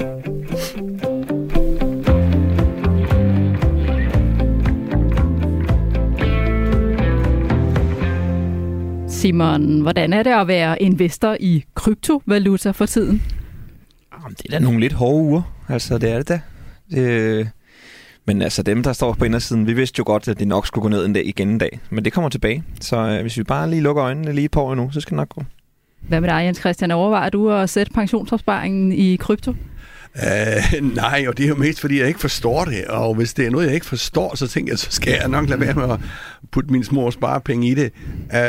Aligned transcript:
Simon, 0.00 0.10
hvordan 9.80 10.12
er 10.12 10.22
det 10.22 10.30
at 10.30 10.48
være 10.48 10.82
investor 10.82 11.36
i 11.40 11.64
kryptovaluta 11.74 12.70
for 12.70 12.86
tiden? 12.86 13.22
Jamen, 14.12 14.36
det 14.38 14.46
er 14.46 14.50
da 14.50 14.58
nogle 14.58 14.80
lidt 14.80 14.92
hårde 14.92 15.22
uger. 15.22 15.42
Altså, 15.68 15.98
det 15.98 16.12
er 16.12 16.16
det 16.16 16.28
da. 16.28 16.40
Det, 16.90 17.50
men 18.24 18.42
altså 18.42 18.62
dem, 18.62 18.82
der 18.82 18.92
står 18.92 19.12
på 19.12 19.24
indersiden, 19.24 19.66
vi 19.66 19.72
vidste 19.72 19.98
jo 19.98 20.04
godt, 20.06 20.28
at 20.28 20.38
det 20.38 20.48
nok 20.48 20.66
skulle 20.66 20.82
gå 20.82 20.88
ned 20.88 21.06
en 21.06 21.12
dag 21.12 21.26
igen 21.26 21.48
en 21.48 21.58
dag. 21.58 21.80
Men 21.90 22.04
det 22.04 22.12
kommer 22.12 22.28
tilbage. 22.28 22.64
Så 22.80 22.96
øh, 22.96 23.20
hvis 23.20 23.38
vi 23.38 23.42
bare 23.42 23.70
lige 23.70 23.82
lukker 23.82 24.04
øjnene 24.04 24.32
lige 24.32 24.48
år 24.56 24.72
endnu, 24.72 24.90
så 24.90 25.00
skal 25.00 25.10
det 25.10 25.16
nok 25.16 25.28
gå. 25.28 25.44
Hvad 26.00 26.20
med 26.20 26.28
dig, 26.28 26.44
Jens 26.44 26.58
Christian? 26.58 26.90
Overvejer 26.90 27.30
du 27.30 27.50
at 27.50 27.70
sætte 27.70 27.92
pensionsopsparingen 27.92 28.92
i 28.92 29.16
krypto? 29.16 29.54
Uh, 30.14 30.94
nej, 30.94 31.24
og 31.28 31.38
det 31.38 31.44
er 31.44 31.48
jo 31.48 31.54
mest, 31.54 31.80
fordi 31.80 32.00
jeg 32.00 32.08
ikke 32.08 32.20
forstår 32.20 32.64
det. 32.64 32.84
Og 32.84 33.14
hvis 33.14 33.34
det 33.34 33.46
er 33.46 33.50
noget, 33.50 33.66
jeg 33.66 33.74
ikke 33.74 33.86
forstår, 33.86 34.36
så 34.36 34.48
tænker 34.48 34.72
jeg, 34.72 34.78
så 34.78 34.86
skal 34.90 35.12
jeg 35.20 35.28
nok 35.28 35.48
lade 35.48 35.60
være 35.60 35.74
med 35.74 35.90
at 35.90 36.00
putte 36.50 36.72
min 36.72 36.84
små 36.84 37.10
sparepenge 37.10 37.68
i 37.68 37.74
det. 37.74 37.92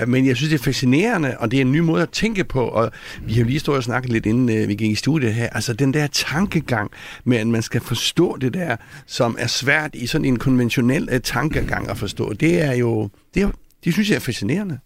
Uh, 0.03 0.09
men 0.09 0.25
jeg 0.25 0.35
synes, 0.35 0.49
det 0.49 0.59
er 0.59 0.63
fascinerende, 0.63 1.35
og 1.37 1.51
det 1.51 1.57
er 1.57 1.61
en 1.61 1.71
ny 1.71 1.79
måde 1.79 2.01
at 2.01 2.09
tænke 2.09 2.43
på. 2.43 2.61
Og 2.61 2.91
vi 3.21 3.33
har 3.33 3.43
lige 3.43 3.59
stået 3.59 3.77
og 3.77 3.83
snakket 3.83 4.11
lidt, 4.11 4.25
inden 4.25 4.61
uh, 4.61 4.67
vi 4.67 4.75
gik 4.75 4.91
i 4.91 4.95
studiet 4.95 5.33
her. 5.33 5.49
Altså 5.49 5.73
den 5.73 5.93
der 5.93 6.07
tankegang 6.07 6.91
med, 7.23 7.37
at 7.37 7.47
man 7.47 7.61
skal 7.61 7.81
forstå 7.81 8.37
det 8.41 8.53
der, 8.53 8.75
som 9.05 9.35
er 9.39 9.47
svært 9.47 9.89
i 9.93 10.07
sådan 10.07 10.25
en 10.25 10.39
konventionel 10.39 11.09
uh, 11.13 11.19
tankegang 11.23 11.89
at 11.89 11.97
forstå. 11.97 12.33
Det 12.33 12.61
er 12.61 12.73
jo, 12.73 13.09
det, 13.33 13.43
er, 13.43 13.49
det 13.83 13.93
synes 13.93 14.09
jeg 14.09 14.15
er 14.15 14.19
fascinerende. 14.19 14.79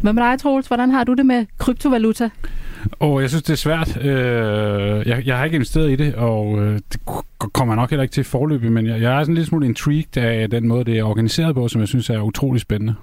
Hvad 0.00 0.12
med 0.12 0.22
dig, 0.22 0.38
Troels? 0.38 0.66
Hvordan 0.66 0.90
har 0.90 1.04
du 1.04 1.14
det 1.14 1.26
med 1.26 1.46
kryptovaluta? 1.58 2.30
Og 2.98 3.20
jeg 3.20 3.30
synes, 3.30 3.42
det 3.42 3.52
er 3.52 3.56
svært. 3.56 4.04
Øh, 4.04 5.08
jeg, 5.08 5.22
jeg 5.26 5.36
har 5.38 5.44
ikke 5.44 5.54
investeret 5.54 5.90
i 5.90 5.96
det, 5.96 6.14
og 6.14 6.58
øh, 6.58 6.80
det 6.92 7.00
kommer 7.52 7.74
jeg 7.74 7.80
nok 7.80 7.90
heller 7.90 8.02
ikke 8.02 8.12
til 8.12 8.24
forløbet, 8.24 8.72
men 8.72 8.86
jeg, 8.86 9.00
jeg 9.00 9.18
er 9.18 9.22
sådan 9.22 9.34
lidt 9.34 9.46
smule 9.46 9.66
intrigued 9.66 10.16
af 10.16 10.50
den 10.50 10.68
måde, 10.68 10.84
det 10.84 10.98
er 10.98 11.04
organiseret 11.04 11.54
på, 11.54 11.68
som 11.68 11.80
jeg 11.80 11.88
synes 11.88 12.10
er 12.10 12.20
utrolig 12.20 12.60
spændende. 12.60 12.94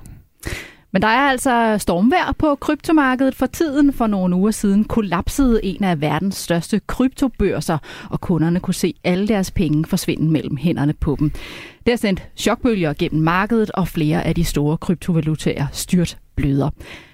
Men 0.91 1.01
der 1.01 1.07
er 1.07 1.29
altså 1.29 1.75
stormvær 1.77 2.35
på 2.37 2.55
kryptomarkedet 2.55 3.35
for 3.35 3.45
tiden. 3.45 3.93
For 3.93 4.07
nogle 4.07 4.35
uger 4.35 4.51
siden 4.51 4.83
kollapsede 4.83 5.65
en 5.65 5.83
af 5.83 6.01
verdens 6.01 6.35
største 6.35 6.81
kryptobørser, 6.87 7.77
og 8.09 8.21
kunderne 8.21 8.59
kunne 8.59 8.73
se 8.73 8.93
alle 9.03 9.27
deres 9.27 9.51
penge 9.51 9.85
forsvinde 9.85 10.31
mellem 10.31 10.57
hænderne 10.57 10.93
på 10.93 11.15
dem. 11.19 11.29
Det 11.85 11.91
har 11.91 11.95
sendt 11.95 12.27
chokbølger 12.37 12.93
gennem 12.93 13.21
markedet, 13.21 13.71
og 13.71 13.87
flere 13.87 14.23
af 14.23 14.35
de 14.35 14.43
store 14.43 14.77
kryptovalutaer 14.77 15.67
styrt 15.71 16.17
bløder 16.35 16.69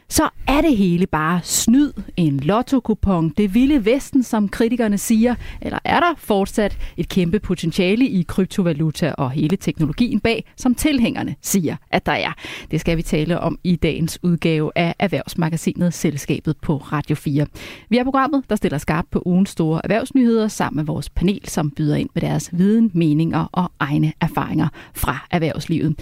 så 0.10 0.30
er 0.48 0.62
det 0.62 0.78
hele 0.78 1.08
bare 1.08 1.40
snyd, 1.44 1.92
en 2.18 2.40
lotto-kupon, 2.40 3.30
det 3.30 3.54
vilde 3.54 3.86
vesten, 3.86 4.24
som 4.24 4.50
kritikerne 4.50 4.98
siger, 4.98 5.36
eller 5.62 5.80
er 5.84 6.00
der 6.00 6.14
fortsat 6.18 6.78
et 6.98 7.10
kæmpe 7.10 7.40
potentiale 7.40 8.08
i 8.08 8.26
kryptovaluta 8.28 9.14
og 9.18 9.32
hele 9.32 9.58
teknologien 9.58 10.20
bag, 10.20 10.46
som 10.56 10.76
tilhængerne 10.76 11.36
siger, 11.42 11.76
at 11.92 12.06
der 12.06 12.12
er. 12.12 12.34
Det 12.72 12.82
skal 12.82 12.98
vi 12.98 13.02
tale 13.02 13.40
om 13.40 13.60
i 13.64 13.76
dagens 13.76 14.20
udgave 14.24 14.72
af 14.76 14.96
Erhvervsmagasinet 15.00 15.94
Selskabet 15.94 16.58
på 16.58 16.78
Radio 16.78 17.16
4. 17.16 17.46
Vi 17.90 17.98
er 17.98 18.04
programmet, 18.04 18.44
der 18.50 18.56
stiller 18.56 18.78
skarpt 18.78 19.12
på 19.12 19.22
ugens 19.26 19.50
store 19.50 19.82
erhvervsnyheder 19.84 20.48
sammen 20.48 20.76
med 20.76 20.86
vores 20.86 21.10
panel, 21.10 21.42
som 21.50 21.72
byder 21.72 21.96
ind 21.96 22.10
med 22.14 22.22
deres 22.22 22.50
viden, 22.54 22.92
meninger 22.94 23.46
og 23.52 23.72
egne 23.80 24.14
erfaringer 24.22 24.68
fra 24.94 25.28
erhvervslivet. 25.32 25.96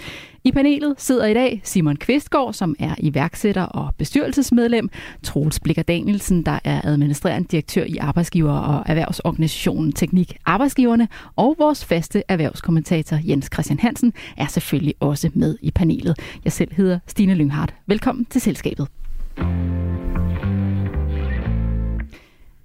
I 0.46 0.52
panelet 0.52 0.94
sidder 0.98 1.26
i 1.26 1.34
dag 1.34 1.60
Simon 1.64 1.96
Kvistgaard, 1.96 2.52
som 2.52 2.76
er 2.78 2.94
iværksætter 2.98 3.62
og 3.62 3.94
bestyrelsesmedlem, 3.98 4.90
Troels 5.22 5.60
Blikker 5.60 5.82
Danielsen, 5.82 6.42
der 6.42 6.58
er 6.64 6.80
administrerende 6.84 7.48
direktør 7.48 7.84
i 7.84 7.96
arbejdsgiver- 7.96 8.58
og 8.58 8.82
erhvervsorganisationen 8.86 9.92
Teknik 9.92 10.36
Arbejdsgiverne, 10.46 11.08
og 11.36 11.56
vores 11.58 11.84
faste 11.84 12.22
erhvervskommentator 12.28 13.18
Jens 13.24 13.48
Christian 13.54 13.78
Hansen 13.78 14.12
er 14.36 14.46
selvfølgelig 14.46 14.94
også 15.00 15.30
med 15.34 15.56
i 15.62 15.70
panelet. 15.70 16.18
Jeg 16.44 16.52
selv 16.52 16.74
hedder 16.74 16.98
Stine 17.06 17.34
Lynghardt. 17.34 17.74
Velkommen 17.86 18.24
til 18.24 18.40
selskabet. 18.40 18.88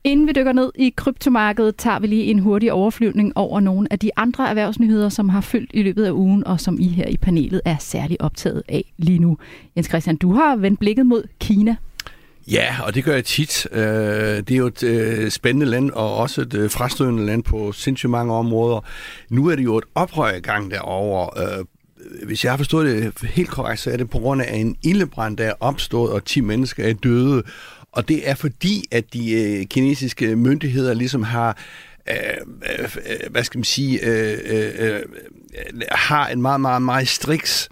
Inden 0.04 0.28
vi 0.28 0.32
dykker 0.36 0.54
ned 0.54 0.72
i 0.76 0.94
kryptomarkedet, 0.98 1.76
tager 1.76 2.00
vi 2.00 2.08
lige 2.08 2.24
en 2.24 2.40
hurtig 2.40 2.74
overflyvning 2.74 3.38
over 3.38 3.60
nogle 3.60 3.88
af 3.92 4.00
de 4.00 4.12
andre 4.16 4.50
erhvervsnyheder, 4.50 5.10
som 5.10 5.30
har 5.30 5.42
fyldt 5.42 5.72
i 5.74 5.84
løbet 5.84 6.06
af 6.06 6.12
ugen, 6.12 6.48
og 6.48 6.60
som 6.60 6.80
I 6.80 6.88
her 6.88 7.08
i 7.08 7.18
panelet 7.18 7.62
er 7.66 7.76
særligt 7.80 8.22
optaget 8.22 8.64
af 8.70 8.94
lige 8.98 9.20
nu. 9.20 9.38
Jens 9.76 9.88
Christian, 9.88 10.16
du 10.16 10.34
har 10.34 10.56
vendt 10.56 10.80
blikket 10.80 11.06
mod 11.06 11.24
Kina. 11.40 11.76
Ja, 12.52 12.76
og 12.86 12.96
det 12.96 13.04
gør 13.04 13.14
jeg 13.14 13.26
tit. 13.26 13.68
Øh, 13.72 13.82
det 13.82 14.52
er 14.52 14.58
jo 14.58 14.68
et 14.68 14.84
øh, 14.84 15.32
spændende 15.32 15.66
land, 15.66 15.92
og 15.92 16.16
også 16.18 16.42
et 16.42 16.54
øh, 16.54 16.70
frastødende 16.70 17.26
land 17.26 17.44
på 17.44 17.72
sindssygt 17.72 18.10
mange 18.10 18.34
områder. 18.34 18.86
Nu 19.30 19.48
er 19.48 19.56
det 19.56 19.64
jo 19.64 19.78
et 19.78 19.84
oprør 19.96 20.34
i 20.34 20.40
gang 20.40 20.72
derovre. 20.72 21.66
Hvis 22.26 22.44
jeg 22.44 22.52
har 22.52 22.58
forstået 22.58 23.14
det 23.22 23.30
helt 23.30 23.50
korrekt, 23.50 23.81
så 23.81 23.92
er 23.92 23.98
det 23.98 24.10
på 24.10 24.20
grund 24.20 24.42
af 24.42 24.56
en 24.56 24.76
ildebrand, 24.84 25.38
der 25.38 25.46
er 25.46 25.54
opstået, 25.60 26.12
og 26.12 26.26
10 26.26 26.42
mennesker 26.42 26.84
er 26.84 26.94
døde. 26.94 27.44
Og 27.91 28.07
det 28.07 28.29
er 28.29 28.35
fordi, 28.35 28.83
at 28.91 29.13
de 29.13 29.31
øh, 29.31 29.66
kinesiske 29.66 30.35
myndigheder 30.35 30.94
ligesom 30.94 31.23
har 31.23 31.57
øh, 32.09 32.16
øh, 32.79 33.31
hvad 33.31 33.44
skal 33.44 33.57
man 33.57 33.63
sige, 33.63 34.05
øh, 34.05 34.38
øh, 34.45 34.73
øh, 34.79 35.01
har 35.91 36.27
en 36.27 36.41
meget, 36.41 36.61
meget, 36.61 36.81
meget 36.81 37.07
striks 37.07 37.69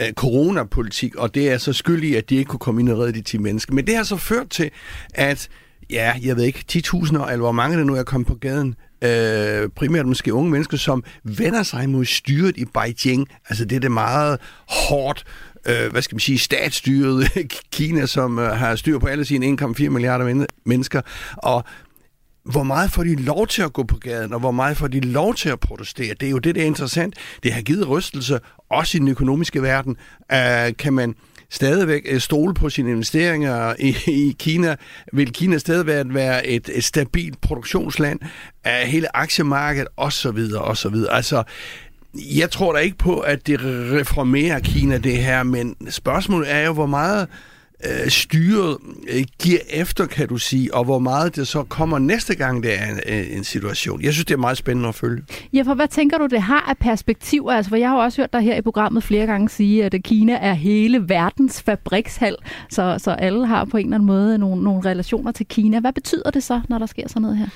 øh, 0.00 0.12
coronapolitik, 0.12 1.14
og 1.16 1.34
det 1.34 1.50
er 1.50 1.58
så 1.58 1.72
skyld 1.72 2.04
i, 2.04 2.14
at 2.14 2.30
de 2.30 2.36
ikke 2.36 2.48
kunne 2.48 2.58
komme 2.58 2.80
ind 2.80 2.88
og 2.88 2.98
redde 2.98 3.12
de 3.12 3.22
10 3.22 3.38
mennesker. 3.38 3.74
Men 3.74 3.86
det 3.86 3.96
har 3.96 4.02
så 4.02 4.16
ført 4.16 4.50
til, 4.50 4.70
at 5.14 5.48
ja, 5.90 6.12
jeg 6.22 6.36
ved 6.36 6.44
ikke, 6.44 6.64
10.000 6.72 7.06
eller 7.06 7.36
hvor 7.36 7.52
mange 7.52 7.78
der 7.78 7.84
nu 7.84 7.94
er 7.94 8.02
kommet 8.02 8.26
på 8.26 8.34
gaden, 8.34 8.74
øh, 9.02 9.68
primært 9.76 10.06
måske 10.06 10.34
unge 10.34 10.50
mennesker, 10.50 10.76
som 10.76 11.04
vender 11.24 11.62
sig 11.62 11.88
mod 11.88 12.04
styret 12.04 12.56
i 12.56 12.64
Beijing. 12.64 13.28
Altså 13.48 13.64
det 13.64 13.76
er 13.76 13.80
det 13.80 13.92
meget 13.92 14.38
hårdt 14.68 15.24
øh, 15.68 15.90
hvad 15.92 16.02
skal 16.02 16.14
man 16.14 16.20
sige, 16.20 16.38
statsstyret 16.38 17.30
Kina, 17.72 18.06
som 18.06 18.38
øh, 18.38 18.50
har 18.50 18.76
styr 18.76 18.98
på 18.98 19.06
alle 19.06 19.24
sine 19.24 19.56
1,4 19.62 19.88
milliarder 19.88 20.24
men- 20.24 20.46
mennesker, 20.64 21.00
og 21.36 21.64
hvor 22.44 22.62
meget 22.62 22.90
får 22.90 23.02
de 23.02 23.14
lov 23.16 23.46
til 23.46 23.62
at 23.62 23.72
gå 23.72 23.82
på 23.82 23.96
gaden, 23.96 24.32
og 24.32 24.40
hvor 24.40 24.50
meget 24.50 24.76
får 24.76 24.86
de 24.86 25.00
lov 25.00 25.34
til 25.34 25.48
at 25.48 25.60
protestere? 25.60 26.14
Det 26.20 26.26
er 26.26 26.30
jo 26.30 26.38
det, 26.38 26.54
der 26.54 26.62
er 26.62 26.66
interessant. 26.66 27.14
Det 27.42 27.52
har 27.52 27.62
givet 27.62 27.88
rystelse, 27.88 28.40
også 28.70 28.98
i 28.98 29.00
den 29.00 29.08
økonomiske 29.08 29.62
verden. 29.62 29.96
Øh, 30.32 30.76
kan 30.78 30.92
man 30.92 31.14
stadigvæk 31.50 32.02
øh, 32.06 32.20
stole 32.20 32.54
på 32.54 32.70
sine 32.70 32.90
investeringer 32.90 33.74
i, 33.78 33.96
i 34.06 34.36
Kina? 34.38 34.76
Vil 35.12 35.32
Kina 35.32 35.58
stadigvæk 35.58 36.04
være 36.08 36.46
et, 36.46 36.70
et 36.74 36.84
stabilt 36.84 37.40
produktionsland 37.40 38.20
af 38.64 38.88
hele 38.88 39.16
aktiemarkedet 39.16 39.88
osv. 39.96 40.38
osv. 40.60 40.94
Altså, 41.10 41.42
jeg 42.36 42.50
tror 42.50 42.72
da 42.72 42.78
ikke 42.78 42.98
på, 42.98 43.18
at 43.18 43.46
det 43.46 43.60
reformerer 43.62 44.58
Kina, 44.58 44.98
det 44.98 45.18
her, 45.18 45.42
men 45.42 45.76
spørgsmålet 45.90 46.52
er 46.52 46.66
jo, 46.66 46.72
hvor 46.72 46.86
meget 46.86 47.28
øh, 47.84 48.08
styret 48.08 48.76
øh, 49.08 49.24
giver 49.42 49.58
efter, 49.70 50.06
kan 50.06 50.28
du 50.28 50.38
sige, 50.38 50.74
og 50.74 50.84
hvor 50.84 50.98
meget 50.98 51.36
det 51.36 51.48
så 51.48 51.62
kommer 51.62 51.98
næste 51.98 52.34
gang, 52.34 52.62
det 52.62 52.80
er 52.80 52.86
en, 52.86 53.00
øh, 53.06 53.36
en 53.36 53.44
situation. 53.44 54.02
Jeg 54.02 54.12
synes, 54.12 54.24
det 54.24 54.34
er 54.34 54.38
meget 54.38 54.56
spændende 54.56 54.88
at 54.88 54.94
følge. 54.94 55.22
Ja, 55.52 55.62
for 55.62 55.74
hvad 55.74 55.88
tænker 55.88 56.18
du, 56.18 56.26
det 56.26 56.42
har 56.42 56.60
af 56.68 56.78
perspektiver? 56.78 57.52
Altså, 57.52 57.68
for 57.68 57.76
jeg 57.76 57.88
har 57.88 57.96
også 57.96 58.22
hørt 58.22 58.32
dig 58.32 58.40
her 58.40 58.56
i 58.56 58.62
programmet 58.62 59.02
flere 59.02 59.26
gange 59.26 59.48
sige, 59.48 59.84
at 59.84 59.94
øh, 59.94 60.00
Kina 60.00 60.38
er 60.40 60.54
hele 60.54 61.08
verdens 61.08 61.62
fabrikshal, 61.62 62.36
så, 62.70 62.94
så 62.98 63.10
alle 63.10 63.46
har 63.46 63.64
på 63.64 63.76
en 63.76 63.86
eller 63.86 63.94
anden 63.94 64.06
måde 64.06 64.38
nogle, 64.38 64.64
nogle 64.64 64.90
relationer 64.90 65.32
til 65.32 65.46
Kina. 65.46 65.80
Hvad 65.80 65.92
betyder 65.92 66.30
det 66.30 66.42
så, 66.42 66.60
når 66.68 66.78
der 66.78 66.86
sker 66.86 67.08
sådan 67.08 67.22
noget 67.22 67.36
her? 67.36 67.46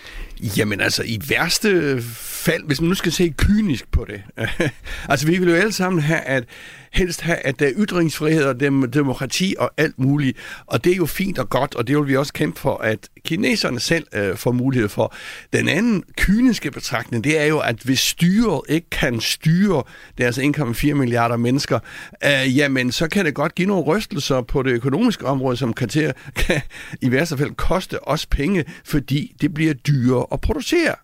Jamen 0.57 0.81
altså, 0.81 1.03
i 1.07 1.21
værste 1.29 2.03
fald, 2.05 2.67
hvis 2.67 2.81
man 2.81 2.89
nu 2.89 2.95
skal 2.95 3.13
se 3.13 3.35
kynisk 3.37 3.93
på 3.93 4.07
det, 4.09 4.23
altså 5.11 5.27
vi 5.27 5.39
vil 5.39 5.49
jo 5.49 5.55
alle 5.55 5.73
sammen 5.73 6.03
have, 6.03 6.21
at 6.21 6.45
helst 6.93 7.21
have, 7.21 7.37
at 7.37 7.61
der 7.61 7.67
er 7.67 7.73
ytringsfrihed 7.77 8.45
og 8.45 8.61
demokrati 8.95 9.55
og 9.59 9.71
alt 9.77 9.99
muligt. 9.99 10.39
Og 10.67 10.85
det 10.85 10.93
er 10.93 10.97
jo 10.97 11.07
fint 11.07 11.39
og 11.39 11.51
godt, 11.51 11.75
og 11.75 11.87
det 11.87 11.97
vil 11.97 12.09
vi 12.09 12.17
også 12.17 12.33
kæmpe 12.33 12.61
for, 12.61 12.77
at 12.77 13.09
kineserne 13.25 13.81
selv 13.81 14.07
øh, 14.15 14.37
får 14.37 14.53
mulighed 14.53 14.89
for. 14.89 15.15
Den 15.53 15.69
anden 15.69 16.05
kyniske 16.17 16.71
betragtning, 16.71 17.25
det 17.25 17.41
er 17.41 17.45
jo, 17.45 17.59
at 17.59 17.77
hvis 17.77 17.99
styret 18.01 18.61
ikke 18.69 18.91
kan 18.91 19.21
styre 19.21 19.83
deres 20.19 20.39
1,4 20.39 20.95
milliarder 20.95 21.37
mennesker, 21.37 21.79
øh, 22.25 22.57
jamen 22.57 22.93
så 22.93 23.09
kan 23.09 23.25
det 23.25 23.35
godt 23.35 23.55
give 23.55 23.69
nogle 23.69 23.85
rystelser 23.85 24.41
på 24.41 24.63
det 24.63 24.71
økonomiske 24.71 25.27
område, 25.27 25.57
som 25.57 25.73
kan, 25.73 25.89
til, 25.89 26.13
kan 26.37 26.61
i 27.03 27.11
værste 27.13 27.39
fald 27.39 27.55
koste 27.55 28.09
os 28.09 28.27
penge, 28.27 28.65
fordi 28.85 29.37
det 29.41 29.55
bliver 29.55 29.75
dyrere 29.75 30.30
at 30.31 30.41
producere. 30.41 30.97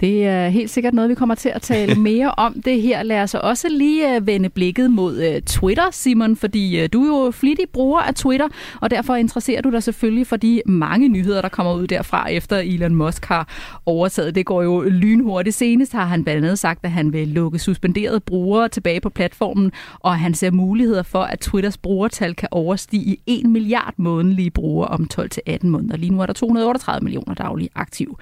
Det 0.00 0.26
er 0.26 0.48
helt 0.48 0.70
sikkert 0.70 0.94
noget, 0.94 1.10
vi 1.10 1.14
kommer 1.14 1.34
til 1.34 1.48
at 1.48 1.62
tale 1.62 1.94
mere 2.10 2.30
om 2.30 2.62
det 2.64 2.82
her. 2.82 3.02
Lad 3.02 3.22
os 3.22 3.34
også 3.34 3.68
lige 3.68 4.14
øh, 4.16 4.26
vende 4.26 4.48
blikket 4.48 4.90
mod 4.90 5.22
øh, 5.22 5.42
Twitter, 5.42 5.90
Simon, 5.90 6.36
fordi 6.36 6.80
øh, 6.80 6.88
du 6.92 7.02
er 7.02 7.24
jo 7.24 7.30
flittig 7.30 7.64
bruger 7.72 8.00
af 8.00 8.14
Twitter, 8.14 8.48
og 8.80 8.90
derfor 8.90 9.14
interesserer 9.14 9.62
du 9.62 9.70
dig 9.70 9.82
selvfølgelig 9.82 10.26
for 10.26 10.36
de 10.36 10.62
mange 10.66 11.08
nyheder, 11.08 11.42
der 11.42 11.48
kommer 11.48 11.74
ud 11.74 11.86
derfra, 11.86 12.30
efter 12.30 12.56
Elon 12.58 12.94
Musk 12.94 13.24
har 13.24 13.48
overtaget. 13.86 14.34
Det 14.34 14.46
går 14.46 14.62
jo 14.62 14.80
lynhurtigt. 14.80 15.56
Senest 15.56 15.92
har 15.92 16.04
han 16.04 16.24
blandt 16.24 16.44
andet 16.44 16.58
sagt, 16.58 16.84
at 16.84 16.90
han 16.90 17.12
vil 17.12 17.28
lukke 17.28 17.58
suspenderede 17.58 18.20
brugere 18.20 18.68
tilbage 18.68 19.00
på 19.00 19.10
platformen, 19.10 19.72
og 20.00 20.18
han 20.18 20.34
ser 20.34 20.50
muligheder 20.50 21.02
for, 21.02 21.22
at 21.22 21.38
Twitters 21.38 21.78
brugertal 21.78 22.34
kan 22.34 22.48
overstige 22.50 23.16
1 23.26 23.46
milliard 23.46 23.94
månedlige 23.96 24.50
brugere 24.50 24.88
om 24.88 25.08
12-18 25.14 25.66
måneder. 25.66 25.96
Lige 25.96 26.10
nu 26.10 26.20
er 26.20 26.26
der 26.26 26.32
238 26.32 27.04
millioner 27.04 27.34
daglige 27.34 27.68
aktive 27.74 28.16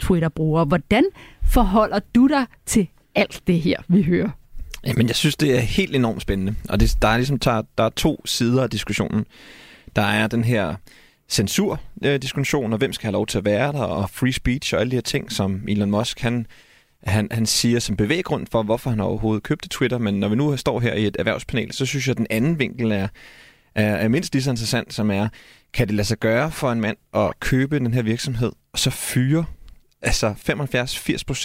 Twitter-brugere. 0.00 0.64
Hvordan 0.64 1.04
forholder 1.50 2.00
du 2.14 2.26
dig 2.26 2.46
til 2.66 2.88
alt 3.14 3.42
det 3.46 3.60
her, 3.60 3.76
vi 3.88 4.02
hører? 4.02 4.30
Jamen, 4.86 5.06
jeg 5.06 5.16
synes, 5.16 5.36
det 5.36 5.56
er 5.56 5.60
helt 5.60 5.96
enormt 5.96 6.22
spændende. 6.22 6.54
Og 6.68 6.80
det, 6.80 6.96
der, 7.02 7.08
er 7.08 7.16
ligesom, 7.16 7.38
der, 7.38 7.62
der 7.78 7.84
er 7.84 7.90
to 7.90 8.22
sider 8.24 8.62
af 8.62 8.70
diskussionen. 8.70 9.26
Der 9.96 10.02
er 10.02 10.26
den 10.26 10.44
her 10.44 10.74
censur-diskussion, 11.28 12.72
og 12.72 12.78
hvem 12.78 12.92
skal 12.92 13.06
have 13.06 13.12
lov 13.12 13.26
til 13.26 13.38
at 13.38 13.44
være 13.44 13.72
der, 13.72 13.82
og 13.82 14.10
free 14.10 14.32
speech 14.32 14.74
og 14.74 14.80
alle 14.80 14.90
de 14.90 14.96
her 14.96 15.00
ting, 15.00 15.32
som 15.32 15.62
Elon 15.68 15.90
Musk, 15.90 16.20
han, 16.20 16.46
han, 17.02 17.28
han 17.30 17.46
siger 17.46 17.78
som 17.78 17.96
bevæggrund 17.96 18.46
for, 18.50 18.62
hvorfor 18.62 18.90
han 18.90 19.00
overhovedet 19.00 19.42
købte 19.42 19.68
Twitter. 19.68 19.98
Men 19.98 20.20
når 20.20 20.28
vi 20.28 20.36
nu 20.36 20.56
står 20.56 20.80
her 20.80 20.94
i 20.94 21.06
et 21.06 21.16
erhvervspanel, 21.18 21.72
så 21.72 21.86
synes 21.86 22.06
jeg, 22.06 22.12
at 22.12 22.18
den 22.18 22.26
anden 22.30 22.58
vinkel 22.58 22.92
er, 22.92 23.08
er, 23.74 23.94
er 23.94 24.08
mindst 24.08 24.32
lige 24.32 24.42
så 24.42 24.50
interessant, 24.50 24.94
som 24.94 25.10
er, 25.10 25.28
kan 25.72 25.86
det 25.86 25.94
lade 25.94 26.06
sig 26.06 26.18
gøre 26.18 26.50
for 26.50 26.72
en 26.72 26.80
mand 26.80 26.96
at 27.14 27.40
købe 27.40 27.78
den 27.78 27.94
her 27.94 28.02
virksomhed, 28.02 28.52
og 28.72 28.78
så 28.78 28.90
fyre 28.90 29.44
altså 30.04 30.34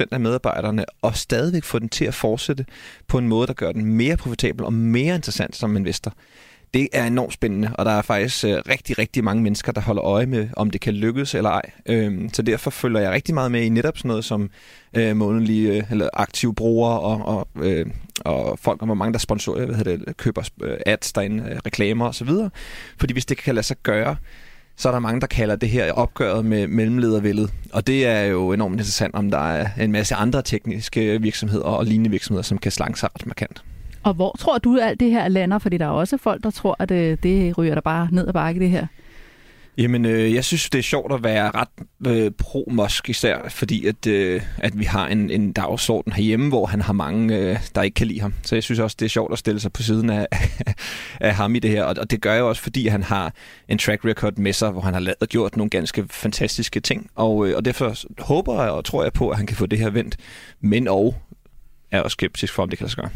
75-80% 0.04 0.08
af 0.12 0.20
medarbejderne, 0.20 0.86
og 1.02 1.16
stadigvæk 1.16 1.64
få 1.64 1.80
den 1.80 1.90
til 1.90 2.06
at 2.06 2.14
fortsætte 2.14 2.66
på 3.08 3.18
en 3.18 3.28
måde, 3.28 3.48
der 3.48 3.54
gør 3.54 3.72
den 3.72 3.86
mere 3.86 4.18
profitabel 4.18 4.66
og 4.66 4.74
mere 4.74 5.16
interessant 5.16 5.56
som 5.56 5.78
investor. 5.78 6.14
Det 6.74 6.88
er 6.94 7.06
enormt 7.06 7.34
spændende, 7.34 7.72
og 7.74 7.86
der 7.86 7.92
er 7.92 8.02
faktisk 8.02 8.46
øh, 8.46 8.62
rigtig, 8.70 8.98
rigtig 8.98 9.24
mange 9.24 9.44
mennesker, 9.44 9.72
der 9.72 9.82
holder 9.82 10.04
øje 10.04 10.26
med, 10.26 10.48
om 10.56 10.70
det 10.70 10.82
kan 10.82 10.94
lykkes 10.94 11.36
eller 11.36 11.50
ej. 11.50 11.72
Øhm, 11.86 12.30
så 12.34 12.42
derfor 12.42 12.70
følger 12.70 13.00
jeg 13.00 13.12
rigtig 13.12 13.34
meget 13.34 13.52
med 13.52 13.62
i 13.62 13.70
netop 13.70 13.98
sådan 13.98 14.10
noget 14.10 14.26
som 14.26 14.50
øh, 14.94 15.16
månedlige 15.16 15.78
øh, 15.78 15.84
eller 15.92 16.10
aktive 16.14 16.56
brugere 16.56 17.00
og, 17.00 17.26
og, 17.26 17.48
øh, 17.66 17.86
og 18.20 18.60
folk, 18.60 18.82
og 18.82 18.86
hvor 18.86 18.96
mange 18.96 19.14
der 19.14 19.20
sponsorer, 19.20 19.66
hvad 19.66 19.76
hedder 19.76 19.98
det, 19.98 20.18
køber 20.18 20.50
øh, 20.62 20.78
ads 20.86 21.14
derinde, 21.14 21.50
øh, 21.52 21.58
reklamer 21.66 22.08
osv. 22.08 22.30
Fordi 23.00 23.14
hvis 23.14 23.26
det 23.26 23.38
kan 23.38 23.56
lade 23.56 23.66
sig 23.66 23.78
gøre, 23.84 24.16
så 24.80 24.88
er 24.90 24.92
der 24.92 25.00
mange, 25.00 25.22
der 25.22 25.28
kalder 25.28 25.56
det 25.56 25.70
her 25.70 25.94
opgøret 25.94 26.46
med 26.46 26.68
mellemledervældet. 26.68 27.54
Og 27.74 27.88
det 27.88 28.08
er 28.08 28.22
jo 28.22 28.52
enormt 28.52 28.74
interessant, 28.74 29.16
om 29.16 29.32
der 29.32 29.52
er 29.52 29.68
en 29.80 29.92
masse 29.92 30.16
andre 30.16 30.42
tekniske 30.42 31.22
virksomheder 31.22 31.64
og 31.64 31.86
lignende 31.86 32.10
virksomheder, 32.10 32.44
som 32.44 32.58
kan 32.58 32.72
slange 32.72 32.98
sig 32.98 33.10
ret 33.16 33.28
markant. 33.28 33.64
Og 34.04 34.14
hvor 34.14 34.36
tror 34.40 34.58
du, 34.58 34.76
at 34.76 34.88
alt 34.88 35.00
det 35.00 35.12
her 35.12 35.28
lander? 35.28 35.60
Fordi 35.60 35.78
der 35.78 35.86
er 35.86 35.90
også 35.90 36.18
folk, 36.18 36.44
der 36.44 36.52
tror, 36.52 36.76
at 36.80 36.90
det, 36.90 37.24
det 37.24 37.58
ryger 37.58 37.74
der 37.74 37.82
bare 37.82 38.08
ned 38.12 38.28
ad 38.28 38.34
bakke, 38.34 38.60
det 38.60 38.70
her. 38.70 38.88
Jamen, 39.80 40.06
øh, 40.06 40.34
jeg 40.34 40.46
synes, 40.46 40.70
det 40.70 40.80
er 40.80 40.84
sjovt 40.84 41.14
at 41.14 41.24
være 41.24 41.52
ret 41.52 41.68
øh, 42.08 42.32
pro-Musk 42.44 43.10
især, 43.10 43.50
fordi 43.50 43.86
at, 43.86 44.08
øh, 44.08 44.42
at 44.58 44.80
vi 44.80 44.84
har 44.84 45.08
en, 45.08 45.30
en 45.30 45.54
dagsorden 45.54 46.14
herhjemme, 46.14 46.50
hvor 46.50 46.66
han 46.66 46.82
har 46.82 46.94
mange, 46.94 47.38
øh, 47.38 47.58
der 47.76 47.82
ikke 47.82 47.96
kan 47.96 48.08
lide 48.08 48.22
ham. 48.22 48.34
Så 48.44 48.56
jeg 48.56 48.64
synes 48.64 48.80
også, 48.80 48.96
det 49.00 49.06
er 49.06 49.10
sjovt 49.10 49.34
at 49.34 49.40
stille 49.40 49.60
sig 49.60 49.74
på 49.74 49.84
siden 49.84 50.10
af, 50.10 50.28
af 51.22 51.36
ham 51.36 51.56
i 51.56 51.60
det 51.60 51.72
her. 51.72 51.84
Og, 51.84 51.96
og 52.00 52.12
det 52.12 52.22
gør 52.22 52.34
jeg 52.34 52.44
også, 52.44 52.62
fordi 52.62 52.88
han 52.88 53.04
har 53.04 53.34
en 53.68 53.78
track 53.78 54.06
record 54.06 54.38
med 54.38 54.54
sig, 54.54 54.72
hvor 54.72 54.82
han 54.82 54.94
har 54.94 55.02
lavet, 55.02 55.30
gjort 55.30 55.58
nogle 55.58 55.70
ganske 55.70 56.06
fantastiske 56.10 56.80
ting. 56.80 57.10
Og, 57.16 57.48
øh, 57.48 57.56
og 57.56 57.66
derfor 57.66 57.96
håber 58.24 58.64
jeg 58.64 58.72
og 58.72 58.86
tror 58.86 59.04
jeg 59.04 59.14
på, 59.14 59.30
at 59.30 59.38
han 59.38 59.46
kan 59.46 59.58
få 59.58 59.66
det 59.66 59.80
her 59.80 59.90
vendt. 59.90 60.18
Men 60.62 60.88
og 60.88 61.16
er 61.92 62.02
også 62.02 62.16
skeptisk 62.16 62.54
for, 62.54 62.64
om 62.64 62.70
det 62.70 62.78
kan 62.78 62.86
lade 62.86 62.92
sig 62.92 63.04
gøre. 63.04 63.12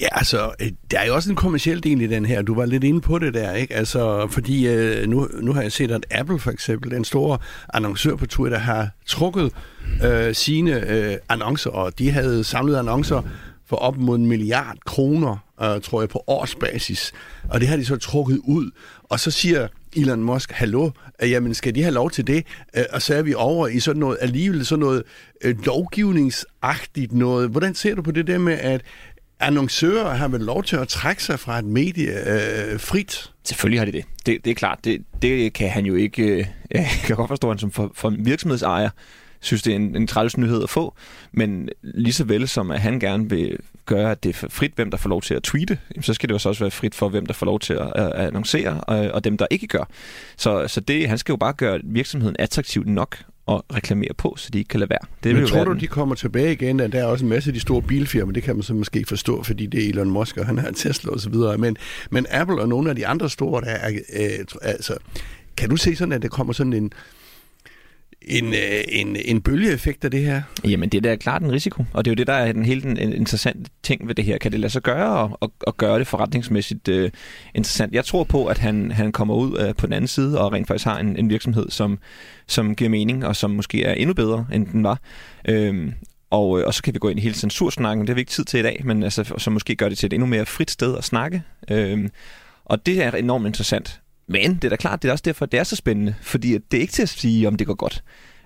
Ja, 0.00 0.06
altså, 0.12 0.52
øh, 0.60 0.70
der 0.90 0.98
er 0.98 1.06
jo 1.06 1.14
også 1.14 1.30
en 1.30 1.36
kommersiel 1.36 1.82
del 1.82 2.00
i 2.00 2.06
den 2.06 2.26
her. 2.26 2.42
Du 2.42 2.54
var 2.54 2.66
lidt 2.66 2.84
inde 2.84 3.00
på 3.00 3.18
det 3.18 3.34
der, 3.34 3.52
ikke? 3.52 3.74
Altså, 3.74 4.26
fordi 4.30 4.68
øh, 4.68 5.08
nu, 5.08 5.28
nu 5.40 5.52
har 5.52 5.62
jeg 5.62 5.72
set, 5.72 5.90
at 5.90 6.06
Apple 6.10 6.38
for 6.38 6.50
eksempel, 6.50 6.90
den 6.90 7.04
store 7.04 7.38
annoncør 7.74 8.16
på 8.16 8.26
Twitter, 8.26 8.58
har 8.58 8.88
trukket 9.06 9.52
øh, 10.04 10.34
sine 10.34 10.90
øh, 10.90 11.16
annoncer, 11.28 11.70
og 11.70 11.98
de 11.98 12.10
havde 12.10 12.44
samlet 12.44 12.76
annoncer 12.76 13.22
for 13.66 13.76
op 13.76 13.96
mod 13.96 14.18
en 14.18 14.26
milliard 14.26 14.76
kroner, 14.86 15.36
øh, 15.62 15.80
tror 15.80 16.02
jeg, 16.02 16.08
på 16.08 16.24
årsbasis. 16.26 17.12
Og 17.48 17.60
det 17.60 17.68
har 17.68 17.76
de 17.76 17.84
så 17.84 17.96
trukket 17.96 18.40
ud. 18.44 18.70
Og 19.02 19.20
så 19.20 19.30
siger 19.30 19.68
Elon 19.96 20.22
Musk, 20.22 20.52
hallo, 20.52 20.90
øh, 21.22 21.30
jamen 21.30 21.54
skal 21.54 21.74
de 21.74 21.82
have 21.82 21.94
lov 21.94 22.10
til 22.10 22.26
det? 22.26 22.46
Øh, 22.76 22.84
og 22.92 23.02
så 23.02 23.14
er 23.14 23.22
vi 23.22 23.34
over 23.34 23.68
i 23.68 23.80
sådan 23.80 24.00
noget, 24.00 24.18
alligevel 24.20 24.66
sådan 24.66 24.80
noget 24.80 25.02
øh, 25.44 25.64
lovgivningsagtigt 25.64 27.12
noget. 27.12 27.50
Hvordan 27.50 27.74
ser 27.74 27.94
du 27.94 28.02
på 28.02 28.10
det 28.10 28.26
der 28.26 28.38
med, 28.38 28.52
at 28.52 28.82
annoncører 29.42 30.14
har 30.14 30.28
vel 30.28 30.40
lov 30.40 30.62
til 30.64 30.76
at 30.76 30.88
trække 30.88 31.22
sig 31.22 31.40
fra 31.40 31.58
et 31.58 31.64
medie 31.64 32.12
øh, 32.26 32.80
frit? 32.80 33.30
Selvfølgelig 33.44 33.80
har 33.80 33.84
de 33.84 33.92
det. 33.92 34.04
Det, 34.26 34.44
det 34.44 34.50
er 34.50 34.54
klart. 34.54 34.78
Det, 34.84 35.02
det 35.22 35.52
kan 35.52 35.70
han 35.70 35.86
jo 35.86 35.94
ikke... 35.94 36.22
Øh, 36.22 36.46
jeg 36.70 36.88
kan 37.04 37.16
godt 37.16 37.28
forstå, 37.28 37.48
at 37.48 37.54
han 37.54 37.58
som 37.58 37.70
for, 37.70 37.92
for 37.94 38.14
virksomhedsejer 38.18 38.90
synes, 39.40 39.62
det 39.62 39.72
er 39.72 39.76
en, 39.76 39.96
en 39.96 40.06
træls 40.06 40.36
nyhed 40.36 40.62
at 40.62 40.70
få. 40.70 40.94
Men 41.32 41.68
lige 41.82 42.12
så 42.12 42.24
vel 42.24 42.48
som 42.48 42.70
at 42.70 42.80
han 42.80 43.00
gerne 43.00 43.30
vil 43.30 43.58
gøre, 43.86 44.10
at 44.10 44.24
det 44.24 44.42
er 44.42 44.48
frit, 44.48 44.72
hvem 44.74 44.90
der 44.90 44.98
får 44.98 45.08
lov 45.08 45.22
til 45.22 45.34
at 45.34 45.42
tweete, 45.42 45.78
så 46.00 46.14
skal 46.14 46.28
det 46.28 46.44
jo 46.44 46.48
også 46.48 46.64
være 46.64 46.70
frit 46.70 46.94
for, 46.94 47.08
hvem 47.08 47.26
der 47.26 47.34
får 47.34 47.46
lov 47.46 47.60
til 47.60 47.72
at, 47.72 47.92
at 47.94 48.12
annoncere, 48.12 48.80
og, 48.80 48.98
og 48.98 49.24
dem, 49.24 49.36
der 49.36 49.46
ikke 49.50 49.66
gør. 49.66 49.84
Så, 50.36 50.68
så 50.68 50.80
det, 50.80 51.08
han 51.08 51.18
skal 51.18 51.32
jo 51.32 51.36
bare 51.36 51.52
gøre 51.52 51.80
virksomheden 51.84 52.36
attraktiv 52.38 52.84
nok, 52.86 53.18
at 53.48 53.60
reklamere 53.74 54.14
på, 54.18 54.34
så 54.36 54.50
de 54.52 54.58
ikke 54.58 54.68
kan 54.68 54.80
lade 54.80 54.90
være. 54.90 54.98
Det 55.24 55.34
Men 55.34 55.46
tror 55.46 55.64
du, 55.64 55.72
de 55.72 55.86
kommer 55.86 56.14
tilbage 56.14 56.52
igen? 56.52 56.78
Der 56.78 56.88
er 57.00 57.04
også 57.04 57.24
en 57.24 57.28
masse 57.28 57.50
af 57.50 57.54
de 57.54 57.60
store 57.60 57.82
bilfirmaer, 57.82 58.32
det 58.32 58.42
kan 58.42 58.56
man 58.56 58.62
så 58.62 58.74
måske 58.74 59.04
forstå, 59.08 59.42
fordi 59.42 59.66
det 59.66 59.84
er 59.84 59.88
Elon 59.88 60.10
Musk, 60.10 60.36
og 60.36 60.46
han 60.46 60.58
har 60.58 60.70
Tesla 60.70 61.12
og 61.12 61.20
så 61.20 61.30
videre. 61.30 61.58
Men, 61.58 61.76
men 62.10 62.26
Apple 62.30 62.60
og 62.60 62.68
nogle 62.68 62.90
af 62.90 62.96
de 62.96 63.06
andre 63.06 63.30
store, 63.30 63.60
der 63.60 63.70
er, 63.70 63.90
øh, 63.90 64.44
altså, 64.62 64.96
kan 65.56 65.68
du 65.68 65.76
se 65.76 65.96
sådan, 65.96 66.12
at 66.12 66.22
det 66.22 66.30
kommer 66.30 66.52
sådan 66.52 66.72
en, 66.72 66.78
en, 66.82 66.84
øh, 66.84 66.90
en, 68.24 68.54
øh, 68.54 68.84
en 68.88 69.16
en 69.24 69.40
bølgeeffekt 69.40 70.04
af 70.04 70.10
det 70.10 70.24
her? 70.24 70.42
Jamen, 70.64 70.88
det 70.88 70.98
er 70.98 71.10
da 71.10 71.16
klart 71.16 71.42
en 71.42 71.52
risiko, 71.52 71.84
og 71.92 72.04
det 72.04 72.10
er 72.10 72.12
jo 72.12 72.16
det, 72.16 72.26
der 72.26 72.32
er 72.32 72.52
den 72.52 72.64
hele 72.64 72.82
den 72.82 72.96
interessante 72.98 73.70
ting 73.82 74.08
ved 74.08 74.14
det 74.14 74.24
her. 74.24 74.38
Kan 74.38 74.52
det 74.52 74.60
lade 74.60 74.72
sig 74.72 74.82
gøre, 74.82 75.18
og, 75.18 75.38
og, 75.40 75.52
og 75.60 75.76
gøre 75.76 75.98
det 75.98 76.06
forretningsmæssigt 76.06 76.88
uh, 76.88 77.08
interessant? 77.54 77.92
Jeg 77.92 78.04
tror 78.04 78.24
på, 78.24 78.46
at 78.46 78.58
han, 78.58 78.90
han 78.90 79.12
kommer 79.12 79.34
ud 79.34 79.68
uh, 79.68 79.74
på 79.76 79.86
den 79.86 79.92
anden 79.92 80.08
side, 80.08 80.40
og 80.40 80.52
rent 80.52 80.68
faktisk 80.68 80.84
har 80.84 80.98
en, 80.98 81.16
en 81.16 81.28
virksomhed, 81.28 81.70
som, 81.70 81.98
som 82.46 82.74
giver 82.74 82.90
mening, 82.90 83.26
og 83.26 83.36
som 83.36 83.50
måske 83.50 83.84
er 83.84 83.92
endnu 83.92 84.14
bedre, 84.14 84.46
end 84.52 84.66
den 84.66 84.84
var. 84.84 85.00
Uh, 85.50 85.76
og, 86.30 86.48
og 86.48 86.74
så 86.74 86.82
kan 86.82 86.94
vi 86.94 86.98
gå 86.98 87.08
ind 87.08 87.18
i 87.18 87.22
hele 87.22 87.34
censursnakken, 87.34 88.02
det 88.02 88.08
har 88.08 88.14
vi 88.14 88.20
ikke 88.20 88.32
tid 88.32 88.44
til 88.44 88.60
i 88.60 88.62
dag, 88.62 88.82
men 88.84 89.02
altså, 89.02 89.34
så 89.38 89.50
måske 89.50 89.76
gør 89.76 89.88
det 89.88 89.98
til 89.98 90.06
et 90.06 90.12
endnu 90.12 90.26
mere 90.26 90.46
frit 90.46 90.70
sted 90.70 90.98
at 90.98 91.04
snakke. 91.04 91.42
Uh, 91.72 92.04
og 92.64 92.86
det 92.86 93.04
er 93.04 93.10
enormt 93.10 93.46
interessant. 93.46 94.01
Men 94.28 94.54
det 94.54 94.64
er 94.64 94.68
da 94.68 94.76
klart, 94.76 95.02
det 95.02 95.08
er 95.08 95.12
også 95.12 95.22
derfor, 95.24 95.46
det 95.46 95.60
er 95.60 95.64
så 95.64 95.76
spændende, 95.76 96.14
fordi 96.22 96.52
det 96.52 96.76
er 96.76 96.80
ikke 96.80 96.92
til 96.92 97.02
at 97.02 97.08
sige, 97.08 97.48
om 97.48 97.56
det 97.56 97.66
går 97.66 97.74
godt. 97.74 98.02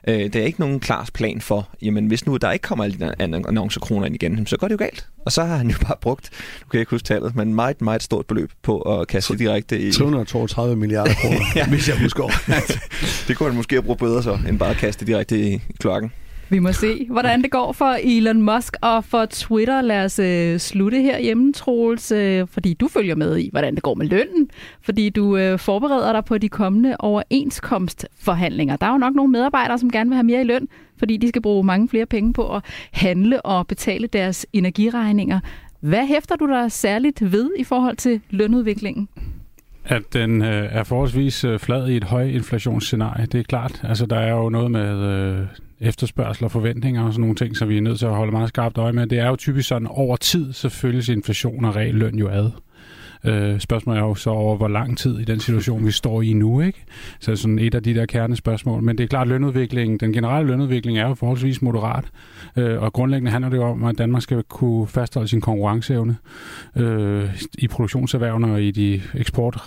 Øh, 0.08 0.32
der 0.32 0.40
er 0.40 0.44
ikke 0.44 0.60
nogen 0.60 0.80
klar 0.80 1.08
plan 1.14 1.40
for, 1.40 1.68
jamen 1.82 2.06
hvis 2.06 2.26
nu 2.26 2.36
der 2.36 2.52
ikke 2.52 2.62
kommer 2.62 2.84
alle 2.84 2.98
de 2.98 3.14
annoncekroner 3.48 4.06
ind 4.06 4.14
igen, 4.14 4.46
så 4.46 4.56
går 4.56 4.68
det 4.68 4.72
jo 4.72 4.78
galt. 4.78 5.06
Og 5.24 5.32
så 5.32 5.44
har 5.44 5.56
han 5.56 5.70
jo 5.70 5.76
bare 5.86 5.96
brugt, 6.00 6.30
nu 6.60 6.68
kan 6.70 6.78
jeg 6.78 6.80
ikke 6.80 6.90
huske 6.90 7.06
tallet, 7.06 7.36
men 7.36 7.54
meget, 7.54 7.80
meget 7.80 8.02
stort 8.02 8.26
beløb 8.26 8.50
på 8.62 8.80
at 8.80 9.08
kaste 9.08 9.38
direkte 9.38 9.80
i... 9.80 9.92
332 9.92 10.76
milliarder 10.76 11.14
kroner, 11.14 11.40
ja. 11.56 11.68
hvis 11.68 11.88
jeg 11.88 11.98
husker 11.98 12.24
det 13.28 13.36
kunne 13.36 13.48
han 13.48 13.56
måske 13.56 13.74
have 13.74 13.82
brugt 13.82 14.00
bedre 14.00 14.22
så, 14.22 14.38
end 14.48 14.58
bare 14.58 14.70
at 14.70 14.76
kaste 14.76 15.06
direkte 15.06 15.40
i 15.40 15.62
klokken. 15.78 16.12
Vi 16.48 16.58
må 16.58 16.72
se, 16.72 17.06
hvordan 17.10 17.42
det 17.42 17.50
går 17.50 17.72
for 17.72 17.96
Elon 18.02 18.42
Musk 18.42 18.76
og 18.82 19.04
for 19.04 19.26
Twitter. 19.30 19.80
Lad 19.80 20.04
os 20.04 20.18
øh, 20.18 20.58
slutte 20.58 21.02
her 21.02 21.18
hjemme, 21.18 21.52
Troels, 21.52 22.12
øh, 22.12 22.46
fordi 22.50 22.74
du 22.74 22.88
følger 22.88 23.14
med 23.14 23.38
i, 23.38 23.48
hvordan 23.52 23.74
det 23.74 23.82
går 23.82 23.94
med 23.94 24.06
lønnen, 24.06 24.50
fordi 24.82 25.10
du 25.10 25.36
øh, 25.36 25.58
forbereder 25.58 26.12
dig 26.12 26.24
på 26.24 26.38
de 26.38 26.48
kommende 26.48 26.96
overenskomstforhandlinger. 26.98 28.76
Der 28.76 28.86
er 28.86 28.92
jo 28.92 28.98
nok 28.98 29.14
nogle 29.14 29.32
medarbejdere, 29.32 29.78
som 29.78 29.90
gerne 29.90 30.10
vil 30.10 30.14
have 30.14 30.26
mere 30.26 30.40
i 30.40 30.44
løn, 30.44 30.68
fordi 30.98 31.16
de 31.16 31.28
skal 31.28 31.42
bruge 31.42 31.64
mange 31.64 31.88
flere 31.88 32.06
penge 32.06 32.32
på 32.32 32.54
at 32.54 32.64
handle 32.92 33.42
og 33.42 33.66
betale 33.66 34.06
deres 34.06 34.46
energiregninger. 34.52 35.40
Hvad 35.80 36.06
hæfter 36.06 36.36
du 36.36 36.46
dig 36.46 36.72
særligt 36.72 37.32
ved 37.32 37.50
i 37.58 37.64
forhold 37.64 37.96
til 37.96 38.20
lønudviklingen? 38.30 39.08
At 39.84 40.02
den 40.12 40.42
øh, 40.42 40.68
er 40.70 40.84
forholdsvis 40.84 41.44
øh, 41.44 41.58
flad 41.58 41.88
i 41.88 41.96
et 41.96 42.04
højinflationsscenarie, 42.04 43.26
det 43.26 43.40
er 43.40 43.44
klart. 43.44 43.80
Altså, 43.84 44.06
der 44.06 44.18
er 44.18 44.30
jo 44.30 44.48
noget 44.48 44.70
med 44.70 44.98
øh, 45.04 45.46
efterspørgsel 45.80 46.44
og 46.44 46.50
forventninger 46.50 47.02
og 47.02 47.12
sådan 47.12 47.20
nogle 47.20 47.36
ting, 47.36 47.56
som 47.56 47.68
vi 47.68 47.76
er 47.76 47.82
nødt 47.82 47.98
til 47.98 48.06
at 48.06 48.14
holde 48.14 48.32
meget 48.32 48.48
skarpt 48.48 48.78
øje 48.78 48.92
med. 48.92 49.06
Det 49.06 49.18
er 49.18 49.28
jo 49.28 49.36
typisk 49.36 49.68
sådan, 49.68 49.88
over 49.90 50.16
tid 50.16 50.52
så 50.52 50.68
følges 50.68 51.08
inflation 51.08 51.64
og 51.64 51.76
realløn 51.76 52.14
jo 52.14 52.28
ad. 52.28 52.50
Øh, 53.24 53.60
spørgsmålet 53.60 54.00
er 54.00 54.04
jo 54.04 54.14
så 54.14 54.30
over, 54.30 54.56
hvor 54.56 54.68
lang 54.68 54.98
tid 54.98 55.18
i 55.18 55.24
den 55.24 55.40
situation, 55.40 55.86
vi 55.86 55.90
står 55.90 56.22
i 56.22 56.32
nu, 56.32 56.60
ikke? 56.60 56.84
Så 57.20 57.30
det 57.30 57.36
er 57.38 57.40
sådan 57.40 57.58
et 57.58 57.74
af 57.74 57.82
de 57.82 57.94
der 57.94 58.06
kernespørgsmål. 58.06 58.82
Men 58.82 58.98
det 58.98 59.04
er 59.04 59.08
klart, 59.08 59.28
lønudviklingen, 59.28 59.98
den 59.98 60.12
generelle 60.12 60.50
lønudvikling 60.50 60.98
er 60.98 61.08
jo 61.08 61.14
forholdsvis 61.14 61.62
moderat. 61.62 62.04
Øh, 62.56 62.82
og 62.82 62.92
grundlæggende 62.92 63.30
handler 63.30 63.48
det 63.48 63.56
jo 63.56 63.62
om, 63.62 63.84
at 63.84 63.98
Danmark 63.98 64.22
skal 64.22 64.42
kunne 64.42 64.86
fastholde 64.86 65.28
sin 65.28 65.40
konkurrenceevne 65.40 66.16
øh, 66.76 67.42
i 67.58 67.68
produktionserhvervene 67.68 68.52
og 68.52 68.62
i 68.62 68.70
de 68.70 69.02
eksport 69.14 69.58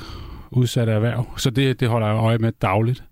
udsatte 0.52 0.94
erhverv. 0.94 1.26
Så 1.38 1.50
det, 1.50 1.80
det 1.80 1.88
holder 1.88 2.08
jeg 2.08 2.16
øje 2.16 2.38
med 2.38 2.52
dagligt. 2.62 3.04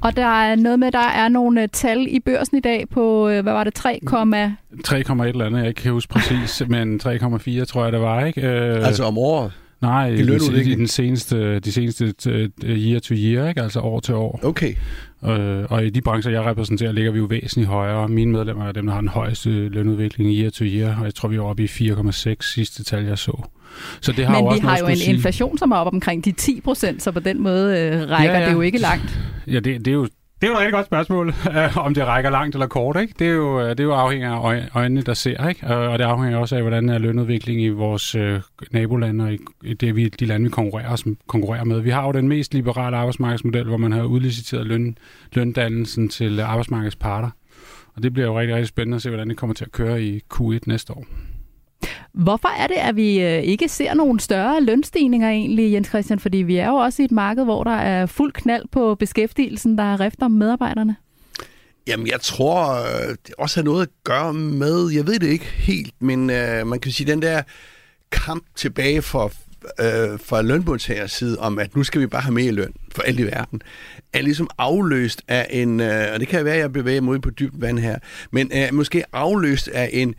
Og 0.00 0.16
der 0.16 0.26
er 0.26 0.56
noget 0.56 0.78
med, 0.78 0.92
der 0.92 1.08
er 1.08 1.28
nogle 1.28 1.62
uh, 1.62 1.68
tal 1.72 2.06
i 2.08 2.20
børsen 2.20 2.56
i 2.56 2.60
dag 2.60 2.88
på, 2.90 3.26
uh, 3.26 3.30
hvad 3.30 3.42
var 3.42 3.64
det, 3.64 3.74
3, 3.74 4.00
3,1 4.88 5.22
eller 5.22 5.46
andet, 5.46 5.58
jeg 5.58 5.68
ikke 5.68 5.82
kan 5.82 5.92
huske 5.92 6.12
præcis, 6.12 6.62
men 6.68 7.00
3,4 7.04 7.64
tror 7.64 7.84
jeg, 7.84 7.92
det 7.92 8.00
var, 8.00 8.24
ikke? 8.24 8.40
Uh, 8.40 8.86
altså 8.86 9.04
om 9.04 9.18
året? 9.18 9.52
Nej, 9.80 10.08
i, 10.08 10.20
i, 10.20 10.72
i 10.72 10.74
den 10.74 10.86
seneste, 10.86 11.58
de 11.58 11.72
seneste 11.72 12.14
year 12.64 13.00
to 13.00 13.14
year, 13.14 13.48
ikke? 13.48 13.62
altså 13.62 13.80
år 13.80 14.00
til 14.00 14.14
år. 14.14 14.40
Okay. 14.42 14.74
Øh, 15.24 15.64
og 15.68 15.86
i 15.86 15.90
de 15.90 16.00
brancher, 16.00 16.32
jeg 16.32 16.42
repræsenterer, 16.42 16.92
ligger 16.92 17.12
vi 17.12 17.18
jo 17.18 17.24
væsentligt 17.24 17.68
højere. 17.68 18.08
Mine 18.08 18.32
medlemmer 18.32 18.64
er 18.68 18.72
dem, 18.72 18.86
der 18.86 18.92
har 18.92 19.00
den 19.00 19.08
højeste 19.08 19.68
lønudvikling 19.68 20.30
year 20.30 20.50
to 20.50 20.64
year, 20.64 20.98
og 20.98 21.04
jeg 21.04 21.14
tror, 21.14 21.28
vi 21.28 21.36
er 21.36 21.40
oppe 21.40 21.62
i 21.62 21.66
4,6 21.66 22.34
sidste 22.40 22.84
tal, 22.84 23.04
jeg 23.04 23.18
så. 23.18 23.42
Så 24.00 24.12
det 24.12 24.26
har 24.26 24.34
Men 24.34 24.40
jo 24.40 24.46
også 24.46 24.62
vi 24.62 24.66
har 24.66 24.78
jo 24.78 24.86
en 24.86 24.96
sige. 24.96 25.14
inflation, 25.14 25.58
som 25.58 25.70
er 25.70 25.76
op 25.76 25.92
omkring 25.92 26.24
de 26.24 26.32
10 26.32 26.60
procent, 26.60 27.02
så 27.02 27.12
på 27.12 27.20
den 27.20 27.42
måde 27.42 27.78
øh, 27.78 28.10
rækker 28.10 28.32
ja, 28.32 28.40
ja. 28.40 28.46
det 28.46 28.52
jo 28.52 28.60
ikke 28.60 28.78
langt. 28.78 29.18
Ja, 29.46 29.60
det, 29.60 29.84
det 29.84 29.88
er 29.88 29.92
jo 29.92 30.08
det 30.40 30.46
er 30.46 30.50
jo 30.50 30.54
et 30.54 30.58
rigtig 30.58 30.72
godt 30.72 30.86
spørgsmål, 30.86 31.28
øh, 31.56 31.76
om 31.76 31.94
det 31.94 32.06
rækker 32.06 32.30
langt 32.30 32.54
eller 32.54 32.66
kort. 32.66 33.00
Ikke? 33.00 33.14
Det, 33.18 33.26
er 33.26 33.32
jo, 33.32 33.60
øh, 33.60 33.70
det 33.70 33.80
er 33.80 33.84
jo 33.84 33.92
afhængig 33.92 34.28
af 34.28 34.68
øjnene, 34.74 35.02
der 35.02 35.14
ser. 35.14 35.48
Ikke? 35.48 35.66
Og 35.66 35.98
det 35.98 36.04
afhænger 36.04 36.38
også 36.38 36.56
af, 36.56 36.62
hvordan 36.62 36.88
er 36.88 36.98
lønudviklingen 36.98 37.64
i 37.64 37.68
vores 37.68 38.14
øh, 38.14 38.40
nabolande 38.70 39.24
og 39.24 39.32
i 39.62 39.74
det, 39.74 39.96
vi, 39.96 40.08
de 40.08 40.26
lande, 40.26 40.44
vi 40.44 40.50
konkurrerer, 40.50 40.96
som 40.96 41.16
konkurrerer 41.26 41.64
med. 41.64 41.80
Vi 41.80 41.90
har 41.90 42.06
jo 42.06 42.12
den 42.12 42.28
mest 42.28 42.54
liberale 42.54 42.96
arbejdsmarkedsmodel, 42.96 43.64
hvor 43.64 43.76
man 43.76 43.92
har 43.92 44.02
udliciteret 44.02 44.66
løn, 44.66 44.98
løndannelsen 45.32 46.08
til 46.08 46.40
arbejdsmarkedets 46.40 46.96
parter. 46.96 47.30
Og 47.94 48.02
det 48.02 48.12
bliver 48.12 48.26
jo 48.26 48.38
rigtig, 48.38 48.54
rigtig 48.54 48.68
spændende 48.68 48.96
at 48.96 49.02
se, 49.02 49.08
hvordan 49.08 49.28
det 49.28 49.36
kommer 49.36 49.54
til 49.54 49.64
at 49.64 49.72
køre 49.72 50.02
i 50.02 50.22
Q1 50.34 50.58
næste 50.66 50.92
år. 50.92 51.06
Hvorfor 52.18 52.48
er 52.48 52.66
det, 52.66 52.74
at 52.74 52.96
vi 52.96 53.20
øh, 53.20 53.42
ikke 53.42 53.68
ser 53.68 53.94
nogle 53.94 54.20
større 54.20 54.62
lønstigninger 54.62 55.30
egentlig, 55.30 55.72
Jens 55.72 55.88
Christian? 55.88 56.18
Fordi 56.18 56.38
vi 56.38 56.56
er 56.56 56.68
jo 56.68 56.74
også 56.74 57.02
i 57.02 57.04
et 57.04 57.12
marked, 57.12 57.44
hvor 57.44 57.64
der 57.64 57.76
er 57.76 58.06
fuld 58.06 58.32
knald 58.32 58.64
på 58.72 58.94
beskæftigelsen, 58.94 59.78
der 59.78 59.84
er 59.84 60.00
rift 60.00 60.22
om 60.22 60.30
medarbejderne. 60.30 60.96
Jamen, 61.86 62.06
jeg 62.06 62.20
tror, 62.20 62.74
øh, 62.74 63.08
det 63.26 63.34
også 63.38 63.60
har 63.60 63.64
noget 63.64 63.82
at 63.82 63.88
gøre 64.04 64.34
med, 64.34 64.90
jeg 64.94 65.06
ved 65.06 65.18
det 65.18 65.26
ikke 65.26 65.44
helt, 65.44 65.94
men 66.00 66.30
øh, 66.30 66.66
man 66.66 66.80
kan 66.80 66.92
sige, 66.92 67.10
den 67.10 67.22
der 67.22 67.42
kamp 68.10 68.44
tilbage 68.56 69.02
for, 69.02 69.32
øh, 69.80 70.18
fra 70.24 70.42
lønmodtagers 70.42 71.12
side 71.12 71.38
om, 71.38 71.58
at 71.58 71.76
nu 71.76 71.84
skal 71.84 72.00
vi 72.00 72.06
bare 72.06 72.22
have 72.22 72.34
mere 72.34 72.52
løn 72.52 72.72
for 72.94 73.02
alt 73.02 73.20
i 73.20 73.24
verden, 73.26 73.62
er 74.12 74.22
ligesom 74.22 74.50
afløst 74.58 75.22
af 75.28 75.46
en, 75.50 75.80
øh, 75.80 76.06
og 76.14 76.20
det 76.20 76.28
kan 76.28 76.44
være, 76.44 76.54
at 76.54 76.60
jeg 76.60 76.72
bevæger 76.72 77.00
mig 77.00 77.12
ud 77.12 77.18
på 77.18 77.30
dybt 77.30 77.60
vand 77.60 77.78
her, 77.78 77.98
men 78.30 78.50
øh, 78.54 78.74
måske 78.74 79.04
afløst 79.12 79.68
af 79.68 79.90
en, 79.92 80.14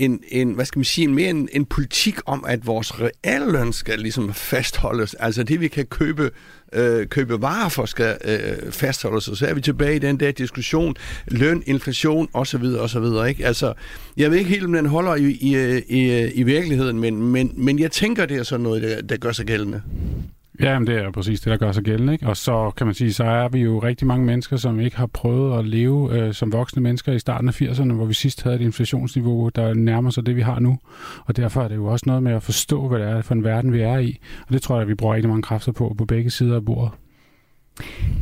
en, 0.00 0.20
en, 0.28 0.52
hvad 0.52 0.64
skal 0.64 0.78
man 0.78 0.84
sige, 0.84 1.04
en, 1.04 1.14
mere 1.14 1.30
en, 1.30 1.48
en 1.52 1.64
politik 1.64 2.18
om, 2.26 2.44
at 2.48 2.66
vores 2.66 2.92
realløn 3.00 3.72
skal 3.72 3.98
ligesom 3.98 4.34
fastholdes. 4.34 5.14
Altså 5.14 5.42
det, 5.42 5.60
vi 5.60 5.68
kan 5.68 5.86
købe, 5.86 6.30
øh, 6.72 7.06
købe 7.06 7.42
varer 7.42 7.68
for, 7.68 7.84
skal 7.84 8.18
øh, 8.24 8.72
fastholdes. 8.72 9.28
Og 9.28 9.36
så 9.36 9.46
er 9.46 9.54
vi 9.54 9.60
tilbage 9.60 9.96
i 9.96 9.98
den 9.98 10.20
der 10.20 10.30
diskussion, 10.30 10.96
løn, 11.26 11.62
inflation 11.66 12.28
osv. 12.32 12.64
osv. 12.64 13.04
Ikke? 13.28 13.46
Altså, 13.46 13.72
jeg 14.16 14.30
ved 14.30 14.38
ikke 14.38 14.50
helt, 14.50 14.64
om 14.64 14.72
den 14.72 14.86
holder 14.86 15.14
i, 15.14 15.30
i, 15.30 15.56
øh, 15.56 15.82
i, 15.88 16.22
øh, 16.22 16.30
i 16.34 16.42
virkeligheden, 16.42 17.00
men, 17.00 17.22
men, 17.22 17.52
men 17.56 17.78
jeg 17.78 17.90
tænker, 17.90 18.26
det 18.26 18.36
er 18.36 18.42
sådan 18.42 18.62
noget, 18.62 18.82
der, 18.82 19.02
der 19.02 19.16
gør 19.16 19.32
sig 19.32 19.46
gældende. 19.46 19.82
Ja, 20.60 20.78
men 20.78 20.86
det 20.86 20.96
er 20.96 21.10
præcis 21.10 21.40
det, 21.40 21.50
der 21.50 21.56
gør 21.56 21.72
sig 21.72 21.84
gældende. 21.84 22.12
Ikke? 22.12 22.26
Og 22.26 22.36
så 22.36 22.70
kan 22.76 22.86
man 22.86 22.94
sige, 22.94 23.12
så 23.12 23.24
er 23.24 23.48
vi 23.48 23.58
jo 23.58 23.78
rigtig 23.78 24.06
mange 24.06 24.26
mennesker, 24.26 24.56
som 24.56 24.80
ikke 24.80 24.96
har 24.96 25.06
prøvet 25.06 25.58
at 25.58 25.66
leve 25.66 26.18
øh, 26.18 26.34
som 26.34 26.52
voksne 26.52 26.82
mennesker 26.82 27.12
i 27.12 27.18
starten 27.18 27.48
af 27.48 27.62
80'erne, 27.62 27.92
hvor 27.92 28.04
vi 28.04 28.14
sidst 28.14 28.42
havde 28.42 28.56
et 28.56 28.62
inflationsniveau, 28.62 29.48
der 29.48 29.74
nærmer 29.74 30.10
sig 30.10 30.26
det, 30.26 30.36
vi 30.36 30.40
har 30.40 30.58
nu. 30.58 30.78
Og 31.24 31.36
derfor 31.36 31.62
er 31.62 31.68
det 31.68 31.76
jo 31.76 31.86
også 31.86 32.04
noget 32.06 32.22
med 32.22 32.32
at 32.32 32.42
forstå, 32.42 32.88
hvad 32.88 32.98
det 32.98 33.08
er 33.08 33.22
for 33.22 33.34
en 33.34 33.44
verden, 33.44 33.72
vi 33.72 33.80
er 33.80 33.98
i. 33.98 34.18
Og 34.46 34.52
det 34.52 34.62
tror 34.62 34.74
jeg, 34.74 34.82
at 34.82 34.88
vi 34.88 34.94
bruger 34.94 35.14
rigtig 35.14 35.28
mange 35.28 35.42
kræfter 35.42 35.72
på, 35.72 35.94
på 35.98 36.04
begge 36.04 36.30
sider 36.30 36.56
af 36.56 36.64
bordet. 36.64 36.92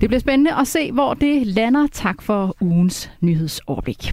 Det 0.01 0.09
bliver 0.09 0.21
spændende 0.21 0.55
at 0.55 0.67
se, 0.67 0.93
hvor 0.93 1.15
det 1.15 1.47
lander. 1.47 1.87
Tak 1.93 2.23
for 2.23 2.57
ugens 2.61 3.11
nyhedsoverblik. 3.21 4.11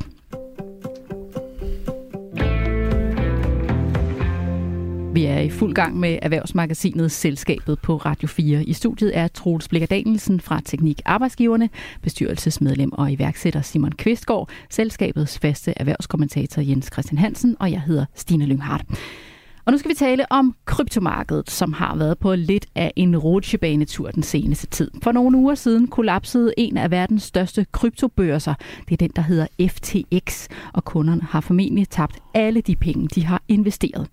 Vi 5.16 5.26
er 5.26 5.40
i 5.40 5.50
fuld 5.50 5.74
gang 5.74 6.00
med 6.00 6.20
erhvervsmagasinet 6.22 7.12
Selskabet 7.12 7.80
på 7.80 7.98
Radio 7.98 8.28
4. 8.28 8.64
I 8.64 8.74
studiet 8.74 9.18
er 9.18 9.28
Troels 9.28 9.68
Blikker 9.68 9.88
Danielsen 9.88 10.40
fra 10.40 10.62
Teknik 10.66 11.02
Arbejdsgiverne, 11.06 11.70
bestyrelsesmedlem 12.02 12.92
og 12.92 13.12
iværksætter 13.12 13.62
Simon 13.62 13.92
Kvistgaard, 13.92 14.50
selskabets 14.70 15.40
faste 15.40 15.74
erhvervskommentator 15.78 16.62
Jens 16.62 16.90
Christian 16.94 17.18
Hansen, 17.18 17.56
og 17.60 17.72
jeg 17.72 17.82
hedder 17.82 18.06
Stine 18.16 18.46
Lynghardt. 18.46 18.84
Og 19.66 19.72
nu 19.72 19.78
skal 19.78 19.90
vi 19.90 19.96
tale 19.96 20.32
om 20.32 20.56
kryptomarkedet, 20.66 21.52
som 21.52 21.74
har 21.74 21.96
været 21.96 22.20
på 22.20 22.36
lidt 22.36 22.66
af 22.76 22.94
en 22.96 23.18
rutsjebanetur 23.18 24.12
den 24.12 24.24
seneste 24.24 24.68
tid. 24.68 24.92
For 25.04 25.12
nogle 25.12 25.38
uger 25.38 25.56
siden 25.56 25.88
kollapsede 25.88 26.54
en 26.58 26.78
af 26.78 26.92
verdens 26.92 27.24
største 27.24 27.66
kryptobørser. 27.72 28.54
Det 28.90 28.92
er 28.92 28.98
den, 28.98 29.12
der 29.16 29.22
hedder 29.22 29.48
FTX, 29.70 30.48
og 30.74 30.86
kunderne 30.86 31.22
har 31.22 31.42
formentlig 31.42 31.90
tabt 31.90 32.20
alle 32.34 32.62
de 32.62 32.76
penge, 32.76 33.08
de 33.08 33.26
har 33.26 33.42
investeret. 33.48 34.08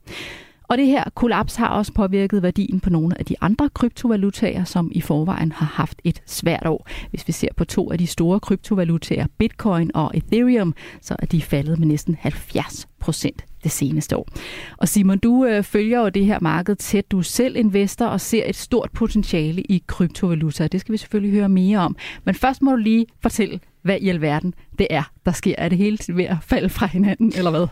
Og 0.69 0.79
det 0.79 0.87
her 0.87 1.05
kollaps 1.15 1.57
har 1.57 1.69
også 1.69 1.93
påvirket 1.93 2.43
værdien 2.43 2.81
på 2.81 2.91
nogle 2.91 3.19
af 3.19 3.25
de 3.25 3.35
andre 3.41 3.71
kryptovalutaer, 3.75 4.65
som 4.65 4.93
i 4.95 5.01
forvejen 5.01 5.53
har 5.53 5.67
haft 5.67 6.01
et 6.05 6.23
svært 6.27 6.67
år. 6.67 6.89
Hvis 7.11 7.29
vi 7.29 7.33
ser 7.33 7.49
på 7.57 7.65
to 7.65 7.93
af 7.93 7.99
de 7.99 8.07
store 8.07 8.41
kryptovalutaer, 8.41 9.27
Bitcoin 9.39 9.91
og 9.95 10.11
Ethereum, 10.15 10.75
så 11.01 11.17
er 11.19 11.27
de 11.27 11.43
faldet 11.43 11.79
med 11.79 11.87
næsten 11.87 12.17
70 12.21 12.89
procent 13.01 13.45
det 13.63 13.71
seneste 13.71 14.17
år. 14.17 14.29
Og 14.77 14.89
Simon, 14.89 15.19
du 15.19 15.45
øh, 15.45 15.63
følger 15.63 16.01
jo 16.01 16.09
det 16.09 16.25
her 16.25 16.39
marked 16.41 16.77
tæt. 16.77 17.11
Du 17.11 17.19
er 17.19 17.23
selv 17.23 17.57
investor 17.57 18.07
og 18.07 18.21
ser 18.21 18.43
et 18.47 18.57
stort 18.57 18.91
potentiale 18.95 19.63
i 19.63 19.83
kryptovaluta. 19.87 20.67
Det 20.67 20.81
skal 20.81 20.93
vi 20.93 20.97
selvfølgelig 20.97 21.33
høre 21.33 21.49
mere 21.49 21.79
om. 21.79 21.97
Men 22.25 22.35
først 22.35 22.63
må 22.63 22.71
du 22.71 22.77
lige 22.77 23.07
fortælle, 23.23 23.61
hvad 23.83 23.99
i 24.01 24.09
alverden 24.09 24.55
det 24.79 24.87
er, 24.91 25.13
der 25.27 25.33
sker. 25.33 25.55
Er 25.59 25.69
det 25.69 25.79
hele 25.79 25.99
ved 26.09 26.25
at 26.25 26.37
falde 26.43 26.69
fra 26.69 26.87
hinanden, 26.87 27.33
eller 27.37 27.51
hvad? 27.51 27.67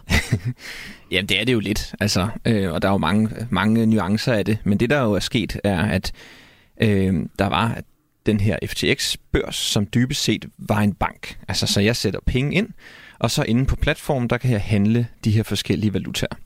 Jamen, 1.10 1.28
det 1.28 1.40
er 1.40 1.44
det 1.44 1.52
jo 1.52 1.60
lidt. 1.60 1.94
Altså, 2.00 2.28
øh, 2.44 2.72
og 2.72 2.82
der 2.82 2.88
er 2.88 2.92
jo 2.92 2.98
mange, 2.98 3.30
mange 3.50 3.86
nuancer 3.86 4.32
af 4.32 4.44
det. 4.44 4.58
Men 4.64 4.80
det, 4.80 4.90
der 4.90 5.02
jo 5.02 5.12
er 5.12 5.20
sket, 5.20 5.60
er, 5.64 5.80
at 5.80 6.12
øh, 6.82 7.14
der 7.38 7.46
var 7.46 7.80
den 8.26 8.40
her 8.40 8.58
FTX-børs, 8.66 9.56
som 9.56 9.86
dybest 9.94 10.22
set 10.22 10.46
var 10.58 10.80
en 10.80 10.94
bank. 10.94 11.38
Altså, 11.48 11.66
så 11.66 11.80
jeg 11.80 11.96
sætter 11.96 12.20
penge 12.26 12.54
ind, 12.56 12.68
og 13.18 13.30
så 13.30 13.42
inde 13.42 13.66
på 13.66 13.76
platformen, 13.76 14.30
der 14.30 14.38
kan 14.38 14.50
jeg 14.50 14.60
handle 14.60 15.06
de 15.24 15.30
her 15.30 15.42
forskellige 15.42 15.94
valutaer. 15.94 16.36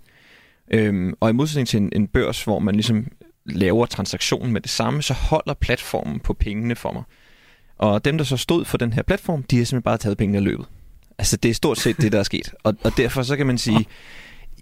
Øhm, 0.71 1.15
og 1.21 1.31
i 1.31 1.33
modsætning 1.33 1.69
til 1.69 1.81
en, 1.81 1.91
en 1.93 2.07
børs, 2.07 2.45
hvor 2.45 2.59
man 2.59 2.75
ligesom 2.75 3.07
laver 3.47 3.87
transaktionen 3.87 4.53
med 4.53 4.61
det 4.61 4.71
samme, 4.71 5.03
så 5.03 5.15
holder 5.15 5.55
platformen 5.55 6.21
på 6.21 6.35
pengene 6.35 6.77
for 6.77 6.93
mig. 6.93 7.03
Og 7.79 8.05
dem, 8.05 8.19
der 8.19 8.25
så 8.25 8.37
stod 8.37 8.65
for 8.65 8.79
den 8.79 8.93
her 8.93 9.03
platform, 9.03 9.43
de 9.43 9.59
har 9.59 9.65
simpelthen 9.65 9.83
bare 9.83 9.99
taget 9.99 10.19
pengene 10.19 10.39
af 10.39 10.45
løbet. 10.45 10.67
Altså, 11.19 11.37
det 11.37 11.51
er 11.51 11.55
stort 11.55 11.79
set 11.79 11.97
det, 11.97 12.13
der 12.13 12.19
er 12.19 12.23
sket. 12.23 12.55
Og, 12.63 12.75
og 12.85 12.93
derfor 12.97 13.23
så 13.23 13.37
kan 13.37 13.47
man 13.47 13.59
sige, 13.59 13.87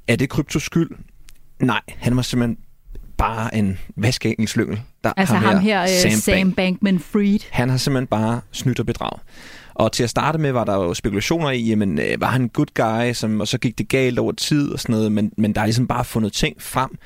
er 0.09 0.16
det 0.16 0.28
kryptos 0.28 0.62
skyld? 0.62 0.90
Nej, 1.61 1.81
han 1.88 2.16
var 2.16 2.23
simpelthen 2.23 2.59
bare 3.16 3.54
en 3.54 3.78
vaskeengelslyngel. 3.97 4.81
Der 5.04 5.12
altså 5.16 5.35
ham 5.35 5.61
her, 5.61 5.87
Sam, 5.87 6.11
Sam 6.11 6.54
Bankman-Fried. 6.61 7.38
Han 7.50 7.71
har 7.71 7.76
simpelthen 7.76 8.07
bare 8.07 8.40
snydt 8.52 8.81
og 8.81 8.87
bedraget. 8.87 9.21
Og 9.75 9.92
til 9.92 10.02
at 10.02 10.11
starte 10.11 10.38
med 10.38 10.52
var 10.52 10.64
der 10.64 10.75
jo 10.75 10.95
spekulationer 10.95 11.50
i, 11.50 11.62
jamen, 11.62 11.99
øh, 11.99 12.21
var 12.21 12.31
han 12.31 12.42
en 12.42 12.49
good 12.49 12.66
guy, 12.75 13.12
som, 13.12 13.40
og 13.40 13.49
så 13.49 13.59
gik 13.59 13.78
det 13.78 13.88
galt 13.88 14.19
over 14.19 14.33
tid 14.33 14.73
og 14.73 14.81
sådan 14.81 14.92
noget, 14.92 15.12
men, 15.12 15.33
men 15.38 15.54
der 15.54 15.61
er 15.61 15.66
ligesom 15.66 15.87
bare 15.87 16.04
fundet 16.04 16.33
ting 16.33 16.62
frem. 16.62 16.99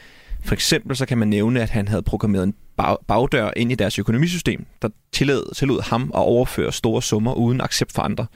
For 0.44 0.54
eksempel 0.54 0.96
så 0.96 1.06
kan 1.06 1.18
man 1.18 1.28
nævne, 1.28 1.62
at 1.62 1.70
han 1.70 1.88
havde 1.88 2.02
programmeret 2.02 2.44
en 2.44 2.54
bag, 2.76 2.96
bagdør 3.08 3.50
ind 3.56 3.72
i 3.72 3.74
deres 3.74 3.98
økonomisystem, 3.98 4.66
der 4.82 4.88
tillod, 5.12 5.54
tillod 5.54 5.82
ham 5.82 6.02
at 6.02 6.20
overføre 6.20 6.72
store 6.72 7.02
summer 7.02 7.34
uden 7.34 7.60
accept 7.60 7.92
for 7.92 8.02
andre. 8.02 8.26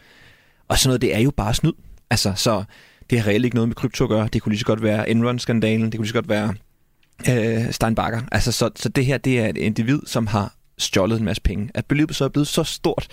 Og 0.69 0.79
sådan 0.79 0.89
noget, 0.89 1.03
det 1.03 1.15
er 1.15 1.21
jo 1.21 1.31
bare 1.31 1.55
snyd. 1.55 1.73
Altså, 2.11 2.33
så 2.37 2.65
det 3.11 3.21
har 3.21 3.27
reelt 3.27 3.45
ikke 3.45 3.55
noget 3.55 3.69
med 3.69 3.75
krypto 3.75 4.05
at 4.05 4.11
gøre. 4.11 4.29
Det 4.33 4.43
kunne 4.43 4.51
lige 4.51 4.61
så 4.61 4.67
godt 4.67 4.83
være 4.83 5.11
Enron-skandalen, 5.11 5.85
det 5.85 5.95
kunne 5.95 6.05
lige 6.05 6.09
så 6.09 6.15
godt 6.15 6.29
være 6.29 6.55
øh, 7.31 7.73
Steinbacher. 7.73 8.21
Altså, 8.33 8.53
så, 8.53 8.71
så 8.77 8.89
det 8.89 9.07
her, 9.07 9.19
det 9.19 9.41
er 9.41 9.49
et 9.49 9.57
individ, 9.57 10.01
som 10.07 10.27
har 10.27 10.55
stjålet 10.79 11.19
en 11.19 11.25
masse 11.25 11.43
penge. 11.43 11.71
At 11.75 11.87
beløbet 11.87 12.17
så 12.17 12.25
er 12.25 12.29
blevet 12.29 12.49
så 12.49 12.65
stort, 12.65 13.07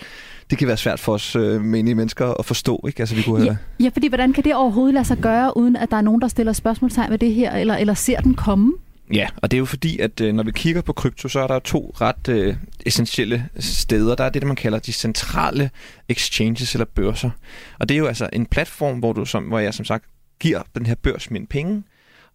det 0.50 0.58
kan 0.58 0.68
være 0.68 0.76
svært 0.76 1.00
for 1.00 1.14
os 1.14 1.36
øh, 1.36 1.60
menige 1.60 1.94
mennesker 1.94 2.26
at 2.26 2.44
forstå. 2.44 2.84
Ikke? 2.86 3.00
Altså, 3.00 3.14
vi 3.14 3.22
kunne 3.22 3.44
ja, 3.44 3.56
ja, 3.80 3.90
fordi 3.92 4.08
hvordan 4.08 4.32
kan 4.32 4.44
det 4.44 4.54
overhovedet 4.54 4.94
lade 4.94 5.04
sig 5.04 5.18
gøre, 5.18 5.56
uden 5.56 5.76
at 5.76 5.90
der 5.90 5.96
er 5.96 6.00
nogen, 6.00 6.20
der 6.20 6.28
stiller 6.28 6.52
spørgsmålstegn 6.52 7.10
ved 7.10 7.18
det 7.18 7.34
her, 7.34 7.52
eller, 7.52 7.76
eller 7.76 7.94
ser 7.94 8.20
den 8.20 8.34
komme? 8.34 8.72
Ja, 9.12 9.28
og 9.36 9.50
det 9.50 9.56
er 9.56 9.58
jo 9.58 9.64
fordi, 9.64 9.98
at 9.98 10.20
øh, 10.20 10.34
når 10.34 10.42
vi 10.42 10.50
kigger 10.50 10.82
på 10.82 10.92
krypto, 10.92 11.28
så 11.28 11.40
er 11.40 11.46
der 11.46 11.58
to 11.58 11.94
ret 12.00 12.28
øh, 12.28 12.56
essentielle 12.86 13.48
steder. 13.58 14.14
Der 14.14 14.24
er 14.24 14.28
det, 14.28 14.46
man 14.46 14.56
kalder 14.56 14.78
de 14.78 14.92
centrale 14.92 15.70
exchanges 16.08 16.74
eller 16.74 16.84
børser. 16.84 17.30
Og 17.78 17.88
det 17.88 17.94
er 17.94 17.98
jo 17.98 18.06
altså 18.06 18.28
en 18.32 18.46
platform, 18.46 18.98
hvor, 18.98 19.12
du 19.12 19.24
som, 19.24 19.44
hvor 19.44 19.58
jeg 19.58 19.74
som 19.74 19.84
sagt 19.84 20.04
giver 20.40 20.62
den 20.74 20.86
her 20.86 20.94
børs 20.94 21.30
mine 21.30 21.46
penge, 21.46 21.82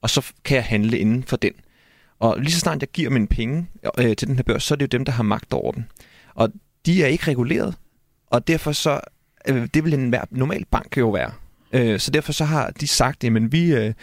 og 0.01 0.09
så 0.09 0.31
kan 0.43 0.55
jeg 0.55 0.63
handle 0.63 0.97
inden 0.97 1.23
for 1.23 1.37
den. 1.37 1.53
Og 2.19 2.39
lige 2.39 2.51
så 2.51 2.59
snart 2.59 2.81
jeg 2.81 2.89
giver 2.89 3.09
mine 3.09 3.27
penge 3.27 3.67
øh, 3.99 4.15
til 4.15 4.27
den 4.27 4.35
her 4.35 4.43
børs, 4.43 4.63
så 4.63 4.73
er 4.73 4.75
det 4.75 4.93
jo 4.93 4.97
dem, 4.97 5.05
der 5.05 5.11
har 5.11 5.23
magt 5.23 5.53
over 5.53 5.71
den. 5.71 5.85
Og 6.35 6.49
de 6.85 7.03
er 7.03 7.07
ikke 7.07 7.27
reguleret, 7.27 7.75
og 8.27 8.47
derfor 8.47 8.71
så, 8.71 8.99
øh, 9.47 9.67
det 9.73 9.83
vil 9.83 9.93
en 9.93 10.15
normal 10.31 10.65
bank 10.71 10.97
jo 10.97 11.09
være. 11.09 11.31
Øh, 11.73 11.99
så 11.99 12.11
derfor 12.11 12.33
så 12.33 12.45
har 12.45 12.71
de 12.79 12.87
sagt, 12.87 13.23
jamen 13.23 13.51
vi, 13.51 13.73
øh, 13.73 13.93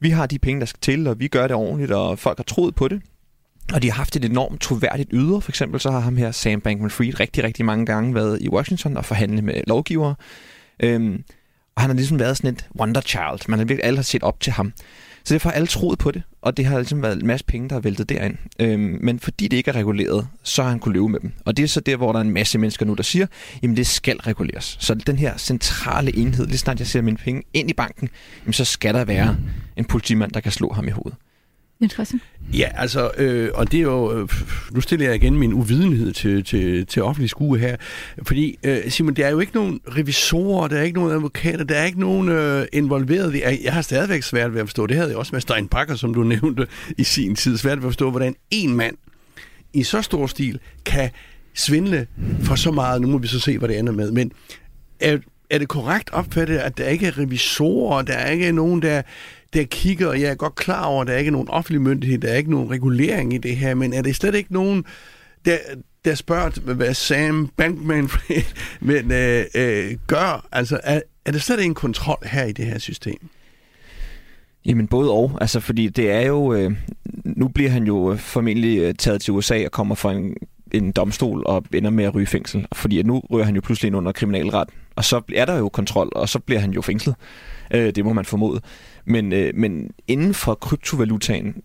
vi 0.00 0.10
har 0.10 0.26
de 0.26 0.38
penge, 0.38 0.60
der 0.60 0.66
skal 0.66 0.80
til, 0.80 1.06
og 1.06 1.20
vi 1.20 1.28
gør 1.28 1.46
det 1.46 1.56
ordentligt, 1.56 1.92
og 1.92 2.18
folk 2.18 2.38
har 2.38 2.44
troet 2.44 2.74
på 2.74 2.88
det. 2.88 3.02
Og 3.74 3.82
de 3.82 3.90
har 3.90 3.96
haft 3.96 4.16
et 4.16 4.24
enormt 4.24 4.60
troværdigt 4.60 5.10
yder. 5.12 5.40
For 5.40 5.50
eksempel 5.50 5.80
så 5.80 5.90
har 5.90 6.00
ham 6.00 6.16
her, 6.16 6.30
Sam 6.30 6.60
Bankman-Fried, 6.60 7.20
rigtig, 7.20 7.44
rigtig 7.44 7.64
mange 7.64 7.86
gange 7.86 8.14
været 8.14 8.42
i 8.42 8.48
Washington 8.48 8.96
og 8.96 9.04
forhandlet 9.04 9.44
med 9.44 9.62
lovgivere. 9.66 10.14
Øhm, 10.80 11.24
og 11.78 11.82
han 11.82 11.90
har 11.90 11.94
ligesom 11.94 12.18
været 12.18 12.36
sådan 12.36 12.52
et 12.52 12.66
wonder 12.80 13.00
child. 13.00 13.48
Man 13.48 13.58
har 13.58 13.66
virkelig 13.66 13.84
alle 13.84 13.96
har 13.96 14.02
set 14.02 14.22
op 14.22 14.40
til 14.40 14.52
ham. 14.52 14.72
Så 15.24 15.34
derfor 15.34 15.48
har 15.48 15.54
alle 15.56 15.66
troet 15.66 15.98
på 15.98 16.10
det, 16.10 16.22
og 16.42 16.56
det 16.56 16.64
har 16.64 16.78
ligesom 16.78 17.02
været 17.02 17.20
en 17.20 17.26
masse 17.26 17.46
penge, 17.46 17.68
der 17.68 17.74
har 17.74 17.80
væltet 17.80 18.08
derind. 18.08 18.36
Øhm, 18.60 18.98
men 19.00 19.20
fordi 19.20 19.48
det 19.48 19.56
ikke 19.56 19.70
er 19.70 19.76
reguleret, 19.76 20.28
så 20.42 20.62
har 20.62 20.70
han 20.70 20.78
kunne 20.78 20.94
leve 20.94 21.08
med 21.08 21.20
dem. 21.20 21.32
Og 21.44 21.56
det 21.56 21.62
er 21.62 21.66
så 21.66 21.80
der, 21.80 21.96
hvor 21.96 22.12
der 22.12 22.18
er 22.18 22.24
en 22.24 22.30
masse 22.30 22.58
mennesker 22.58 22.86
nu, 22.86 22.94
der 22.94 23.02
siger, 23.02 23.26
jamen 23.62 23.76
det 23.76 23.86
skal 23.86 24.16
reguleres. 24.16 24.76
Så 24.80 24.94
den 24.94 25.18
her 25.18 25.36
centrale 25.36 26.16
enhed, 26.16 26.46
lige 26.46 26.58
snart 26.58 26.78
jeg 26.78 26.86
ser 26.86 27.02
mine 27.02 27.16
penge 27.16 27.42
ind 27.54 27.70
i 27.70 27.72
banken, 27.72 28.08
jamen 28.44 28.52
så 28.52 28.64
skal 28.64 28.94
der 28.94 29.04
være 29.04 29.36
en 29.76 29.84
politimand, 29.84 30.32
der 30.32 30.40
kan 30.40 30.52
slå 30.52 30.72
ham 30.72 30.88
i 30.88 30.90
hovedet. 30.90 31.18
Jens 31.80 31.92
Christian? 31.92 32.20
Ja, 32.52 32.68
altså, 32.74 33.10
øh, 33.18 33.50
og 33.54 33.72
det 33.72 33.78
er 33.78 33.82
jo, 33.82 34.18
øh, 34.18 34.28
nu 34.70 34.80
stiller 34.80 35.06
jeg 35.06 35.14
igen 35.14 35.38
min 35.38 35.52
uvidenhed 35.52 36.12
til, 36.12 36.44
til, 36.44 36.86
til 36.86 37.02
offentlig 37.02 37.30
skue 37.30 37.58
her, 37.58 37.76
fordi, 38.22 38.58
øh, 38.62 38.90
Simon, 38.90 39.14
der 39.14 39.26
er 39.26 39.30
jo 39.30 39.40
ikke 39.40 39.54
nogen 39.54 39.80
revisorer, 39.96 40.68
der 40.68 40.78
er 40.78 40.82
ikke 40.82 40.98
nogen 40.98 41.12
advokater, 41.12 41.64
der 41.64 41.74
er 41.74 41.84
ikke 41.84 42.00
nogen 42.00 42.28
øh, 42.28 42.66
involveret. 42.72 43.34
Jeg, 43.34 43.58
jeg 43.64 43.72
har 43.72 43.82
stadigvæk 43.82 44.22
svært 44.22 44.54
ved 44.54 44.60
at 44.60 44.66
forstå, 44.66 44.86
det 44.86 44.96
havde 44.96 45.08
jeg 45.08 45.16
også 45.18 45.34
med 45.34 45.40
Stein 45.40 45.68
Bakker, 45.68 45.94
som 45.94 46.14
du 46.14 46.22
nævnte 46.34 46.66
i 46.98 47.04
sin 47.04 47.34
tid, 47.34 47.56
svært 47.56 47.78
ved 47.78 47.84
at 47.84 47.92
forstå, 47.92 48.10
hvordan 48.10 48.34
en 48.50 48.74
mand 48.76 48.96
i 49.72 49.82
så 49.82 50.02
stor 50.02 50.26
stil 50.26 50.58
kan 50.84 51.10
svindle 51.54 52.06
for 52.42 52.54
så 52.54 52.70
meget. 52.70 53.00
Nu 53.00 53.08
må 53.08 53.18
vi 53.18 53.26
så 53.26 53.40
se, 53.40 53.58
hvad 53.58 53.68
det 53.68 53.78
ender 53.78 53.92
med. 53.92 54.10
Men 54.10 54.32
er, 55.00 55.18
er 55.50 55.58
det 55.58 55.68
korrekt 55.68 56.10
opfattet, 56.10 56.58
at 56.58 56.78
der 56.78 56.88
ikke 56.88 57.06
er 57.06 57.18
revisorer, 57.18 58.02
der 58.02 58.14
er 58.14 58.30
ikke 58.30 58.52
nogen, 58.52 58.82
der, 58.82 59.02
der 59.52 59.64
kigger, 59.64 60.08
og 60.08 60.20
jeg 60.20 60.30
er 60.30 60.34
godt 60.34 60.54
klar 60.54 60.84
over, 60.84 61.00
at 61.00 61.06
der 61.06 61.14
er 61.14 61.18
ikke 61.18 61.30
nogen 61.30 61.48
offentlig 61.48 61.82
myndighed, 61.82 62.18
der 62.18 62.28
er 62.28 62.36
ikke 62.36 62.50
nogen 62.50 62.70
regulering 62.70 63.34
i 63.34 63.38
det 63.38 63.56
her, 63.56 63.74
men 63.74 63.92
er 63.92 64.02
det 64.02 64.16
slet 64.16 64.34
ikke 64.34 64.52
nogen, 64.52 64.84
der, 65.44 65.58
der 66.04 66.14
spørger, 66.14 66.74
hvad 66.74 66.94
Sam 66.94 67.50
Bankman 67.56 68.08
men, 68.80 69.12
øh, 69.12 69.44
øh, 69.54 69.96
gør? 70.06 70.48
Altså, 70.52 70.80
er, 70.84 71.00
er 71.24 71.32
der 71.32 71.38
slet 71.38 71.58
ikke 71.58 71.68
en 71.68 71.74
kontrol 71.74 72.26
her 72.26 72.44
i 72.44 72.52
det 72.52 72.64
her 72.64 72.78
system? 72.78 73.28
Jamen 74.66 74.86
både 74.86 75.10
og, 75.10 75.38
altså 75.40 75.60
fordi 75.60 75.88
det 75.88 76.10
er 76.10 76.20
jo, 76.20 76.52
øh, 76.52 76.72
nu 77.24 77.48
bliver 77.48 77.70
han 77.70 77.84
jo 77.84 78.12
øh, 78.12 78.18
formentlig 78.18 78.78
øh, 78.78 78.94
taget 78.94 79.22
til 79.22 79.32
USA 79.32 79.64
og 79.64 79.70
kommer 79.70 79.94
fra 79.94 80.12
en, 80.12 80.36
en 80.72 80.92
domstol 80.92 81.42
og 81.46 81.64
ender 81.74 81.90
med 81.90 82.04
at 82.04 82.14
ryge 82.14 82.26
fængsel, 82.26 82.66
fordi 82.72 82.98
at 82.98 83.06
nu 83.06 83.22
ryger 83.30 83.44
han 83.44 83.54
jo 83.54 83.60
pludselig 83.60 83.86
ind 83.86 83.96
under 83.96 84.12
kriminalret, 84.12 84.68
og 84.96 85.04
så 85.04 85.22
er 85.34 85.44
der 85.44 85.58
jo 85.58 85.68
kontrol, 85.68 86.12
og 86.14 86.28
så 86.28 86.38
bliver 86.38 86.60
han 86.60 86.70
jo 86.70 86.82
fængslet. 86.82 87.14
Øh, 87.74 87.94
det 87.94 88.04
må 88.04 88.12
man 88.12 88.24
formode. 88.24 88.60
Men, 89.08 89.32
øh, 89.32 89.52
men 89.54 89.90
inden 90.06 90.34
for 90.34 90.54
kryptovalutaen, 90.54 91.62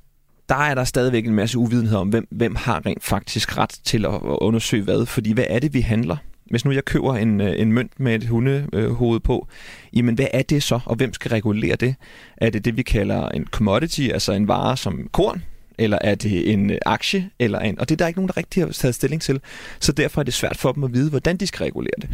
der 0.49 0.55
er 0.55 0.75
der 0.75 0.83
stadigvæk 0.83 1.25
en 1.25 1.35
masse 1.35 1.57
uvidenhed 1.57 1.97
om, 1.97 2.09
hvem, 2.09 2.27
hvem 2.31 2.55
har 2.55 2.85
rent 2.85 3.03
faktisk 3.03 3.57
ret 3.57 3.79
til 3.83 4.05
at, 4.05 4.13
at 4.13 4.37
undersøge 4.41 4.83
hvad. 4.83 5.05
Fordi 5.05 5.33
hvad 5.33 5.45
er 5.49 5.59
det, 5.59 5.73
vi 5.73 5.81
handler? 5.81 6.17
Hvis 6.49 6.65
nu 6.65 6.71
jeg 6.71 6.85
køber 6.85 7.15
en, 7.15 7.41
øh, 7.41 7.61
en 7.61 7.73
mønt 7.73 7.99
med 7.99 8.15
et 8.15 8.27
hundehoved 8.27 9.19
på, 9.19 9.47
jamen 9.93 10.15
hvad 10.15 10.27
er 10.33 10.41
det 10.41 10.63
så, 10.63 10.79
og 10.85 10.95
hvem 10.95 11.13
skal 11.13 11.29
regulere 11.29 11.75
det? 11.75 11.95
Er 12.37 12.49
det 12.49 12.65
det, 12.65 12.77
vi 12.77 12.81
kalder 12.81 13.29
en 13.29 13.45
commodity, 13.45 14.01
altså 14.13 14.33
en 14.33 14.47
vare 14.47 14.77
som 14.77 15.09
korn, 15.11 15.43
eller 15.77 15.97
er 16.01 16.15
det 16.15 16.53
en 16.53 16.69
øh, 16.69 16.77
aktie, 16.85 17.29
eller 17.39 17.59
en, 17.59 17.79
og 17.79 17.89
det 17.89 17.95
er 17.95 17.97
der 17.97 18.07
ikke 18.07 18.19
nogen, 18.19 18.27
der 18.27 18.37
rigtig 18.37 18.63
har 18.63 18.71
taget 18.71 18.95
stilling 18.95 19.21
til. 19.21 19.39
Så 19.79 19.91
derfor 19.91 20.21
er 20.21 20.23
det 20.23 20.33
svært 20.33 20.57
for 20.57 20.71
dem 20.71 20.83
at 20.83 20.93
vide, 20.93 21.09
hvordan 21.09 21.37
de 21.37 21.47
skal 21.47 21.63
regulere 21.63 21.93
det. 22.01 22.09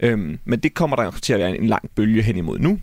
Øhm, 0.00 0.38
men 0.44 0.58
det 0.58 0.74
kommer 0.74 0.96
der 0.96 1.10
til 1.10 1.32
at 1.32 1.38
være 1.38 1.58
en 1.58 1.66
lang 1.66 1.90
bølge 1.94 2.22
hen 2.22 2.36
imod 2.36 2.58
nu, 2.58 2.78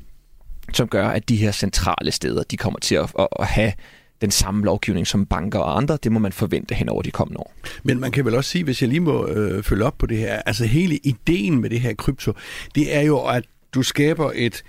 som 0.73 0.87
gør, 0.87 1.07
at 1.07 1.29
de 1.29 1.35
her 1.35 1.51
centrale 1.51 2.11
steder, 2.11 2.43
de 2.43 2.57
kommer 2.57 2.79
til 2.79 2.95
at, 2.95 3.11
at, 3.19 3.27
at 3.39 3.47
have 3.47 3.73
den 4.21 4.31
samme 4.31 4.65
lovgivning 4.65 5.07
som 5.07 5.25
banker 5.25 5.59
og 5.59 5.77
andre. 5.77 5.97
Det 6.03 6.11
må 6.11 6.19
man 6.19 6.31
forvente 6.31 6.75
hen 6.75 6.89
over 6.89 7.01
de 7.01 7.11
kommende 7.11 7.39
år. 7.39 7.53
Men 7.83 7.99
man 7.99 8.11
kan 8.11 8.25
vel 8.25 8.35
også 8.35 8.49
sige, 8.49 8.63
hvis 8.63 8.81
jeg 8.81 8.89
lige 8.89 8.99
må 8.99 9.27
øh, 9.27 9.63
følge 9.63 9.85
op 9.85 9.97
på 9.97 10.05
det 10.05 10.17
her, 10.17 10.41
altså 10.45 10.65
hele 10.65 10.97
ideen 10.97 11.61
med 11.61 11.69
det 11.69 11.79
her 11.79 11.93
krypto, 11.93 12.33
det 12.75 12.95
er 12.95 13.01
jo, 13.01 13.19
at 13.19 13.43
du 13.73 13.83
skaber 13.83 14.31
et, 14.35 14.63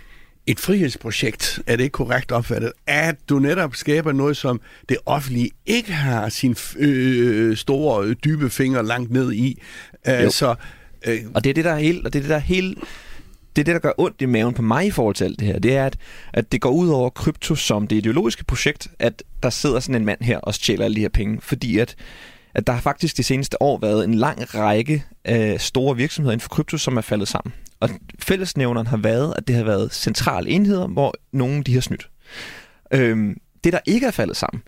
et 0.47 0.61
frihedsprojekt, 0.61 1.61
er 1.67 1.77
det 1.77 1.85
ikke 1.85 1.93
korrekt 1.93 2.33
opfattet, 2.33 2.73
at 2.87 3.17
du 3.29 3.39
netop 3.39 3.77
skaber 3.77 4.13
noget, 4.13 4.37
som 4.37 4.61
det 4.89 4.97
offentlige 5.07 5.51
ikke 5.67 5.93
har 5.93 6.29
sin 6.29 6.57
øh, 6.79 7.57
store, 7.57 8.15
dybe 8.15 8.51
finger 8.51 8.83
langt 8.83 9.11
ned 9.11 9.33
i. 9.33 9.63
Øh, 10.09 10.31
så, 10.31 10.55
øh, 11.07 11.19
og 11.35 11.45
det 11.45 11.51
er 11.51 11.55
det, 11.55 11.65
der 11.65 11.73
er 11.73 11.79
helt, 11.79 12.07
og 12.07 12.13
det 12.13 12.19
er 12.19 12.23
det, 12.23 12.31
der 12.31 12.37
er 12.37 12.41
helt 12.41 12.79
det 13.57 13.63
er 13.63 13.65
det, 13.65 13.75
der 13.75 13.81
gør 13.81 13.93
ondt 13.99 14.23
i 14.23 14.27
maven 14.27 14.55
på 14.55 14.63
mig 14.63 14.87
i 14.87 14.91
forhold 14.91 15.15
til 15.15 15.25
alt 15.25 15.41
det 15.41 15.47
her. 15.47 15.59
Det 15.59 15.77
er, 15.77 15.87
at, 15.87 15.97
at 16.33 16.53
det 16.53 16.61
går 16.61 16.71
ud 16.71 16.89
over 16.89 17.11
krypto 17.11 17.55
som 17.55 17.87
det 17.87 17.97
ideologiske 17.97 18.45
projekt, 18.45 18.89
at 18.99 19.23
der 19.43 19.51
sidder 19.51 19.81
sådan 19.81 19.95
en 19.95 20.05
mand 20.05 20.21
her 20.21 20.39
og 20.39 20.55
stjæler 20.55 20.85
alle 20.85 20.95
de 20.95 21.01
her 21.01 21.09
penge. 21.09 21.41
Fordi 21.41 21.79
at, 21.79 21.97
at 22.55 22.67
der 22.67 22.73
har 22.73 22.81
faktisk 22.81 23.17
de 23.17 23.23
seneste 23.23 23.63
år 23.63 23.79
været 23.79 24.05
en 24.05 24.15
lang 24.15 24.55
række 24.55 25.05
øh, 25.29 25.59
store 25.59 25.97
virksomheder 25.97 26.33
inden 26.33 26.43
for 26.43 26.49
krypto, 26.49 26.79
som 26.79 26.97
er 26.97 27.01
faldet 27.01 27.29
sammen. 27.29 27.53
Og 27.81 27.91
fællesnævneren 28.19 28.87
har 28.87 28.97
været, 28.97 29.35
at 29.37 29.49
det 29.49 29.57
har 29.57 29.65
været 29.65 29.95
centrale 29.95 30.51
enheder, 30.51 30.87
hvor 30.87 31.15
nogen 31.33 31.63
de 31.63 31.75
har 31.75 31.81
snydt. 31.81 32.09
Øhm, 32.95 33.37
det, 33.65 33.73
der 33.73 33.79
ikke 33.87 34.07
er 34.07 34.11
faldet 34.11 34.37
sammen, 34.37 34.63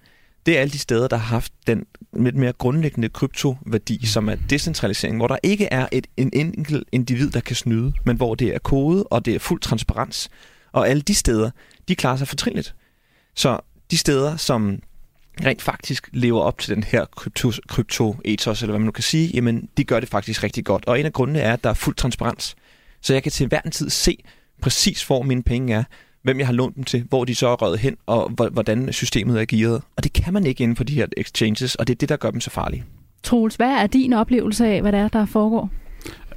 det 0.47 0.57
er 0.57 0.61
alle 0.61 0.73
de 0.73 0.79
steder, 0.79 1.09
der 1.09 1.17
har 1.17 1.27
haft 1.27 1.53
den 1.67 1.87
lidt 2.17 2.37
mere 2.37 2.53
grundlæggende 2.53 3.09
kryptoværdi, 3.09 4.07
som 4.07 4.29
er 4.29 4.35
decentralisering, 4.51 5.17
hvor 5.17 5.29
der 5.29 5.37
ikke 5.43 5.65
er 5.65 5.87
et, 5.93 6.07
en 6.17 6.31
enkelt 6.33 6.89
individ, 6.93 7.31
der 7.31 7.41
kan 7.41 7.57
snyde, 7.57 7.93
men 8.05 8.17
hvor 8.17 8.35
det 8.35 8.55
er 8.55 8.59
kode, 8.59 9.05
og 9.05 9.25
det 9.25 9.35
er 9.35 9.39
fuld 9.39 9.61
transparens. 9.61 10.31
Og 10.73 10.89
alle 10.89 11.03
de 11.03 11.15
steder, 11.15 11.51
de 11.89 11.95
klarer 11.95 12.17
sig 12.17 12.29
fortrinligt. 12.29 12.75
Så 13.35 13.61
de 13.91 13.99
steder, 13.99 14.37
som 14.37 14.79
rent 15.45 15.63
faktisk 15.63 16.09
lever 16.13 16.41
op 16.41 16.59
til 16.59 16.75
den 16.75 16.85
her 16.85 17.05
krypto, 17.05 17.53
krypto-ethos, 17.69 18.63
eller 18.63 18.73
hvad 18.73 18.79
man 18.79 18.87
nu 18.87 18.93
kan 18.93 19.05
sige, 19.05 19.31
jamen, 19.35 19.69
de 19.77 19.85
gør 19.85 20.01
det 20.01 20.09
faktisk 20.09 20.43
rigtig 20.43 20.65
godt. 20.65 20.85
Og 20.87 21.01
en 21.01 21.07
af 21.07 21.13
grundene 21.13 21.41
er, 21.41 21.53
at 21.53 21.65
der 21.65 21.71
er 21.71 21.75
fuld 21.75 21.97
transparens. 21.97 22.57
Så 23.01 23.13
jeg 23.13 23.23
kan 23.23 23.33
til 23.33 23.47
hver 23.47 23.61
en 23.61 23.71
tid 23.71 23.91
se 23.91 24.25
præcis, 24.63 25.07
hvor 25.07 25.23
mine 25.23 25.43
penge 25.43 25.75
er, 25.75 25.85
hvem 26.25 26.39
jeg 26.39 26.47
har 26.47 26.53
lånt 26.53 26.77
dem 26.77 26.85
til, 26.85 27.05
hvor 27.09 27.25
de 27.25 27.35
så 27.35 27.49
er 27.49 27.55
røget 27.55 27.79
hen, 27.79 27.97
og 28.07 28.31
hvordan 28.53 28.93
systemet 28.93 29.41
er 29.41 29.45
gearet. 29.45 29.83
Og 29.97 30.05
det 30.05 30.13
kan 30.13 30.33
man 30.33 30.47
ikke 30.47 30.63
inden 30.63 30.77
for 30.77 30.85
de 30.85 30.95
her 30.95 31.07
exchanges, 31.17 31.75
og 31.75 31.87
det 31.87 31.95
er 31.95 31.99
det, 31.99 32.09
der 32.09 32.17
gør 32.17 32.31
dem 32.31 32.41
så 32.41 32.51
farlige. 32.51 32.85
Troels, 33.23 33.57
hvad 33.57 33.71
er 33.71 33.87
din 33.87 34.13
oplevelse 34.13 34.67
af, 34.67 34.81
hvad 34.81 34.93
der 34.93 34.99
er, 34.99 35.09
der 35.09 35.27
foregår? 35.27 35.71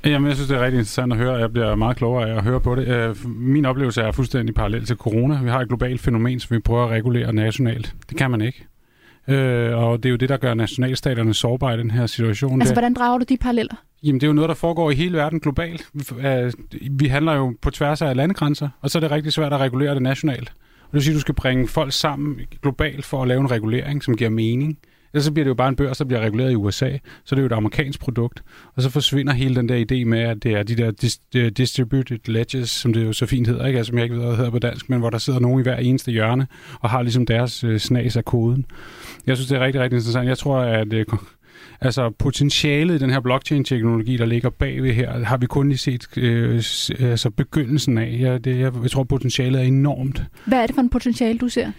Jamen, 0.05 0.27
jeg 0.27 0.35
synes, 0.35 0.47
det 0.49 0.57
er 0.57 0.61
rigtig 0.61 0.77
interessant 0.77 1.13
at 1.13 1.19
høre, 1.19 1.33
og 1.33 1.39
jeg 1.39 1.51
bliver 1.51 1.75
meget 1.75 1.97
klogere 1.97 2.29
af 2.29 2.37
at 2.37 2.43
høre 2.43 2.61
på 2.61 2.75
det. 2.75 2.87
Øh, 2.87 3.15
min 3.27 3.65
oplevelse 3.65 4.01
er 4.01 4.11
fuldstændig 4.11 4.55
parallel 4.55 4.85
til 4.85 4.95
corona. 4.95 5.41
Vi 5.43 5.49
har 5.49 5.59
et 5.59 5.67
globalt 5.67 6.01
fænomen, 6.01 6.39
som 6.39 6.55
vi 6.55 6.59
prøver 6.59 6.83
at 6.83 6.89
regulere 6.89 7.33
nationalt. 7.33 7.95
Det 8.09 8.17
kan 8.17 8.31
man 8.31 8.41
ikke. 8.41 8.65
Øh, 9.27 9.77
og 9.77 10.03
det 10.03 10.09
er 10.09 10.11
jo 10.11 10.15
det, 10.15 10.29
der 10.29 10.37
gør 10.37 10.53
nationalstaterne 10.53 11.33
sårbare 11.33 11.75
i 11.75 11.77
den 11.77 11.91
her 11.91 12.05
situation. 12.05 12.61
Altså, 12.61 12.73
hvordan 12.73 12.93
drager 12.93 13.17
du 13.17 13.25
de 13.29 13.37
paralleller? 13.37 13.75
Jamen, 14.03 14.21
det 14.21 14.23
er 14.23 14.27
jo 14.27 14.33
noget, 14.33 14.49
der 14.49 14.55
foregår 14.55 14.91
i 14.91 14.95
hele 14.95 15.17
verden 15.17 15.39
globalt. 15.39 15.89
Øh, 16.19 16.53
vi 16.91 17.07
handler 17.07 17.33
jo 17.33 17.55
på 17.61 17.71
tværs 17.71 18.01
af 18.01 18.15
landegrænser, 18.15 18.69
og 18.81 18.89
så 18.89 18.97
er 18.97 18.99
det 18.99 19.11
rigtig 19.11 19.33
svært 19.33 19.53
at 19.53 19.59
regulere 19.59 19.93
det 19.93 20.01
nationalt. 20.01 20.49
Og 20.49 20.87
det 20.91 20.93
vil 20.93 21.03
sige, 21.03 21.11
at 21.11 21.15
du 21.15 21.21
skal 21.21 21.35
bringe 21.35 21.67
folk 21.67 21.93
sammen 21.93 22.39
globalt 22.61 23.05
for 23.05 23.21
at 23.21 23.27
lave 23.27 23.41
en 23.41 23.51
regulering, 23.51 24.03
som 24.03 24.17
giver 24.17 24.29
mening. 24.29 24.77
Ellers 25.13 25.25
så 25.25 25.31
bliver 25.31 25.43
det 25.43 25.49
jo 25.49 25.55
bare 25.55 25.69
en 25.69 25.75
børs, 25.75 25.97
der 25.97 26.05
bliver 26.05 26.19
reguleret 26.21 26.51
i 26.51 26.55
USA, 26.55 26.97
så 27.25 27.35
det 27.35 27.39
er 27.39 27.43
jo 27.43 27.45
et 27.45 27.51
amerikansk 27.51 27.99
produkt. 27.99 28.43
Og 28.75 28.81
så 28.81 28.89
forsvinder 28.89 29.33
hele 29.33 29.55
den 29.55 29.69
der 29.69 29.85
idé 29.91 30.05
med, 30.05 30.19
at 30.19 30.43
det 30.43 30.53
er 30.53 30.63
de 30.63 30.75
der 30.75 30.91
dis- 31.03 31.49
distributed 31.49 32.19
ledges, 32.25 32.69
som 32.69 32.93
det 32.93 33.05
jo 33.05 33.13
så 33.13 33.25
fint 33.25 33.47
hedder, 33.47 33.65
ikke? 33.65 33.77
Altså, 33.77 33.89
som 33.89 33.97
jeg 33.97 34.03
ikke 34.03 34.15
ved, 34.15 34.21
hvad 34.21 34.29
det 34.29 34.37
hedder 34.37 34.51
på 34.51 34.59
dansk, 34.59 34.89
men 34.89 34.99
hvor 34.99 35.09
der 35.09 35.17
sidder 35.17 35.39
nogen 35.39 35.59
i 35.59 35.63
hver 35.63 35.77
eneste 35.77 36.11
hjørne 36.11 36.47
og 36.79 36.89
har 36.89 37.01
ligesom 37.01 37.25
deres 37.25 37.63
øh, 37.63 37.79
snas 37.79 38.17
af 38.17 38.25
koden. 38.25 38.65
Jeg 39.27 39.37
synes, 39.37 39.47
det 39.47 39.57
er 39.57 39.65
rigtig, 39.65 39.81
rigtig 39.81 39.97
interessant. 39.97 40.27
Jeg 40.27 40.37
tror, 40.37 40.59
at 40.59 40.93
øh, 40.93 41.05
Altså 41.81 42.09
potentialet 42.09 42.95
i 42.95 42.97
den 42.97 43.09
her 43.09 43.19
blockchain-teknologi, 43.19 44.17
der 44.17 44.25
ligger 44.25 44.49
bagved 44.49 44.93
her, 44.93 45.23
har 45.23 45.37
vi 45.37 45.45
kun 45.45 45.69
lige 45.69 45.77
set 45.77 46.17
øh, 46.17 46.55
altså 46.99 47.29
begyndelsen 47.37 47.97
af. 47.97 48.17
Jeg, 48.19 48.43
det, 48.43 48.59
jeg, 48.59 48.73
jeg 48.81 48.91
tror, 48.91 49.03
potentialet 49.03 49.61
er 49.61 49.65
enormt. 49.65 50.23
Hvad 50.45 50.57
er 50.57 50.65
det 50.65 50.75
for 50.75 50.81
en 50.81 50.89
potentiale, 50.89 51.39
du 51.39 51.49
ser? 51.49 51.71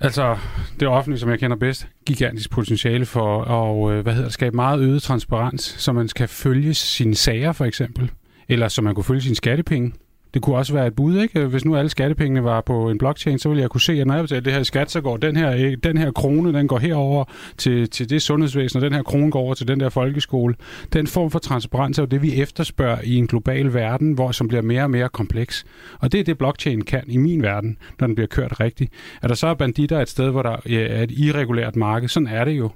Altså, 0.00 0.36
det 0.80 0.88
offentlige, 0.88 1.20
som 1.20 1.30
jeg 1.30 1.38
kender 1.38 1.56
bedst, 1.56 1.88
gigantisk 2.06 2.50
potentiale 2.50 3.06
for 3.06 3.42
at 3.42 3.92
øh, 3.92 4.02
hvad 4.02 4.14
hedder, 4.14 4.28
skabe 4.28 4.56
meget 4.56 4.80
øget 4.80 5.02
transparens, 5.02 5.62
så 5.62 5.92
man 5.92 6.08
kan 6.16 6.28
følge 6.28 6.74
sine 6.74 7.14
sager, 7.14 7.52
for 7.52 7.64
eksempel. 7.64 8.10
Eller 8.48 8.68
så 8.68 8.82
man 8.82 8.94
kunne 8.94 9.04
følge 9.04 9.20
sine 9.20 9.36
skattepenge. 9.36 9.92
Det 10.34 10.42
kunne 10.42 10.56
også 10.56 10.72
være 10.72 10.86
et 10.86 10.94
bud, 10.94 11.18
ikke? 11.20 11.46
Hvis 11.46 11.64
nu 11.64 11.76
alle 11.76 11.88
skattepengene 11.88 12.44
var 12.44 12.60
på 12.60 12.90
en 12.90 12.98
blockchain, 12.98 13.38
så 13.38 13.48
ville 13.48 13.62
jeg 13.62 13.70
kunne 13.70 13.80
se, 13.80 13.92
at 13.92 14.06
når 14.06 14.14
jeg 14.14 14.24
betaler 14.24 14.40
det 14.40 14.52
her 14.52 14.62
skat, 14.62 14.90
så 14.90 15.00
går 15.00 15.16
den 15.16 15.36
her, 15.36 15.52
øh, 15.52 15.76
den 15.82 15.98
her 15.98 16.10
krone, 16.10 16.52
den 16.52 16.68
går 16.68 16.78
herover 16.78 17.24
til, 17.56 17.90
til 17.90 18.10
det 18.10 18.22
sundhedsvæsen, 18.22 18.76
og 18.76 18.82
den 18.82 18.92
her 18.92 19.02
krone 19.02 19.30
går 19.30 19.40
over 19.40 19.54
til 19.54 19.68
den 19.68 19.80
der 19.80 19.88
folkeskole. 19.88 20.54
Den 20.92 21.06
form 21.06 21.30
for 21.30 21.38
transparens 21.38 21.98
er 21.98 22.02
jo 22.02 22.06
det, 22.06 22.22
vi 22.22 22.42
efterspørger 22.42 22.98
i 23.04 23.14
en 23.14 23.26
global 23.26 23.74
verden, 23.74 24.12
hvor 24.12 24.32
som 24.32 24.48
bliver 24.48 24.62
mere 24.62 24.82
og 24.82 24.90
mere 24.90 25.08
kompleks. 25.08 25.66
Og 25.98 26.12
det 26.12 26.20
er 26.20 26.24
det, 26.24 26.38
blockchain 26.38 26.82
kan 26.82 27.04
i 27.06 27.16
min 27.16 27.42
verden, 27.42 27.76
når 28.00 28.06
den 28.06 28.14
bliver 28.14 28.28
kørt 28.28 28.60
rigtigt. 28.60 28.92
Er 29.22 29.28
der 29.28 29.34
så 29.34 29.54
banditter 29.54 30.00
et 30.00 30.08
sted, 30.08 30.30
hvor 30.30 30.42
der 30.42 30.56
øh, 30.66 30.76
er 30.76 31.02
et 31.02 31.10
irregulært 31.10 31.76
marked, 31.76 32.08
sådan 32.08 32.28
er 32.28 32.44
det 32.44 32.52
jo. 32.52 32.70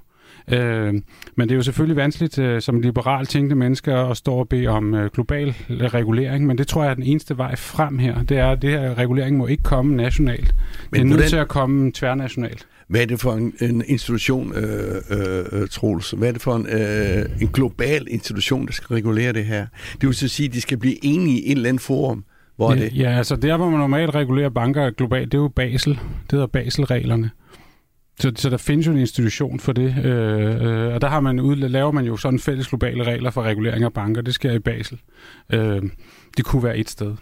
Øh, 0.47 0.93
men 1.35 1.49
det 1.49 1.51
er 1.51 1.55
jo 1.55 1.61
selvfølgelig 1.61 1.95
vanskeligt 1.95 2.39
øh, 2.39 2.61
som 2.61 2.79
liberalt 2.79 3.29
tænkte 3.29 3.55
mennesker 3.55 3.97
at 3.97 4.17
stå 4.17 4.33
og 4.33 4.49
bede 4.49 4.67
om 4.67 4.93
øh, 4.93 5.09
global 5.13 5.55
regulering, 5.69 6.45
men 6.45 6.57
det 6.57 6.67
tror 6.67 6.83
jeg 6.83 6.91
er 6.91 6.95
den 6.95 7.03
eneste 7.03 7.37
vej 7.37 7.55
frem 7.55 7.97
her. 7.97 8.23
Det 8.23 8.37
er, 8.37 8.51
at 8.51 8.61
det 8.61 8.69
her 8.69 8.97
regulering 8.97 9.37
må 9.37 9.47
ikke 9.47 9.63
komme 9.63 9.95
nationalt. 9.95 10.55
Men 10.91 11.07
det 11.07 11.13
er 11.13 11.17
nødt 11.17 11.29
til 11.29 11.35
at 11.35 11.47
komme 11.47 11.91
tværnationalt. 11.91 12.67
Hvad 12.87 13.01
er 13.01 13.05
det 13.05 13.19
for 13.19 13.33
en, 13.33 13.53
en 13.61 13.83
institution, 13.87 14.53
øh, 14.55 14.95
øh, 15.09 15.45
øh, 15.51 15.67
Troels? 15.67 16.11
Hvad 16.11 16.27
er 16.27 16.31
det 16.31 16.41
for 16.41 16.55
en, 16.55 16.67
øh, 16.67 17.41
en 17.41 17.47
global 17.47 18.07
institution, 18.09 18.65
der 18.65 18.73
skal 18.73 18.93
regulere 18.93 19.33
det 19.33 19.45
her? 19.45 19.65
Det 20.01 20.07
vil 20.07 20.13
så 20.13 20.27
sige, 20.27 20.47
at 20.47 20.53
de 20.53 20.61
skal 20.61 20.77
blive 20.77 21.05
enige 21.05 21.41
i 21.41 21.51
en 21.51 21.57
eller 21.57 21.69
anden 21.69 21.79
forum. 21.79 22.23
Hvor 22.55 22.73
ja, 22.73 22.81
det? 22.81 22.93
ja, 22.97 23.17
altså 23.17 23.35
der, 23.35 23.57
hvor 23.57 23.69
man 23.69 23.79
normalt 23.79 24.15
regulerer 24.15 24.49
banker 24.49 24.89
globalt, 24.89 25.31
det 25.31 25.37
er 25.37 25.41
jo 25.41 25.47
Basel. 25.47 25.93
Det 25.93 26.31
hedder 26.31 26.47
Basel-reglerne. 26.47 27.29
Så, 28.19 28.31
så 28.35 28.49
der 28.49 28.57
findes 28.57 28.87
jo 28.87 28.91
en 28.91 28.97
institution 28.97 29.59
for 29.59 29.73
det, 29.73 29.95
øh, 30.05 30.65
øh, 30.65 30.93
og 30.93 31.01
der 31.01 31.07
har 31.07 31.19
man 31.19 31.39
ud, 31.39 31.55
laver 31.55 31.91
man 31.91 32.05
jo 32.05 32.17
sådan 32.17 32.39
fælles 32.39 32.67
globale 32.67 33.03
regler 33.03 33.31
for 33.31 33.43
regulering 33.43 33.83
af 33.83 33.93
banker. 33.93 34.21
Det 34.21 34.33
sker 34.33 34.51
i 34.51 34.59
Basel. 34.59 34.99
Øh, 35.53 35.81
det 36.37 36.45
kunne 36.45 36.63
være 36.63 36.77
et 36.77 36.89
sted. 36.89 37.15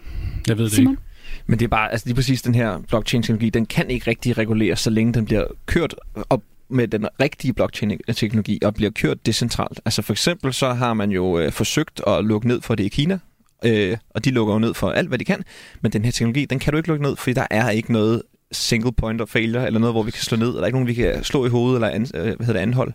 Jeg 0.48 0.58
ved 0.58 0.68
Simon? 0.68 0.92
det 0.92 1.00
ikke. 1.00 1.02
Men 1.46 1.58
det 1.58 1.64
er 1.64 1.68
bare, 1.68 1.92
altså 1.92 2.06
lige 2.06 2.14
præcis 2.14 2.42
den 2.42 2.54
her 2.54 2.78
blockchain-teknologi, 2.88 3.50
den 3.50 3.66
kan 3.66 3.90
ikke 3.90 4.10
rigtig 4.10 4.38
reguleres, 4.38 4.80
så 4.80 4.90
længe 4.90 5.12
den 5.12 5.24
bliver 5.24 5.44
kørt 5.66 5.94
op 6.30 6.42
med 6.68 6.88
den 6.88 7.08
rigtige 7.20 7.52
blockchain-teknologi 7.52 8.58
og 8.64 8.74
bliver 8.74 8.90
kørt 8.90 9.26
decentralt. 9.26 9.80
Altså 9.84 10.02
for 10.02 10.12
eksempel 10.12 10.52
så 10.52 10.72
har 10.72 10.94
man 10.94 11.10
jo 11.10 11.38
øh, 11.38 11.52
forsøgt 11.52 12.00
at 12.06 12.24
lukke 12.24 12.48
ned 12.48 12.60
for 12.60 12.74
det 12.74 12.84
i 12.84 12.88
Kina, 12.88 13.18
øh, 13.64 13.96
og 14.10 14.24
de 14.24 14.30
lukker 14.30 14.54
jo 14.54 14.58
ned 14.58 14.74
for 14.74 14.90
alt, 14.90 15.08
hvad 15.08 15.18
de 15.18 15.24
kan, 15.24 15.44
men 15.80 15.92
den 15.92 16.04
her 16.04 16.12
teknologi, 16.12 16.44
den 16.44 16.58
kan 16.58 16.72
du 16.72 16.76
ikke 16.76 16.88
lukke 16.88 17.02
ned, 17.02 17.16
fordi 17.16 17.32
der 17.32 17.46
er 17.50 17.70
ikke 17.70 17.92
noget 17.92 18.22
single 18.52 18.92
point 18.92 19.20
of 19.20 19.28
failure, 19.28 19.66
eller 19.66 19.80
noget, 19.80 19.94
hvor 19.94 20.02
vi 20.02 20.10
kan 20.10 20.22
slå 20.22 20.36
ned, 20.36 20.48
eller 20.48 20.66
ikke 20.66 20.76
nogen, 20.76 20.88
vi 20.88 20.94
kan 20.94 21.24
slå 21.24 21.46
i 21.46 21.48
hovedet, 21.48 21.76
eller 21.76 21.88
an, 21.88 22.06
øh, 22.14 22.22
hvad 22.22 22.46
hedder 22.46 22.52
det, 22.52 22.60
anhold. 22.60 22.92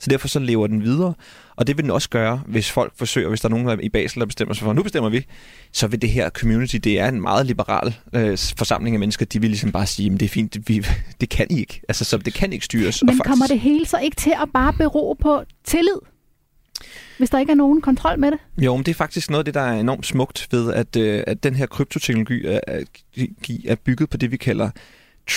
Så 0.00 0.10
derfor 0.10 0.28
så 0.28 0.38
lever 0.38 0.66
den 0.66 0.82
videre, 0.82 1.14
og 1.56 1.66
det 1.66 1.76
vil 1.76 1.82
den 1.82 1.90
også 1.90 2.08
gøre, 2.08 2.42
hvis 2.46 2.70
folk 2.70 2.92
forsøger, 2.96 3.28
hvis 3.28 3.40
der 3.40 3.48
er 3.48 3.50
nogen 3.50 3.80
i 3.82 3.88
Basel, 3.88 4.20
der 4.20 4.26
bestemmer 4.26 4.54
sig 4.54 4.64
for, 4.64 4.72
nu 4.72 4.82
bestemmer 4.82 5.10
vi, 5.10 5.26
så 5.72 5.86
vil 5.86 6.02
det 6.02 6.10
her 6.10 6.30
community, 6.30 6.76
det 6.76 7.00
er 7.00 7.08
en 7.08 7.20
meget 7.20 7.46
liberal 7.46 7.94
øh, 8.12 8.38
forsamling 8.56 8.96
af 8.96 9.00
mennesker, 9.00 9.26
de 9.26 9.40
vil 9.40 9.50
ligesom 9.50 9.72
bare 9.72 9.86
sige, 9.86 10.10
det 10.10 10.22
er 10.22 10.28
fint, 10.28 10.68
vi, 10.68 10.86
det 11.20 11.28
kan 11.28 11.46
I 11.50 11.60
ikke. 11.60 11.80
Altså, 11.88 12.04
så 12.04 12.18
det 12.18 12.34
kan 12.34 12.52
ikke 12.52 12.64
styres. 12.64 13.02
Men 13.02 13.08
og 13.08 13.14
faktisk, 13.14 13.28
kommer 13.28 13.46
det 13.46 13.60
hele 13.60 13.86
så 13.86 13.98
ikke 13.98 14.16
til 14.16 14.34
at 14.42 14.48
bare 14.54 14.72
bero 14.72 15.16
på 15.20 15.42
tillid? 15.64 15.98
Hvis 17.18 17.30
der 17.30 17.38
ikke 17.38 17.52
er 17.52 17.56
nogen 17.56 17.80
kontrol 17.80 18.18
med 18.18 18.30
det? 18.30 18.38
Jo, 18.58 18.76
men 18.76 18.84
det 18.84 18.90
er 18.90 18.94
faktisk 18.94 19.30
noget 19.30 19.40
af 19.40 19.44
det, 19.44 19.54
der 19.54 19.60
er 19.60 19.80
enormt 19.80 20.06
smukt 20.06 20.48
ved, 20.50 20.72
at, 20.72 20.96
øh, 20.96 21.24
at 21.26 21.42
den 21.42 21.54
her 21.54 21.66
kryptoteknologi 21.66 22.46
er, 22.46 22.60
er 23.68 23.74
bygget 23.74 24.10
på 24.10 24.16
det, 24.16 24.30
vi 24.30 24.36
kalder 24.36 24.70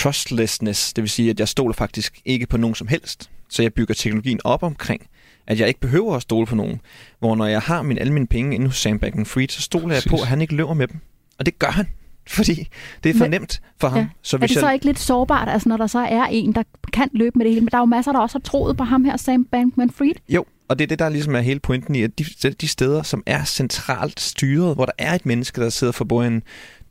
trustlessness. 0.02 0.92
Det 0.92 1.02
vil 1.02 1.10
sige, 1.10 1.30
at 1.30 1.40
jeg 1.40 1.48
stoler 1.48 1.74
faktisk 1.74 2.20
ikke 2.24 2.46
på 2.46 2.56
nogen 2.56 2.74
som 2.74 2.88
helst. 2.88 3.30
Så 3.48 3.62
jeg 3.62 3.74
bygger 3.74 3.94
teknologien 3.94 4.40
op 4.44 4.62
omkring, 4.62 5.06
at 5.46 5.60
jeg 5.60 5.68
ikke 5.68 5.80
behøver 5.80 6.16
at 6.16 6.22
stole 6.22 6.46
på 6.46 6.54
nogen. 6.54 6.80
Hvor 7.18 7.34
når 7.34 7.46
jeg 7.46 7.60
har 7.60 7.82
min, 7.82 7.98
alle 7.98 8.12
mine 8.12 8.26
penge 8.26 8.54
inde 8.54 8.66
hos 8.66 8.76
Sam 8.76 9.00
Bankman-Fried, 9.04 9.48
så 9.48 9.62
stoler 9.62 9.88
Præcis. 9.88 10.04
jeg 10.04 10.10
på, 10.10 10.16
at 10.16 10.26
han 10.26 10.40
ikke 10.40 10.54
løber 10.54 10.74
med 10.74 10.88
dem. 10.88 11.00
Og 11.38 11.46
det 11.46 11.58
gør 11.58 11.70
han, 11.70 11.88
fordi 12.36 12.68
det 13.04 13.14
er 13.14 13.18
for 13.18 13.26
nemt 13.26 13.60
for 13.80 13.88
ham. 13.88 13.98
Ja. 13.98 14.06
Så 14.22 14.36
hvis 14.36 14.50
er 14.50 14.54
det 14.54 14.60
så 14.60 14.66
jeg... 14.66 14.74
ikke 14.74 14.86
lidt 14.86 14.98
sårbart, 14.98 15.48
altså 15.48 15.68
når 15.68 15.76
der 15.76 15.86
så 15.86 15.98
er 15.98 16.24
en, 16.24 16.52
der 16.52 16.62
kan 16.92 17.08
løbe 17.12 17.38
med 17.38 17.44
det 17.44 17.52
hele? 17.52 17.64
Men 17.64 17.70
der 17.70 17.76
er 17.76 17.82
jo 17.82 17.86
masser, 17.86 18.12
der 18.12 18.18
også 18.18 18.38
har 18.38 18.42
troet 18.42 18.76
på 18.76 18.84
ham 18.84 19.04
her, 19.04 19.16
Sam 19.16 19.46
Bankman-Fried. 19.56 20.14
Jo, 20.28 20.44
og 20.68 20.78
det 20.78 20.84
er 20.84 20.88
det, 20.88 20.98
der 20.98 21.08
ligesom 21.08 21.34
er 21.34 21.40
hele 21.40 21.60
pointen 21.60 21.94
i, 21.94 22.02
at 22.02 22.18
de, 22.18 22.24
de 22.50 22.68
steder, 22.68 23.02
som 23.02 23.22
er 23.26 23.44
centralt 23.44 24.20
styret, 24.20 24.74
hvor 24.74 24.84
der 24.84 24.92
er 24.98 25.14
et 25.14 25.26
menneske, 25.26 25.60
der 25.60 25.70
sidder 25.70 25.92
for 25.92 26.04
bordenden, 26.04 26.42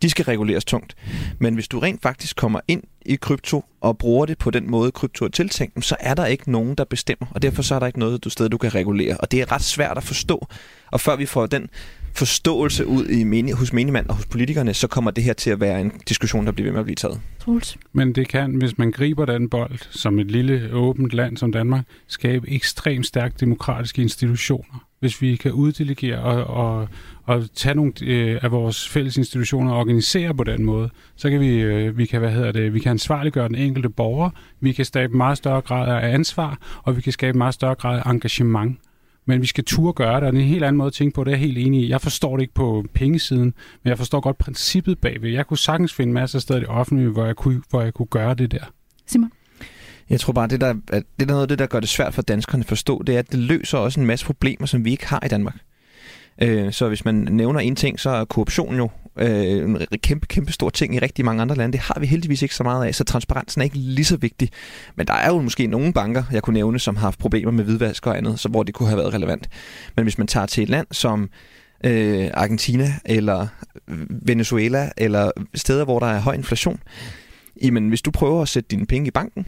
de 0.03 0.09
skal 0.09 0.25
reguleres 0.25 0.65
tungt. 0.65 0.95
Men 1.39 1.53
hvis 1.53 1.67
du 1.67 1.79
rent 1.79 2.01
faktisk 2.01 2.35
kommer 2.35 2.59
ind 2.67 2.83
i 3.05 3.15
krypto 3.15 3.65
og 3.81 3.97
bruger 3.97 4.25
det 4.25 4.37
på 4.37 4.51
den 4.51 4.71
måde, 4.71 4.91
krypto 4.91 5.25
er 5.25 5.29
tiltænkt, 5.29 5.85
så 5.85 5.95
er 5.99 6.13
der 6.13 6.25
ikke 6.25 6.51
nogen, 6.51 6.75
der 6.75 6.83
bestemmer. 6.83 7.27
Og 7.31 7.41
derfor 7.41 7.61
så 7.61 7.75
er 7.75 7.79
der 7.79 7.87
ikke 7.87 7.99
noget 7.99 8.23
du 8.23 8.29
sted, 8.29 8.49
du 8.49 8.57
kan 8.57 8.75
regulere. 8.75 9.17
Og 9.17 9.31
det 9.31 9.41
er 9.41 9.51
ret 9.51 9.61
svært 9.61 9.97
at 9.97 10.03
forstå. 10.03 10.47
Og 10.91 11.01
før 11.01 11.15
vi 11.15 11.25
får 11.25 11.45
den 11.45 11.69
forståelse 12.15 12.87
ud 12.87 13.05
i 13.05 13.23
menig, 13.23 13.53
hos 13.53 13.73
menigmand 13.73 14.07
og 14.07 14.15
hos 14.15 14.25
politikerne, 14.25 14.73
så 14.73 14.87
kommer 14.87 15.11
det 15.11 15.23
her 15.23 15.33
til 15.33 15.49
at 15.49 15.59
være 15.59 15.81
en 15.81 15.91
diskussion, 16.09 16.45
der 16.45 16.51
bliver 16.51 16.65
ved 16.65 16.71
med 16.71 16.79
at 16.79 16.85
blive 16.85 16.95
taget. 16.95 17.21
Truls. 17.39 17.77
Men 17.93 18.15
det 18.15 18.27
kan, 18.27 18.55
hvis 18.55 18.77
man 18.77 18.91
griber 18.91 19.25
den 19.25 19.49
bold, 19.49 19.79
som 19.91 20.19
et 20.19 20.31
lille 20.31 20.69
åbent 20.73 21.13
land 21.13 21.37
som 21.37 21.51
Danmark, 21.51 21.85
skabe 22.07 22.51
ekstremt 22.51 23.05
stærkt 23.05 23.39
demokratiske 23.39 24.01
institutioner. 24.01 24.85
Hvis 25.03 25.21
vi 25.21 25.35
kan 25.35 25.51
uddelegere 25.51 26.19
og, 26.19 26.43
og, 26.43 26.87
og 27.23 27.43
tage 27.55 27.75
nogle 27.75 27.93
øh, 28.01 28.39
af 28.41 28.51
vores 28.51 28.89
fælles 28.89 29.17
institutioner 29.17 29.71
og 29.71 29.79
organisere 29.79 30.33
på 30.33 30.43
den 30.43 30.63
måde, 30.63 30.89
så 31.15 31.29
kan 31.29 31.39
vi, 31.39 31.47
øh, 31.47 31.97
vi 31.97 32.05
kan, 32.05 32.19
hvad 32.19 32.31
hedder 32.31 32.51
det, 32.51 32.73
vi 32.73 32.79
kan 32.79 32.89
ansvarliggøre 32.89 33.47
den 33.47 33.55
enkelte 33.55 33.89
borger, 33.89 34.29
vi 34.59 34.71
kan 34.71 34.85
skabe 34.85 35.17
meget 35.17 35.37
større 35.37 35.61
grad 35.61 36.03
af 36.03 36.13
ansvar, 36.13 36.57
og 36.83 36.97
vi 36.97 37.01
kan 37.01 37.13
skabe 37.13 37.37
meget 37.37 37.53
større 37.53 37.75
grad 37.75 38.01
af 38.05 38.11
engagement. 38.11 38.79
Men 39.25 39.41
vi 39.41 39.45
skal 39.45 39.63
turde 39.63 39.93
gøre 39.93 40.15
det, 40.15 40.23
og 40.23 40.33
det 40.33 40.39
er 40.39 40.43
en 40.43 40.49
helt 40.49 40.63
anden 40.63 40.77
måde 40.77 40.87
at 40.87 40.93
tænke 40.93 41.15
på, 41.15 41.23
det 41.23 41.31
er 41.31 41.35
jeg 41.35 41.39
helt 41.39 41.57
enig 41.57 41.81
i. 41.81 41.89
Jeg 41.89 42.01
forstår 42.01 42.37
det 42.37 42.41
ikke 42.41 42.53
på 42.53 42.85
pengesiden, 42.93 43.53
men 43.83 43.89
jeg 43.89 43.97
forstår 43.97 44.19
godt 44.19 44.37
princippet 44.37 44.99
bagved. 44.99 45.29
Jeg 45.29 45.47
kunne 45.47 45.57
sagtens 45.57 45.93
finde 45.93 46.13
masser 46.13 46.37
af 46.37 46.41
steder 46.41 46.59
i 46.59 46.61
det 46.61 46.69
offentlige, 46.69 47.09
hvor 47.09 47.25
jeg 47.25 47.35
kunne, 47.35 47.61
hvor 47.69 47.81
jeg 47.81 47.93
kunne 47.93 48.05
gøre 48.05 48.33
det 48.33 48.51
der. 48.51 48.63
Simon? 49.05 49.31
Jeg 50.09 50.19
tror 50.19 50.33
bare, 50.33 50.47
det 50.47 50.61
der, 50.61 50.73
at 50.91 51.03
det 51.19 51.27
der 51.29 51.33
noget 51.33 51.41
af 51.41 51.47
det, 51.47 51.59
der 51.59 51.65
gør 51.65 51.79
det 51.79 51.89
svært 51.89 52.13
for 52.13 52.21
danskerne 52.21 52.61
at 52.61 52.67
forstå, 52.67 53.03
det 53.03 53.15
er, 53.15 53.19
at 53.19 53.31
det 53.31 53.39
løser 53.39 53.77
også 53.77 53.99
en 53.99 54.05
masse 54.05 54.25
problemer, 54.25 54.67
som 54.67 54.85
vi 54.85 54.91
ikke 54.91 55.07
har 55.07 55.25
i 55.25 55.27
Danmark. 55.27 55.55
Øh, 56.41 56.73
så 56.73 56.87
hvis 56.87 57.05
man 57.05 57.15
nævner 57.15 57.59
en 57.59 57.75
ting, 57.75 57.99
så 57.99 58.09
er 58.09 58.25
korruption 58.25 58.75
jo 58.75 58.89
øh, 59.17 59.57
en 59.57 59.77
kæmpe, 59.97 60.25
kæmpe 60.27 60.51
stor 60.51 60.69
ting 60.69 60.95
i 60.95 60.99
rigtig 60.99 61.25
mange 61.25 61.41
andre 61.41 61.55
lande. 61.55 61.73
Det 61.73 61.81
har 61.81 61.99
vi 61.99 62.05
heldigvis 62.05 62.41
ikke 62.41 62.55
så 62.55 62.63
meget 62.63 62.87
af, 62.87 62.95
så 62.95 63.03
transparensen 63.03 63.61
er 63.61 63.63
ikke 63.63 63.77
lige 63.77 64.05
så 64.05 64.17
vigtig. 64.17 64.49
Men 64.95 65.07
der 65.07 65.13
er 65.13 65.27
jo 65.27 65.41
måske 65.41 65.67
nogle 65.67 65.93
banker, 65.93 66.23
jeg 66.31 66.43
kunne 66.43 66.53
nævne, 66.53 66.79
som 66.79 66.95
har 66.95 67.07
haft 67.07 67.19
problemer 67.19 67.51
med 67.51 67.63
hvidvask 67.63 68.07
og 68.07 68.17
andet, 68.17 68.39
så 68.39 68.49
hvor 68.49 68.63
det 68.63 68.73
kunne 68.73 68.89
have 68.89 68.97
været 68.97 69.13
relevant. 69.13 69.49
Men 69.95 70.03
hvis 70.03 70.17
man 70.17 70.27
tager 70.27 70.45
til 70.45 70.63
et 70.63 70.69
land 70.69 70.87
som 70.91 71.29
øh, 71.85 72.29
Argentina 72.33 72.93
eller 73.05 73.47
øh, 73.87 73.97
Venezuela 74.09 74.89
eller 74.97 75.31
steder, 75.55 75.83
hvor 75.83 75.99
der 75.99 76.07
er 76.07 76.19
høj 76.19 76.33
inflation, 76.33 76.79
jamen 77.63 77.89
hvis 77.89 78.01
du 78.01 78.11
prøver 78.11 78.41
at 78.41 78.49
sætte 78.49 78.67
dine 78.67 78.85
penge 78.85 79.07
i 79.07 79.11
banken, 79.11 79.45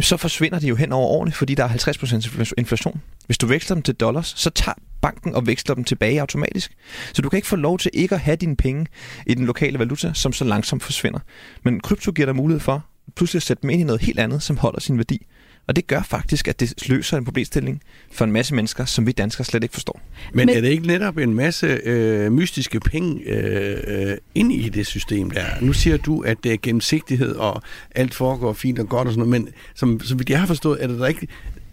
så 0.00 0.16
forsvinder 0.16 0.58
de 0.58 0.66
jo 0.66 0.76
hen 0.76 0.92
over 0.92 1.08
årene, 1.08 1.32
fordi 1.32 1.54
der 1.54 1.64
er 1.64 1.68
50% 1.68 2.52
inflation. 2.58 3.00
Hvis 3.26 3.38
du 3.38 3.46
veksler 3.46 3.74
dem 3.74 3.82
til 3.82 3.94
dollars, 3.94 4.34
så 4.36 4.50
tager 4.50 4.74
banken 5.00 5.34
og 5.34 5.46
veksler 5.46 5.74
dem 5.74 5.84
tilbage 5.84 6.20
automatisk. 6.20 6.72
Så 7.12 7.22
du 7.22 7.28
kan 7.28 7.36
ikke 7.36 7.48
få 7.48 7.56
lov 7.56 7.78
til 7.78 7.90
ikke 7.94 8.14
at 8.14 8.20
have 8.20 8.36
dine 8.36 8.56
penge 8.56 8.86
i 9.26 9.34
den 9.34 9.46
lokale 9.46 9.78
valuta, 9.78 10.10
som 10.14 10.32
så 10.32 10.44
langsomt 10.44 10.82
forsvinder. 10.82 11.18
Men 11.62 11.80
krypto 11.80 12.12
giver 12.12 12.26
dig 12.26 12.36
mulighed 12.36 12.60
for 12.60 12.84
pludselig 13.16 13.38
at 13.38 13.42
sætte 13.42 13.62
dem 13.62 13.70
ind 13.70 13.80
i 13.80 13.84
noget 13.84 14.02
helt 14.02 14.18
andet, 14.18 14.42
som 14.42 14.56
holder 14.56 14.80
sin 14.80 14.96
værdi. 14.96 15.26
Og 15.66 15.76
det 15.76 15.86
gør 15.86 16.02
faktisk, 16.02 16.48
at 16.48 16.60
det 16.60 16.88
løser 16.88 17.16
en 17.16 17.24
problemstilling 17.24 17.82
for 18.12 18.24
en 18.24 18.32
masse 18.32 18.54
mennesker, 18.54 18.84
som 18.84 19.06
vi 19.06 19.12
danskere 19.12 19.44
slet 19.44 19.62
ikke 19.62 19.72
forstår. 19.72 20.00
Men, 20.32 20.46
Men 20.46 20.56
er 20.56 20.60
det 20.60 20.68
ikke 20.68 20.86
netop 20.86 21.18
en 21.18 21.34
masse 21.34 21.66
øh, 21.66 22.32
mystiske 22.32 22.80
penge 22.80 23.22
øh, 23.26 24.10
øh, 24.10 24.16
ind 24.34 24.52
i 24.52 24.68
det 24.68 24.86
system 24.86 25.30
der? 25.30 25.44
Nu 25.60 25.72
siger 25.72 25.96
du, 25.96 26.20
at 26.20 26.36
det 26.44 26.52
er 26.52 26.56
gennemsigtighed, 26.62 27.34
og 27.34 27.62
alt 27.94 28.14
foregår 28.14 28.52
fint 28.52 28.78
og 28.78 28.88
godt 28.88 29.08
og 29.08 29.14
sådan 29.14 29.28
noget, 29.28 29.42
men 29.42 29.52
som, 29.74 30.00
som 30.00 30.20
jeg 30.28 30.40
har 30.40 30.46
forstået, 30.46 30.82
er 30.82 30.86
det 30.86 30.98
der 30.98 31.06
ikke 31.06 31.28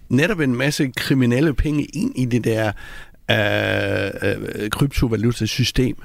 netop 0.10 0.40
en 0.40 0.56
masse 0.56 0.92
kriminelle 0.98 1.54
penge 1.54 1.84
ind 1.84 2.12
i 2.16 2.26
det 2.26 2.44
der 2.44 2.72
øh, 3.32 4.32
øh, 4.64 4.70
kryptovalutasystem? 4.70 5.96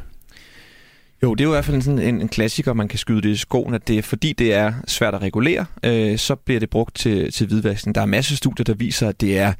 Jo, 1.23 1.35
det 1.35 1.41
er 1.41 1.45
jo 1.45 1.51
i 1.51 1.55
hvert 1.55 1.65
fald 1.65 1.83
sådan 1.83 1.99
en, 1.99 2.21
en 2.21 2.29
klassiker, 2.29 2.73
man 2.73 2.89
kan 2.89 2.99
skyde 2.99 3.23
det 3.23 3.29
i 3.29 3.37
skoen, 3.37 3.75
at 3.75 3.89
det 3.89 3.99
er, 3.99 4.03
fordi 4.03 4.33
det 4.33 4.55
er 4.55 4.73
svært 4.87 5.15
at 5.15 5.23
regulere, 5.23 5.65
øh, 5.85 6.19
så 6.19 6.35
bliver 6.35 6.61
det 6.61 6.71
brugt 6.71 6.95
til, 6.95 7.33
til 7.33 7.47
hvidvaskning. 7.47 7.95
Der 7.95 8.01
er 8.01 8.07
masser 8.07 8.33
af 8.35 8.37
studier, 8.37 8.65
der 8.65 8.75
viser, 8.75 9.09
at 9.09 9.21
det 9.21 9.39
er 9.39 9.53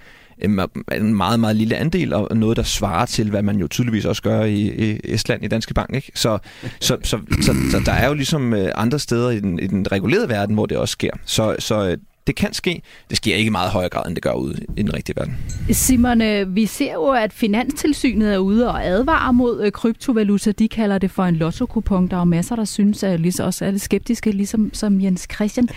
øh, 0.43 0.59
en 0.93 1.15
meget, 1.15 1.41
meget 1.41 1.57
lille 1.57 1.77
andel, 1.77 2.13
og 2.13 2.37
noget, 2.37 2.57
der 2.57 2.63
svarer 2.63 3.07
til, 3.07 3.31
hvad 3.31 3.43
man 3.43 3.57
jo 3.57 3.69
tydeligvis 3.69 4.05
også 4.05 4.23
gør 4.23 4.43
i, 4.45 4.91
i 4.91 5.01
Estland 5.05 5.45
i 5.45 5.49
Danske 5.49 5.75
Bank. 5.75 5.95
Ikke? 5.95 6.13
Så, 6.15 6.39
så, 6.81 6.97
så, 7.03 7.19
så, 7.41 7.55
så 7.71 7.83
der 7.87 7.93
er 7.93 8.09
jo 8.09 8.15
ligesom 8.15 8.55
øh, 8.55 8.73
andre 8.75 8.99
steder 8.99 9.31
i 9.31 9.41
den, 9.41 9.59
i 9.59 9.67
den 9.67 9.93
regulerede 9.93 10.29
verden, 10.29 10.55
hvor 10.55 10.67
det 10.67 10.77
også 10.77 10.93
sker. 10.93 11.11
Så, 11.25 11.57
så 11.59 11.89
øh, 11.89 11.99
det 12.27 12.37
kan 12.37 12.53
ske. 12.53 12.83
Det 13.09 13.17
sker 13.17 13.37
ikke 13.37 13.47
i 13.47 13.51
meget 13.51 13.71
højere 13.71 13.89
grad, 13.89 14.07
end 14.07 14.15
det 14.15 14.23
gør 14.23 14.33
ude 14.33 14.65
i 14.77 14.83
den 14.83 14.95
rigtige 14.95 15.17
verden. 15.17 15.37
Simon, 15.71 16.23
øh, 16.23 16.57
vi 16.57 16.67
ser 16.67 16.93
jo, 16.93 17.09
at 17.09 17.33
Finanstilsynet 17.33 18.35
er 18.35 18.39
ude 18.39 18.71
og 18.71 18.87
advarer 18.87 19.33
mod 19.33 19.63
øh, 19.63 19.73
kryptovaluta. 19.73 20.53
De 20.53 20.69
kalder 20.69 20.99
det 20.99 21.11
for 21.11 21.25
en 21.25 21.37
lotto-kupon. 21.37 22.09
Der 22.09 22.17
er 22.17 22.25
masser, 22.25 22.57
der 22.57 22.65
synes, 22.65 23.03
at 23.03 23.21
lige 23.21 23.45
også 23.45 23.65
er 23.65 23.71
lidt 23.71 23.83
skeptiske, 23.83 24.31
ligesom 24.31 24.71
som 24.75 25.01
Jens 25.01 25.29
Christian. 25.35 25.69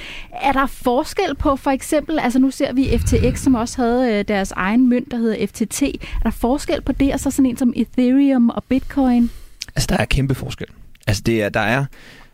Er 0.42 0.52
der 0.52 0.66
forskel 0.66 1.36
på 1.36 1.56
for 1.56 1.72
eksempel, 1.72 2.20
altså 2.20 2.40
nu 2.40 2.52
ser 2.52 2.74
vi 2.74 2.98
FTX, 2.98 3.40
som 3.40 3.56
også 3.56 3.82
havde 3.82 4.14
øh, 4.14 4.26
deres 4.28 4.52
egen 4.52 4.90
mønt, 4.90 5.12
der 5.12 5.18
hedder 5.18 5.48
FTT. 5.48 5.82
Er 5.82 6.24
der 6.24 6.32
forskel 6.32 6.82
på 6.82 6.92
det, 6.92 7.14
og 7.14 7.20
så 7.20 7.32
sådan 7.32 7.46
en 7.46 7.58
som 7.58 7.74
Ethereum 7.76 8.50
og 8.50 8.64
Bitcoin? 8.64 9.30
Altså, 9.76 9.88
der 9.90 9.98
er 9.98 10.06
kæmpe 10.06 10.36
forskel. 10.36 10.68
Altså, 11.08 11.24
det 11.26 11.44
er, 11.44 11.50
der 11.50 11.60
er 11.60 11.86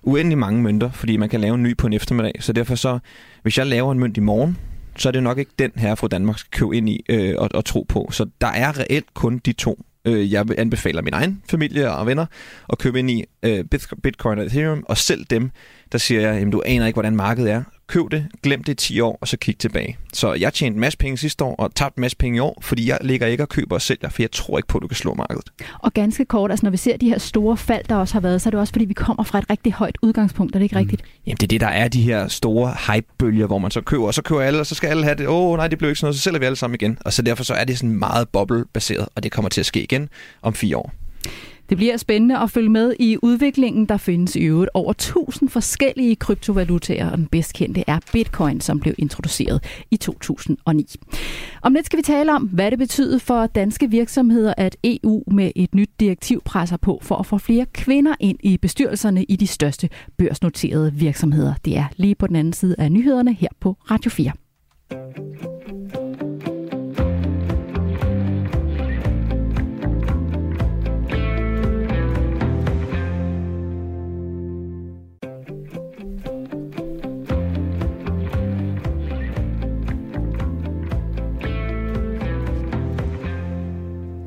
uendelig 0.04 0.38
mange 0.38 0.62
mønter, 0.62 0.92
fordi 0.92 1.18
man 1.18 1.30
kan 1.30 1.42
lave 1.42 1.56
en 1.56 1.64
ny 1.64 1.78
på 1.78 1.88
en 1.88 1.94
eftermiddag. 1.94 2.34
Så 2.40 2.54
derfor 2.54 2.76
så, 2.76 3.00
hvis 3.46 3.58
jeg 3.58 3.68
laver 3.68 3.92
en 3.92 4.00
mønt 4.00 4.18
i 4.18 4.20
morgen, 4.20 4.58
så 4.96 5.10
er 5.10 5.12
det 5.12 5.24
nok 5.24 5.38
ikke 5.38 5.52
den 5.60 5.72
her 5.76 5.96
fra 5.96 6.08
Danmark 6.08 6.40
skal 6.40 6.52
købe 6.52 6.78
ind 6.78 6.90
i 6.90 7.06
øh, 7.10 7.36
og, 7.38 7.50
og 7.54 7.66
tro 7.66 7.86
på. 7.90 8.10
Så 8.12 8.26
der 8.42 8.48
er 8.48 8.80
reelt 8.80 9.14
kun 9.14 9.38
de 9.38 9.54
to. 9.54 9.86
Øh, 10.06 10.34
jeg 10.34 10.46
anbefaler 10.58 11.02
min 11.02 11.14
egen 11.14 11.42
familie 11.50 11.92
og 11.92 12.08
venner 12.08 12.26
at 12.70 12.78
købe 12.78 13.00
ind 13.00 13.12
i 13.12 13.26
øh, 13.44 13.64
Bitcoin 14.04 14.40
og 14.40 14.46
Ethereum, 14.46 14.84
og 14.90 14.98
selv 14.98 15.26
dem, 15.30 15.52
der 15.92 15.98
siger 15.98 16.22
jeg, 16.22 16.32
at 16.32 16.52
du 16.52 16.62
aner 16.66 16.86
ikke, 16.88 16.96
hvordan 16.96 17.16
markedet 17.16 17.52
er 17.52 17.64
køb 17.88 18.12
det, 18.12 18.28
glem 18.44 18.64
det 18.64 18.72
i 18.72 18.76
10 18.76 19.00
år, 19.00 19.18
og 19.22 19.28
så 19.28 19.38
kig 19.38 19.58
tilbage. 19.58 19.98
Så 20.14 20.34
jeg 20.34 20.54
tjente 20.54 20.76
en 20.76 20.80
masse 20.80 20.98
penge 20.98 21.18
sidste 21.18 21.44
år, 21.44 21.56
og 21.56 21.76
tabt 21.76 21.96
en 21.96 22.02
masse 22.02 22.18
penge 22.18 22.38
i 22.38 22.40
år, 22.40 22.60
fordi 22.62 22.90
jeg 22.90 22.98
ligger 23.02 23.28
ikke 23.28 23.44
og 23.44 23.50
køber 23.50 23.76
og 23.76 23.82
sælger, 23.82 24.10
for 24.10 24.22
jeg 24.22 24.32
tror 24.32 24.58
ikke 24.58 24.68
på, 24.68 24.78
at 24.78 24.82
du 24.82 24.88
kan 24.88 24.98
slå 24.98 25.14
markedet. 25.14 25.52
Og 25.80 25.94
ganske 25.94 26.26
kort, 26.26 26.52
altså 26.52 26.66
når 26.66 26.72
vi 26.72 26.78
ser 26.78 26.98
de 26.98 27.10
her 27.10 27.18
store 27.18 27.58
fald, 27.58 27.86
der 27.90 27.96
også 27.96 28.14
har 28.14 28.20
været, 28.20 28.42
så 28.42 28.50
er 28.50 28.52
det 28.52 28.60
også 28.60 28.74
fordi, 28.74 28.86
vi 28.86 28.94
kommer 28.94 29.24
fra 29.24 29.40
et 29.40 29.50
rigtig 29.50 29.74
højt 29.74 29.98
udgangspunkt, 30.02 30.56
er 30.56 30.60
det 30.60 30.64
ikke 30.64 30.76
mm. 30.76 30.80
rigtigt? 30.80 31.02
Jamen 31.26 31.38
det 31.38 31.44
er 31.44 31.48
det, 31.48 31.62
der 31.62 31.68
er 31.68 31.88
de 31.88 32.02
her 32.02 32.28
store 32.28 32.76
hypebølger, 32.88 33.48
hvor 33.48 33.58
man 33.58 33.72
så 33.72 33.82
køber, 33.82 34.06
og 34.06 34.14
så 34.14 34.22
køber 34.22 34.42
alle, 34.42 34.60
og 34.60 34.66
så 34.66 34.76
skal 34.76 34.88
alle 34.88 35.04
have 35.04 35.16
det. 35.16 35.28
Åh 35.28 35.52
oh, 35.52 35.58
nej, 35.58 35.68
det 35.68 35.78
blev 35.78 35.90
ikke 35.90 36.00
sådan 36.00 36.06
noget, 36.06 36.16
så 36.16 36.22
sælger 36.22 36.40
vi 36.40 36.46
alle 36.46 36.56
sammen 36.56 36.76
igen. 36.82 36.98
Og 37.06 37.14
så 37.14 37.22
derfor 37.22 37.44
så 37.44 37.54
er 37.54 37.64
det 37.64 37.78
sådan 37.78 38.00
meget 38.00 38.30
boblebaseret, 38.30 39.08
og 39.16 39.24
det 39.24 39.32
kommer 39.32 39.50
til 39.50 39.62
at 39.62 39.66
ske 39.66 39.84
igen 39.84 40.10
om 40.42 40.54
fire 40.54 40.78
år. 40.78 40.94
Det 41.70 41.78
bliver 41.78 41.98
spændende 41.98 42.38
at 42.38 42.52
følge 42.52 42.70
med 42.70 42.96
i 43.00 43.18
udviklingen. 43.22 43.86
Der 43.86 43.98
findes 43.98 44.36
i 44.36 44.44
øvrigt 44.44 44.72
over 44.74 44.92
1000 44.92 45.50
forskellige 45.50 46.16
kryptovalutaer, 46.16 47.12
og 47.12 47.18
den 47.18 47.28
bedst 47.28 47.54
kendte 47.54 47.84
er 47.88 48.00
Bitcoin, 48.12 48.62
som 48.62 48.80
blev 48.80 48.94
introduceret 48.98 49.64
i 49.92 49.98
2009. 49.98 50.96
Om 51.62 51.74
lidt 51.74 51.86
skal 51.86 51.98
vi 51.98 52.04
tale 52.04 52.34
om, 52.34 52.44
hvad 52.44 52.72
det 52.72 52.80
betyder 52.80 53.20
for 53.20 53.48
danske 53.48 53.90
virksomheder, 53.90 54.54
at 54.58 54.78
EU 54.84 55.24
med 55.28 55.52
et 55.56 55.76
nyt 55.76 55.90
direktiv 56.00 56.42
presser 56.46 56.78
på 56.78 57.00
for 57.02 57.16
at 57.16 57.26
få 57.26 57.38
flere 57.38 57.66
kvinder 57.74 58.16
ind 58.20 58.38
i 58.44 58.58
bestyrelserne 58.58 59.24
i 59.24 59.36
de 59.36 59.48
største 59.48 59.90
børsnoterede 60.18 60.94
virksomheder. 60.94 61.54
Det 61.66 61.78
er 61.78 61.86
lige 61.98 62.16
på 62.16 62.28
den 62.28 62.36
anden 62.36 62.54
side 62.54 62.76
af 62.78 62.92
nyhederne 62.92 63.34
her 63.34 63.50
på 63.60 63.78
Radio 63.92 64.10
4. 64.12 64.32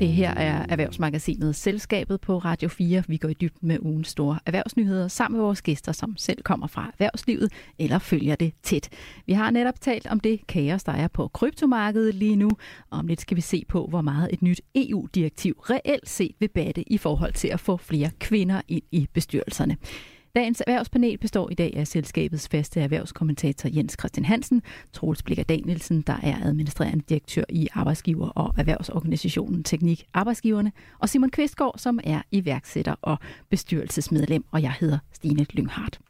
Det 0.00 0.08
her 0.08 0.34
er 0.34 0.66
Erhvervsmagasinet 0.68 1.56
Selskabet 1.56 2.20
på 2.20 2.38
Radio 2.38 2.68
4. 2.68 3.02
Vi 3.08 3.16
går 3.16 3.28
i 3.28 3.34
dybden 3.34 3.68
med 3.68 3.78
ugens 3.80 4.08
store 4.08 4.38
erhvervsnyheder 4.46 5.08
sammen 5.08 5.36
med 5.38 5.44
vores 5.44 5.62
gæster, 5.62 5.92
som 5.92 6.16
selv 6.16 6.42
kommer 6.42 6.66
fra 6.66 6.90
erhvervslivet 6.92 7.52
eller 7.78 7.98
følger 7.98 8.36
det 8.36 8.52
tæt. 8.62 8.88
Vi 9.26 9.32
har 9.32 9.50
netop 9.50 9.80
talt 9.80 10.06
om 10.06 10.20
det 10.20 10.46
kaos, 10.46 10.84
der 10.84 10.92
er 10.92 11.08
på 11.08 11.28
kryptomarkedet 11.28 12.14
lige 12.14 12.36
nu. 12.36 12.50
Om 12.90 13.06
lidt 13.06 13.20
skal 13.20 13.36
vi 13.36 13.40
se 13.40 13.64
på, 13.68 13.86
hvor 13.86 14.00
meget 14.00 14.28
et 14.32 14.42
nyt 14.42 14.60
EU-direktiv 14.74 15.54
reelt 15.58 16.08
set 16.08 16.34
vil 16.38 16.48
batte 16.48 16.92
i 16.92 16.98
forhold 16.98 17.32
til 17.32 17.48
at 17.48 17.60
få 17.60 17.76
flere 17.76 18.10
kvinder 18.20 18.60
ind 18.68 18.84
i 18.92 19.08
bestyrelserne. 19.12 19.76
Dagens 20.38 20.62
erhvervspanel 20.66 21.18
består 21.18 21.50
i 21.50 21.54
dag 21.54 21.72
af 21.76 21.86
selskabets 21.86 22.48
faste 22.48 22.80
erhvervskommentator 22.80 23.70
Jens 23.72 23.96
Christian 23.98 24.24
Hansen, 24.24 24.62
Troels 24.92 25.22
Blikker 25.22 25.44
Danielsen, 25.44 26.02
der 26.02 26.16
er 26.22 26.36
administrerende 26.44 27.04
direktør 27.08 27.42
i 27.48 27.68
Arbejdsgiver- 27.74 28.28
og 28.28 28.54
Erhvervsorganisationen 28.58 29.64
Teknik 29.64 30.04
Arbejdsgiverne, 30.14 30.72
og 30.98 31.08
Simon 31.08 31.30
Kvistgaard, 31.30 31.74
som 31.78 32.00
er 32.04 32.22
iværksætter 32.30 32.94
og 33.02 33.18
bestyrelsesmedlem, 33.50 34.44
og 34.50 34.62
jeg 34.62 34.72
hedder 34.80 34.98
Stine 35.12 35.46
Lynghardt. 35.50 36.00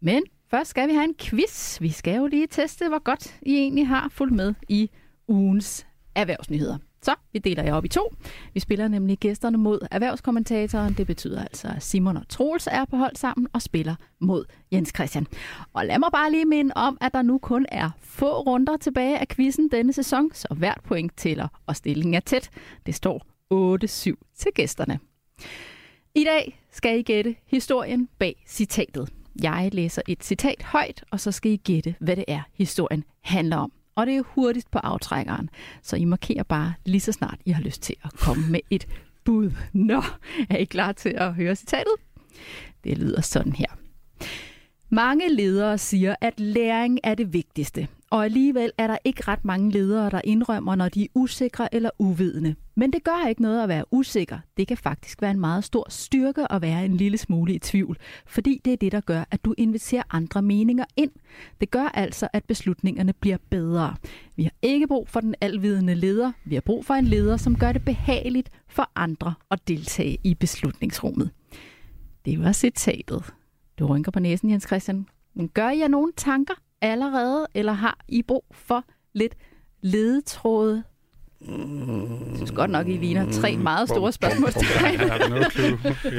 Men 0.00 0.22
først 0.50 0.70
skal 0.70 0.88
vi 0.88 0.92
have 0.92 1.04
en 1.04 1.14
quiz. 1.20 1.80
Vi 1.80 1.88
skal 1.88 2.16
jo 2.16 2.26
lige 2.26 2.46
teste, 2.46 2.88
hvor 2.88 3.02
godt 3.02 3.38
I 3.42 3.54
egentlig 3.54 3.88
har 3.88 4.08
fulgt 4.08 4.34
med 4.34 4.54
i 4.68 4.90
ugens 5.28 5.86
erhvervsnyheder. 6.14 6.78
Så 7.02 7.14
vi 7.32 7.38
deler 7.38 7.62
jer 7.62 7.74
op 7.74 7.84
i 7.84 7.88
to. 7.88 8.14
Vi 8.54 8.60
spiller 8.60 8.88
nemlig 8.88 9.18
gæsterne 9.18 9.58
mod 9.58 9.86
erhvervskommentatoren. 9.90 10.94
Det 10.94 11.06
betyder 11.06 11.42
altså, 11.42 11.68
at 11.76 11.82
Simon 11.82 12.16
og 12.16 12.28
Troels 12.28 12.68
er 12.70 12.84
på 12.84 12.96
hold 12.96 13.16
sammen 13.16 13.48
og 13.52 13.62
spiller 13.62 13.94
mod 14.20 14.44
Jens 14.72 14.92
Christian. 14.94 15.26
Og 15.72 15.86
lad 15.86 15.98
mig 15.98 16.08
bare 16.12 16.30
lige 16.30 16.44
minde 16.44 16.72
om, 16.76 16.98
at 17.00 17.14
der 17.14 17.22
nu 17.22 17.38
kun 17.38 17.66
er 17.68 17.90
få 18.00 18.40
runder 18.40 18.76
tilbage 18.76 19.18
af 19.18 19.28
quizzen 19.28 19.70
denne 19.70 19.92
sæson, 19.92 20.30
så 20.34 20.48
hvert 20.56 20.80
point 20.84 21.16
tæller, 21.16 21.48
og 21.66 21.76
stillingen 21.76 22.14
er 22.14 22.20
tæt. 22.20 22.50
Det 22.86 22.94
står 22.94 23.22
8-7 23.54 24.34
til 24.36 24.52
gæsterne. 24.54 24.98
I 26.14 26.24
dag 26.24 26.60
skal 26.72 26.98
I 26.98 27.02
gætte 27.02 27.36
historien 27.46 28.08
bag 28.18 28.44
citatet. 28.48 29.12
Jeg 29.42 29.70
læser 29.72 30.02
et 30.08 30.24
citat 30.24 30.62
højt, 30.62 31.04
og 31.10 31.20
så 31.20 31.32
skal 31.32 31.52
I 31.52 31.56
gætte, 31.56 31.94
hvad 32.00 32.16
det 32.16 32.24
er, 32.28 32.42
historien 32.52 33.04
handler 33.20 33.56
om 33.56 33.72
og 33.96 34.06
det 34.06 34.16
er 34.16 34.22
hurtigt 34.26 34.70
på 34.70 34.78
aftrækkeren. 34.78 35.50
Så 35.82 35.96
I 35.96 36.04
markerer 36.04 36.42
bare 36.42 36.74
lige 36.84 37.00
så 37.00 37.12
snart 37.12 37.38
I 37.44 37.50
har 37.50 37.62
lyst 37.62 37.82
til 37.82 37.96
at 38.04 38.12
komme 38.12 38.48
med 38.50 38.60
et 38.70 38.86
bud. 39.24 39.50
Nå, 39.72 40.02
er 40.50 40.56
I 40.56 40.64
klar 40.64 40.92
til 40.92 41.14
at 41.16 41.34
høre 41.34 41.56
citatet? 41.56 41.92
Det 42.84 42.98
lyder 42.98 43.20
sådan 43.20 43.52
her. 43.52 43.66
Mange 44.88 45.34
ledere 45.34 45.78
siger, 45.78 46.14
at 46.20 46.40
læring 46.40 46.98
er 47.04 47.14
det 47.14 47.32
vigtigste, 47.32 47.88
og 48.10 48.24
alligevel 48.24 48.72
er 48.78 48.86
der 48.86 48.98
ikke 49.04 49.22
ret 49.28 49.44
mange 49.44 49.70
ledere, 49.70 50.10
der 50.10 50.20
indrømmer, 50.24 50.74
når 50.74 50.88
de 50.88 51.02
er 51.02 51.08
usikre 51.14 51.74
eller 51.74 51.90
uvidende. 51.98 52.54
Men 52.74 52.92
det 52.92 53.04
gør 53.04 53.28
ikke 53.28 53.42
noget 53.42 53.62
at 53.62 53.68
være 53.68 53.84
usikker. 53.90 54.38
Det 54.56 54.68
kan 54.68 54.76
faktisk 54.76 55.22
være 55.22 55.30
en 55.30 55.40
meget 55.40 55.64
stor 55.64 55.86
styrke 55.88 56.52
at 56.52 56.62
være 56.62 56.84
en 56.84 56.96
lille 56.96 57.18
smule 57.18 57.54
i 57.54 57.58
tvivl, 57.58 57.98
fordi 58.26 58.60
det 58.64 58.72
er 58.72 58.76
det, 58.76 58.92
der 58.92 59.00
gør, 59.00 59.24
at 59.30 59.44
du 59.44 59.54
inviterer 59.58 60.02
andre 60.10 60.42
meninger 60.42 60.84
ind. 60.96 61.10
Det 61.60 61.70
gør 61.70 61.88
altså, 61.94 62.28
at 62.32 62.44
beslutningerne 62.44 63.12
bliver 63.12 63.36
bedre. 63.50 63.94
Vi 64.36 64.42
har 64.42 64.52
ikke 64.62 64.86
brug 64.86 65.08
for 65.08 65.20
den 65.20 65.34
alvidende 65.40 65.94
leder. 65.94 66.32
Vi 66.44 66.54
har 66.54 66.62
brug 66.62 66.84
for 66.84 66.94
en 66.94 67.04
leder, 67.04 67.36
som 67.36 67.58
gør 67.58 67.72
det 67.72 67.84
behageligt 67.84 68.50
for 68.68 68.90
andre 68.96 69.34
at 69.50 69.68
deltage 69.68 70.18
i 70.24 70.34
beslutningsrummet. 70.34 71.30
Det 72.24 72.40
var 72.40 72.52
citatet. 72.52 73.24
Du 73.78 73.86
rynker 73.86 74.10
på 74.12 74.20
næsen, 74.20 74.50
Jens 74.50 74.66
Christian. 74.66 75.06
Men 75.34 75.48
gør 75.48 75.70
jeg 75.70 75.88
nogle 75.88 76.12
tanker 76.16 76.54
allerede, 76.82 77.46
eller 77.54 77.72
har 77.72 77.98
I 78.08 78.22
brug 78.22 78.44
for 78.52 78.84
lidt 79.14 79.34
ledetråde? 79.82 80.84
Jeg 81.40 82.36
synes 82.36 82.50
godt 82.50 82.70
nok, 82.70 82.88
I 82.88 82.96
ligner 82.96 83.32
tre 83.32 83.56
meget 83.56 83.88
store 83.88 84.12
spørgsmål. 84.12 84.50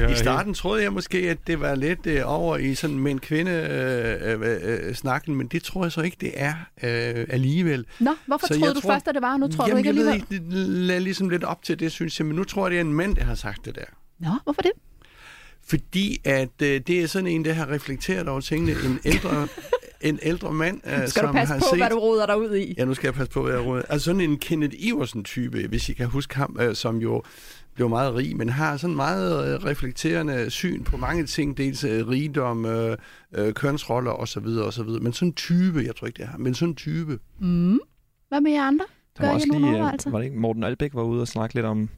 I 0.12 0.14
starten 0.14 0.54
troede 0.54 0.82
jeg 0.82 0.92
måske, 0.92 1.18
at 1.18 1.38
det 1.46 1.60
var 1.60 1.74
lidt 1.74 2.06
øh, 2.06 2.22
over 2.24 2.56
i 2.56 2.74
sådan 2.74 2.98
med 2.98 3.10
en 3.10 3.18
kvinde 3.18 3.50
øh, 3.50 4.40
øh, 4.40 4.58
øh, 4.62 4.94
snakken, 4.94 5.34
men 5.34 5.46
det 5.46 5.62
tror 5.62 5.84
jeg 5.84 5.92
så 5.92 6.00
ikke, 6.00 6.16
det 6.20 6.32
er 6.34 6.54
øh, 6.82 7.26
alligevel. 7.28 7.86
Nå, 8.00 8.14
hvorfor 8.26 8.46
så 8.46 8.58
troede 8.58 8.74
du 8.74 8.80
tror, 8.80 8.92
først, 8.92 9.08
at 9.08 9.14
det 9.14 9.22
var, 9.22 9.32
og 9.32 9.40
nu 9.40 9.48
tror 9.48 9.64
jamen, 9.64 9.72
du 9.72 9.78
ikke 9.78 9.88
alligevel? 9.88 10.12
Jeg 10.12 10.24
ved, 10.28 10.40
det 10.40 10.68
lagde 10.68 11.00
ligesom 11.00 11.28
lidt 11.28 11.44
op 11.44 11.62
til 11.62 11.80
det, 11.80 11.92
synes 11.92 12.20
jeg, 12.20 12.26
men 12.26 12.36
nu 12.36 12.44
tror 12.44 12.64
jeg, 12.64 12.70
det 12.70 12.76
er 12.76 12.80
en 12.80 12.92
mand, 12.92 13.16
der 13.16 13.24
har 13.24 13.34
sagt 13.34 13.64
det 13.64 13.74
der. 13.74 13.84
Nå, 14.18 14.30
hvorfor 14.44 14.62
det? 14.62 14.72
Fordi 15.64 16.20
at 16.24 16.62
øh, 16.62 16.80
det 16.86 17.02
er 17.02 17.06
sådan 17.06 17.26
en, 17.26 17.44
der 17.44 17.52
har 17.52 17.70
reflekteret 17.70 18.28
over 18.28 18.40
tingene. 18.40 18.72
En 18.72 19.00
ældre, 19.04 19.30
en 20.00 20.18
ældre 20.22 20.52
mand, 20.52 20.80
øh, 20.86 20.92
Skal 20.92 21.08
som 21.08 21.26
du 21.26 21.32
passe 21.32 21.52
har 21.52 21.60
på, 21.60 21.66
set... 21.70 21.78
hvad 21.78 21.90
du 21.90 21.98
roder 21.98 22.26
dig 22.26 22.38
ud 22.38 22.56
i? 22.56 22.74
Ja, 22.78 22.84
nu 22.84 22.94
skal 22.94 23.06
jeg 23.06 23.14
passe 23.14 23.32
på, 23.32 23.42
hvad 23.42 23.52
jeg 23.52 23.64
roder. 23.64 23.82
Altså 23.88 24.04
sådan 24.04 24.20
en 24.20 24.38
Kenneth 24.38 24.74
Iversen-type, 24.78 25.66
hvis 25.68 25.88
I 25.88 25.92
kan 25.92 26.06
huske 26.06 26.36
ham, 26.36 26.56
øh, 26.60 26.74
som 26.74 26.96
jo 26.96 27.22
blev 27.74 27.88
meget 27.88 28.14
rig, 28.14 28.36
men 28.36 28.48
har 28.48 28.76
sådan 28.76 28.96
meget 28.96 29.54
øh, 29.54 29.64
reflekterende 29.64 30.50
syn 30.50 30.84
på 30.84 30.96
mange 30.96 31.26
ting, 31.26 31.56
dels 31.56 31.84
øh, 31.84 32.08
rigdom, 32.08 32.66
øh, 32.66 32.96
øh, 33.34 33.52
kønsroller 33.52 34.10
osv. 34.10 34.46
osv. 34.46 34.88
Men 34.88 35.12
sådan 35.12 35.28
en 35.28 35.32
type, 35.32 35.82
jeg 35.86 35.96
tror 35.96 36.06
ikke 36.06 36.22
det 36.22 36.28
er 36.34 36.38
men 36.38 36.54
sådan 36.54 36.68
en 36.68 36.76
type. 36.76 37.18
Mm. 37.40 37.78
Hvad 38.28 38.40
med 38.40 38.52
jer 38.52 38.62
andre? 38.62 38.84
Der 39.18 39.22
var 39.22 39.28
Gør 39.28 39.32
I 39.32 39.34
også 39.34 39.46
nogle 39.48 39.60
lige, 39.60 39.70
øh, 39.70 39.76
overvejelser? 39.80 40.10
var 40.10 40.18
det 40.18 40.26
ikke 40.26 40.38
Morten 40.38 40.64
Albæk 40.64 40.94
var 40.94 41.02
ude 41.02 41.20
og 41.20 41.28
snakke 41.28 41.54
lidt 41.54 41.66
om, 41.66 41.88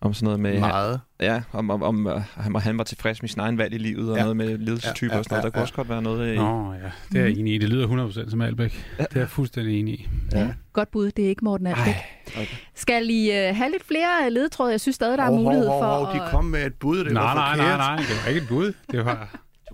om 0.00 0.14
sådan 0.14 0.24
noget 0.24 0.40
med... 0.40 0.60
Meget. 0.60 1.00
Ja, 1.20 1.42
om, 1.52 1.70
om, 1.70 1.82
om 1.82 2.06
uh, 2.06 2.12
han, 2.34 2.52
var, 2.52 2.60
han 2.60 2.78
var 2.78 2.84
tilfreds 2.84 3.22
med 3.22 3.28
sin 3.28 3.40
egen 3.40 3.58
valg 3.58 3.74
i 3.74 3.78
livet, 3.78 4.10
og 4.10 4.16
Ja. 4.16 4.22
noget 4.22 4.36
med 4.36 4.58
ledelsestyper 4.58 5.12
Ja, 5.12 5.16
ja, 5.16 5.18
og 5.18 5.24
sådan 5.24 5.34
noget. 5.34 5.42
Der 5.42 5.46
ja, 5.48 5.50
kunne 5.50 5.58
ja. 5.58 5.62
også 5.62 5.74
godt 5.74 5.88
være 5.88 6.02
noget... 6.02 6.28
øh, 6.28 6.36
Nå 6.36 6.72
ja, 6.72 6.78
det 7.12 7.20
er 7.20 7.24
jeg 7.24 7.38
enig 7.38 7.54
i. 7.54 7.58
Det 7.58 7.68
lyder 7.68 8.08
100% 8.26 8.30
som 8.30 8.40
Albæk. 8.40 8.86
Det 8.98 9.06
er 9.14 9.20
jeg 9.20 9.28
fuldstændig 9.28 9.80
enig 9.80 9.94
i. 9.94 10.08
Ja. 10.32 10.48
Godt 10.72 10.90
bud, 10.90 11.10
det 11.10 11.24
er 11.24 11.28
ikke 11.28 11.44
Morten 11.44 11.66
Albæk. 11.66 11.86
Ej, 11.86 12.02
okay. 12.42 12.56
Skal 12.74 13.10
I 13.10 13.28
uh, 13.28 13.56
have 13.56 13.70
lidt 13.70 13.84
flere 13.86 14.30
ledetråde? 14.30 14.70
Jeg 14.70 14.80
synes 14.80 14.94
stadig, 14.96 15.18
der 15.18 15.24
er 15.24 15.28
Hov, 15.28 15.34
hov, 15.36 15.44
mulighed 15.44 15.68
hov, 15.68 15.82
for 15.82 15.86
hov, 16.04 16.14
De 16.16 16.22
at... 16.22 16.30
kom 16.30 16.44
med 16.44 16.66
et 16.66 16.74
bud, 16.74 17.04
det 17.04 17.12
Nej, 17.12 17.22
var 17.22 17.34
nej, 17.34 17.56
forkert. 17.56 17.78
nej, 17.78 17.96
nej. 17.96 17.96
Det 17.96 18.16
var 18.24 18.28
ikke 18.28 18.40
et 18.42 18.48
bud. 18.48 18.72
Det 18.90 19.04
var... 19.04 19.28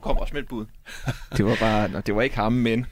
Kom 0.04 0.18
også 0.18 0.34
med 0.34 0.42
et 0.42 0.48
bud. 0.48 0.66
Det 1.36 1.44
var 1.44 1.56
bare... 1.60 1.88
nå, 1.88 2.00
Det 2.00 2.14
var 2.14 2.22
ikke 2.22 2.36
ham, 2.36 2.52
men... 2.52 2.86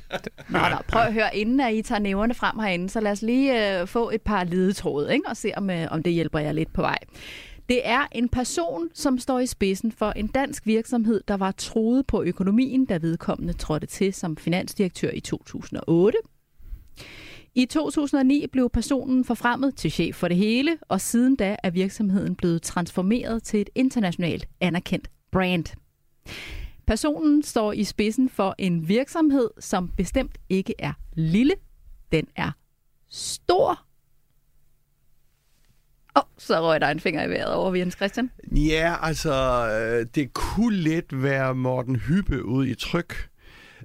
Nå, 0.49 0.59
nå, 0.59 0.77
prøv 0.89 1.03
at 1.03 1.13
høre, 1.13 1.37
inden 1.37 1.61
at 1.61 1.75
I 1.75 1.83
tager 1.83 1.99
næverne 1.99 2.35
frem 2.35 2.59
herinde, 2.59 2.89
så 2.89 3.01
lad 3.01 3.13
os 3.13 3.23
lige 3.23 3.81
uh, 3.83 3.89
få 3.89 4.11
et 4.11 4.23
par 4.23 4.45
ledetråde, 4.45 5.13
ikke? 5.13 5.29
og 5.29 5.37
se, 5.37 5.53
om, 5.57 5.71
uh, 5.71 5.77
om 5.91 6.03
det 6.03 6.13
hjælper 6.13 6.39
jer 6.39 6.53
lidt 6.53 6.73
på 6.73 6.81
vej. 6.83 6.99
Det 7.69 7.81
er 7.85 8.07
en 8.13 8.29
person, 8.29 8.89
som 8.95 9.19
står 9.19 9.39
i 9.39 9.47
spidsen 9.47 9.93
for 9.93 10.11
en 10.11 10.27
dansk 10.27 10.67
virksomhed, 10.67 11.21
der 11.29 11.37
var 11.37 11.51
troet 11.51 12.07
på 12.07 12.23
økonomien, 12.23 12.87
da 12.87 12.97
vedkommende 12.97 13.53
trådte 13.53 13.87
til 13.87 14.15
som 14.15 14.37
finansdirektør 14.37 15.11
i 15.11 15.21
2008. 15.21 16.19
I 17.55 17.67
2009 17.67 18.47
blev 18.47 18.71
personen 18.71 19.25
forfremmet 19.25 19.77
til 19.77 19.91
chef 19.91 20.17
for 20.17 20.29
det 20.29 20.37
hele, 20.37 20.79
og 20.89 21.01
siden 21.01 21.37
da 21.37 21.57
er 21.63 21.71
virksomheden 21.71 22.35
blevet 22.37 22.63
transformeret 22.63 23.43
til 23.43 23.61
et 23.61 23.71
internationalt 23.75 24.49
anerkendt 24.61 25.09
brand. 25.33 25.65
Personen 26.87 27.43
står 27.43 27.73
i 27.73 27.85
spidsen 27.85 28.29
for 28.29 28.55
en 28.59 28.89
virksomhed, 28.89 29.51
som 29.59 29.89
bestemt 29.97 30.39
ikke 30.49 30.75
er 30.79 30.93
lille. 31.15 31.55
Den 32.13 32.27
er 32.37 32.51
stor. 33.11 33.87
Åh, 36.17 36.23
oh, 36.23 36.29
så 36.39 36.61
røg 36.61 36.81
der 36.81 36.89
en 36.89 37.01
finger 37.01 37.25
i 37.25 37.31
vejret 37.31 37.55
over 37.55 37.75
Jens 37.75 37.95
Christian. 37.95 38.31
Ja, 38.53 38.97
altså, 39.03 39.33
øh, 39.69 40.07
det 40.15 40.33
kunne 40.33 40.77
let 40.77 41.23
være 41.23 41.55
Morten 41.55 41.97
Hyppe 41.97 42.45
ude 42.45 42.71
i 42.71 42.75
Tryk. 42.75 43.29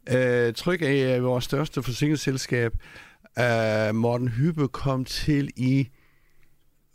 Øh, 0.10 0.54
Tryk 0.54 0.82
er 0.82 1.20
vores 1.20 1.44
største 1.46 1.84
forsikringsselskab. 1.84 2.74
Øh, 3.40 3.96
Morten 3.96 4.28
Hyppe 4.28 4.68
kom 4.68 5.06
til 5.06 5.50
i 5.56 5.90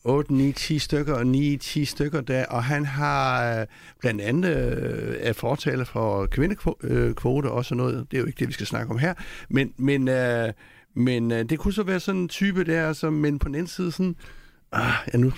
8, 0.04 0.34
9, 0.34 0.52
10 0.52 0.78
stykker 0.78 1.14
og 1.14 1.26
9, 1.26 1.56
10 1.56 1.84
stykker 1.84 2.20
der, 2.20 2.46
og 2.46 2.64
han 2.64 2.84
har 2.86 3.60
øh, 3.60 3.66
blandt 4.00 4.20
andet 4.20 4.56
øh, 4.56 5.16
er 5.20 5.32
fortaler 5.32 5.84
for 5.84 6.26
kvindekvote 6.26 7.46
og 7.50 7.64
sådan 7.64 7.76
noget. 7.76 8.06
Det 8.10 8.16
er 8.16 8.20
jo 8.20 8.26
ikke 8.26 8.38
det, 8.38 8.48
vi 8.48 8.52
skal 8.52 8.66
snakke 8.66 8.90
om 8.92 8.98
her. 8.98 9.14
Men, 9.50 9.72
men, 9.76 10.08
øh, 10.08 10.52
men 10.94 11.30
øh, 11.32 11.44
det 11.44 11.58
kunne 11.58 11.74
så 11.74 11.82
være 11.82 12.00
sådan 12.00 12.20
en 12.20 12.28
type 12.28 12.64
der, 12.64 12.92
som, 12.92 13.12
men 13.12 13.38
på 13.38 13.48
den 13.48 13.54
anden 13.54 13.66
side 13.68 13.92
sådan 13.92 14.16
Ah, 14.72 14.92
ja, 15.12 15.18
nu, 15.18 15.32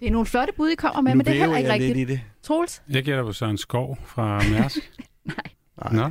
Det 0.00 0.06
er 0.06 0.10
nogle 0.10 0.26
flotte 0.26 0.52
bud, 0.56 0.68
I 0.68 0.74
kommer 0.74 1.00
med, 1.00 1.12
nu 1.12 1.16
men 1.16 1.26
det 1.26 1.34
er 1.34 1.38
heller 1.38 1.56
ikke 1.56 1.68
jeg 1.68 1.74
rigtigt. 1.74 1.96
lidt 1.96 2.10
i 2.10 2.12
det. 2.12 2.20
Troels? 2.42 2.82
Jeg 2.90 3.04
gætter 3.04 3.24
på 3.24 3.32
Søren 3.32 3.58
Skov 3.58 3.98
fra 4.06 4.42
Mærsk. 4.50 4.78
Nej. 5.24 5.92
Nå? 5.92 6.10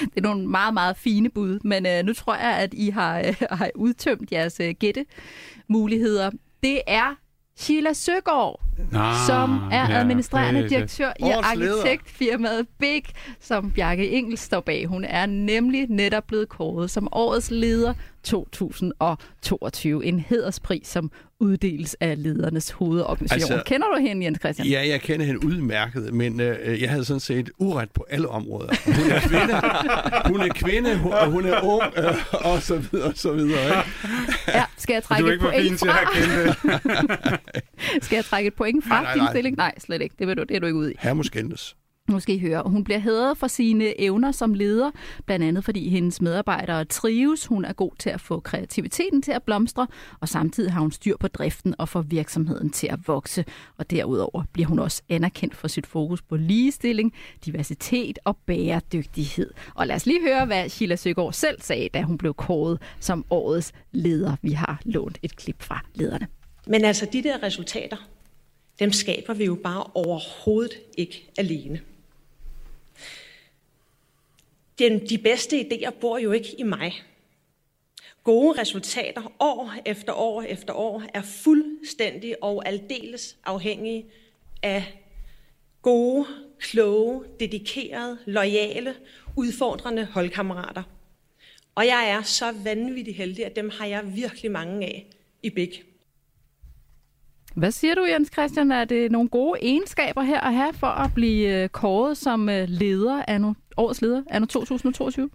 Det 0.00 0.16
er 0.16 0.20
nogle 0.20 0.46
meget, 0.48 0.74
meget 0.74 0.96
fine 0.96 1.30
bud, 1.30 1.58
men 1.64 1.86
øh, 1.86 2.04
nu 2.04 2.12
tror 2.12 2.34
jeg, 2.36 2.56
at 2.58 2.74
I 2.74 2.88
har, 2.90 3.18
øh, 3.18 3.34
har 3.50 3.70
udtømt 3.74 4.32
jeres 4.32 4.60
øh, 4.60 4.74
gættemuligheder. 4.78 6.30
Det 6.64 6.80
er 6.86 7.14
Sheila 7.56 7.92
Søgaard, 7.92 8.60
Ah, 8.94 9.26
som 9.26 9.50
er 9.72 9.90
ja, 9.90 9.98
administrerende 10.00 10.62
det- 10.62 10.70
det- 10.70 10.76
direktør 10.78 11.12
i 11.20 11.22
Årets 11.22 11.58
leder. 11.58 11.72
arkitektfirmaet 11.82 12.66
Big, 12.78 13.02
som 13.40 13.70
Bjarke 13.70 14.10
Engel 14.10 14.38
står 14.38 14.60
bag. 14.60 14.86
Hun 14.86 15.04
er 15.04 15.26
nemlig 15.26 15.86
netop 15.90 16.24
blevet 16.26 16.48
kåret 16.48 16.90
som 16.90 17.08
årets 17.12 17.50
leder 17.50 17.94
2022. 18.24 20.04
En 20.04 20.20
hederspris, 20.20 20.86
som 20.88 21.10
uddeles 21.40 21.96
af 22.00 22.22
ledernes 22.22 22.70
hovedorganisation. 22.70 23.52
Altså, 23.52 23.64
Kender 23.66 23.86
du 23.86 24.00
hende, 24.00 24.24
Jens 24.24 24.38
Christian? 24.38 24.68
Ja, 24.68 24.88
jeg 24.88 25.00
kender 25.00 25.26
hende 25.26 25.46
udmærket, 25.46 26.14
men 26.14 26.40
øh, 26.40 26.82
jeg 26.82 26.90
havde 26.90 27.04
sådan 27.04 27.20
set 27.20 27.50
uret 27.58 27.90
på 27.90 28.06
alle 28.10 28.28
områder. 28.28 28.68
Hun 28.84 29.10
er 29.10 29.20
kvinde, 29.20 29.54
hun 30.32 30.40
er, 30.40 30.54
kvinde, 30.54 30.98
hun, 30.98 31.12
og 31.12 31.30
hun 31.30 31.46
er 31.46 31.60
ung, 31.62 31.82
øh, 31.96 32.14
og 32.32 32.62
så 32.62 32.76
videre, 32.78 33.08
og 33.08 33.12
så 33.16 33.32
videre. 33.32 33.64
Ikke? 33.64 33.82
Ja, 34.48 34.64
skal 34.76 34.94
jeg 34.94 35.02
trække 35.02 35.32
et 35.34 35.40
point 35.40 35.62
fin 35.62 35.76
til 35.76 35.88
at 35.88 35.94
fra? 35.94 37.36
Skal 38.02 38.16
jeg 38.16 38.24
trække 38.24 38.48
et 38.48 38.54
point 38.54 38.84
fra 38.84 38.94
Nej, 38.94 39.02
nej, 39.02 39.12
din 39.14 39.22
nej. 39.22 39.32
stilling? 39.32 39.56
Nej, 39.56 39.74
slet 39.78 40.02
ikke. 40.02 40.14
Det, 40.18 40.26
vil 40.26 40.36
du, 40.36 40.42
det 40.42 40.56
er 40.56 40.60
du 40.60 40.66
ikke 40.66 40.78
ude 40.78 40.92
i. 40.92 40.96
Her 41.00 41.14
må 41.14 41.22
skændes. 41.22 41.76
Nu 42.08 42.20
skal 42.20 42.34
I 42.34 42.38
høre. 42.38 42.62
Hun 42.66 42.84
bliver 42.84 42.98
hædret 42.98 43.38
for 43.38 43.46
sine 43.46 44.00
evner 44.00 44.32
som 44.32 44.54
leder, 44.54 44.90
blandt 45.26 45.44
andet 45.44 45.64
fordi 45.64 45.88
hendes 45.88 46.20
medarbejdere 46.20 46.84
trives. 46.84 47.46
Hun 47.46 47.64
er 47.64 47.72
god 47.72 47.90
til 47.98 48.10
at 48.10 48.20
få 48.20 48.40
kreativiteten 48.40 49.22
til 49.22 49.32
at 49.32 49.42
blomstre, 49.42 49.86
og 50.20 50.28
samtidig 50.28 50.72
har 50.72 50.80
hun 50.80 50.92
styr 50.92 51.16
på 51.16 51.28
driften 51.28 51.74
og 51.78 51.88
får 51.88 52.02
virksomheden 52.02 52.70
til 52.70 52.86
at 52.86 53.08
vokse. 53.08 53.44
Og 53.76 53.90
derudover 53.90 54.44
bliver 54.52 54.66
hun 54.66 54.78
også 54.78 55.02
anerkendt 55.08 55.56
for 55.56 55.68
sit 55.68 55.86
fokus 55.86 56.22
på 56.22 56.36
ligestilling, 56.36 57.12
diversitet 57.44 58.18
og 58.24 58.36
bæredygtighed. 58.36 59.50
Og 59.74 59.86
lad 59.86 59.96
os 59.96 60.06
lige 60.06 60.20
høre, 60.22 60.46
hvad 60.46 60.68
Sheila 60.68 60.96
Søgaard 60.96 61.32
selv 61.32 61.60
sagde, 61.60 61.88
da 61.94 62.02
hun 62.02 62.18
blev 62.18 62.34
kåret 62.34 62.82
som 63.00 63.24
årets 63.30 63.72
leder. 63.92 64.36
Vi 64.42 64.52
har 64.52 64.80
lånt 64.84 65.18
et 65.22 65.36
klip 65.36 65.62
fra 65.62 65.84
lederne. 65.94 66.26
Men 66.66 66.84
altså, 66.84 67.06
de 67.12 67.22
der 67.22 67.42
resultater, 67.42 67.96
dem 68.78 68.92
skaber 68.92 69.34
vi 69.34 69.44
jo 69.44 69.58
bare 69.64 69.84
overhovedet 69.94 70.72
ikke 70.98 71.30
alene. 71.38 71.80
Den, 74.78 75.08
de 75.08 75.18
bedste 75.18 75.60
idéer 75.60 75.90
bor 75.90 76.18
jo 76.18 76.32
ikke 76.32 76.54
i 76.58 76.62
mig. 76.62 77.02
Gode 78.24 78.60
resultater 78.60 79.32
år 79.40 79.74
efter 79.86 80.12
år 80.12 80.42
efter 80.42 80.74
år 80.74 81.02
er 81.14 81.22
fuldstændig 81.22 82.42
og 82.42 82.68
aldeles 82.68 83.36
afhængige 83.44 84.06
af 84.62 85.00
gode, 85.82 86.26
kloge, 86.58 87.24
dedikerede, 87.40 88.18
lojale, 88.26 88.94
udfordrende 89.36 90.04
holdkammerater. 90.04 90.82
Og 91.74 91.86
jeg 91.86 92.10
er 92.10 92.22
så 92.22 92.52
vanvittig 92.64 93.16
heldig, 93.16 93.46
at 93.46 93.56
dem 93.56 93.70
har 93.70 93.86
jeg 93.86 94.16
virkelig 94.16 94.50
mange 94.50 94.86
af 94.86 95.06
i 95.42 95.50
Big. 95.50 95.82
Hvad 97.54 97.70
siger 97.70 97.94
du, 97.94 98.04
Jens 98.04 98.30
Christian? 98.32 98.72
Er 98.72 98.84
det 98.84 99.12
nogle 99.12 99.28
gode 99.28 99.58
egenskaber 99.62 100.22
her 100.22 100.40
at 100.40 100.54
have 100.54 100.72
for 100.72 100.86
at 100.86 101.14
blive 101.14 101.62
øh, 101.62 101.68
kåret 101.68 102.16
som 102.16 102.48
øh, 102.48 102.64
leder 102.68 103.22
af 103.28 103.40
nu, 103.40 103.56
årets 103.76 104.02
leder 104.02 104.22
anno 104.30 104.46
2022? 104.46 105.30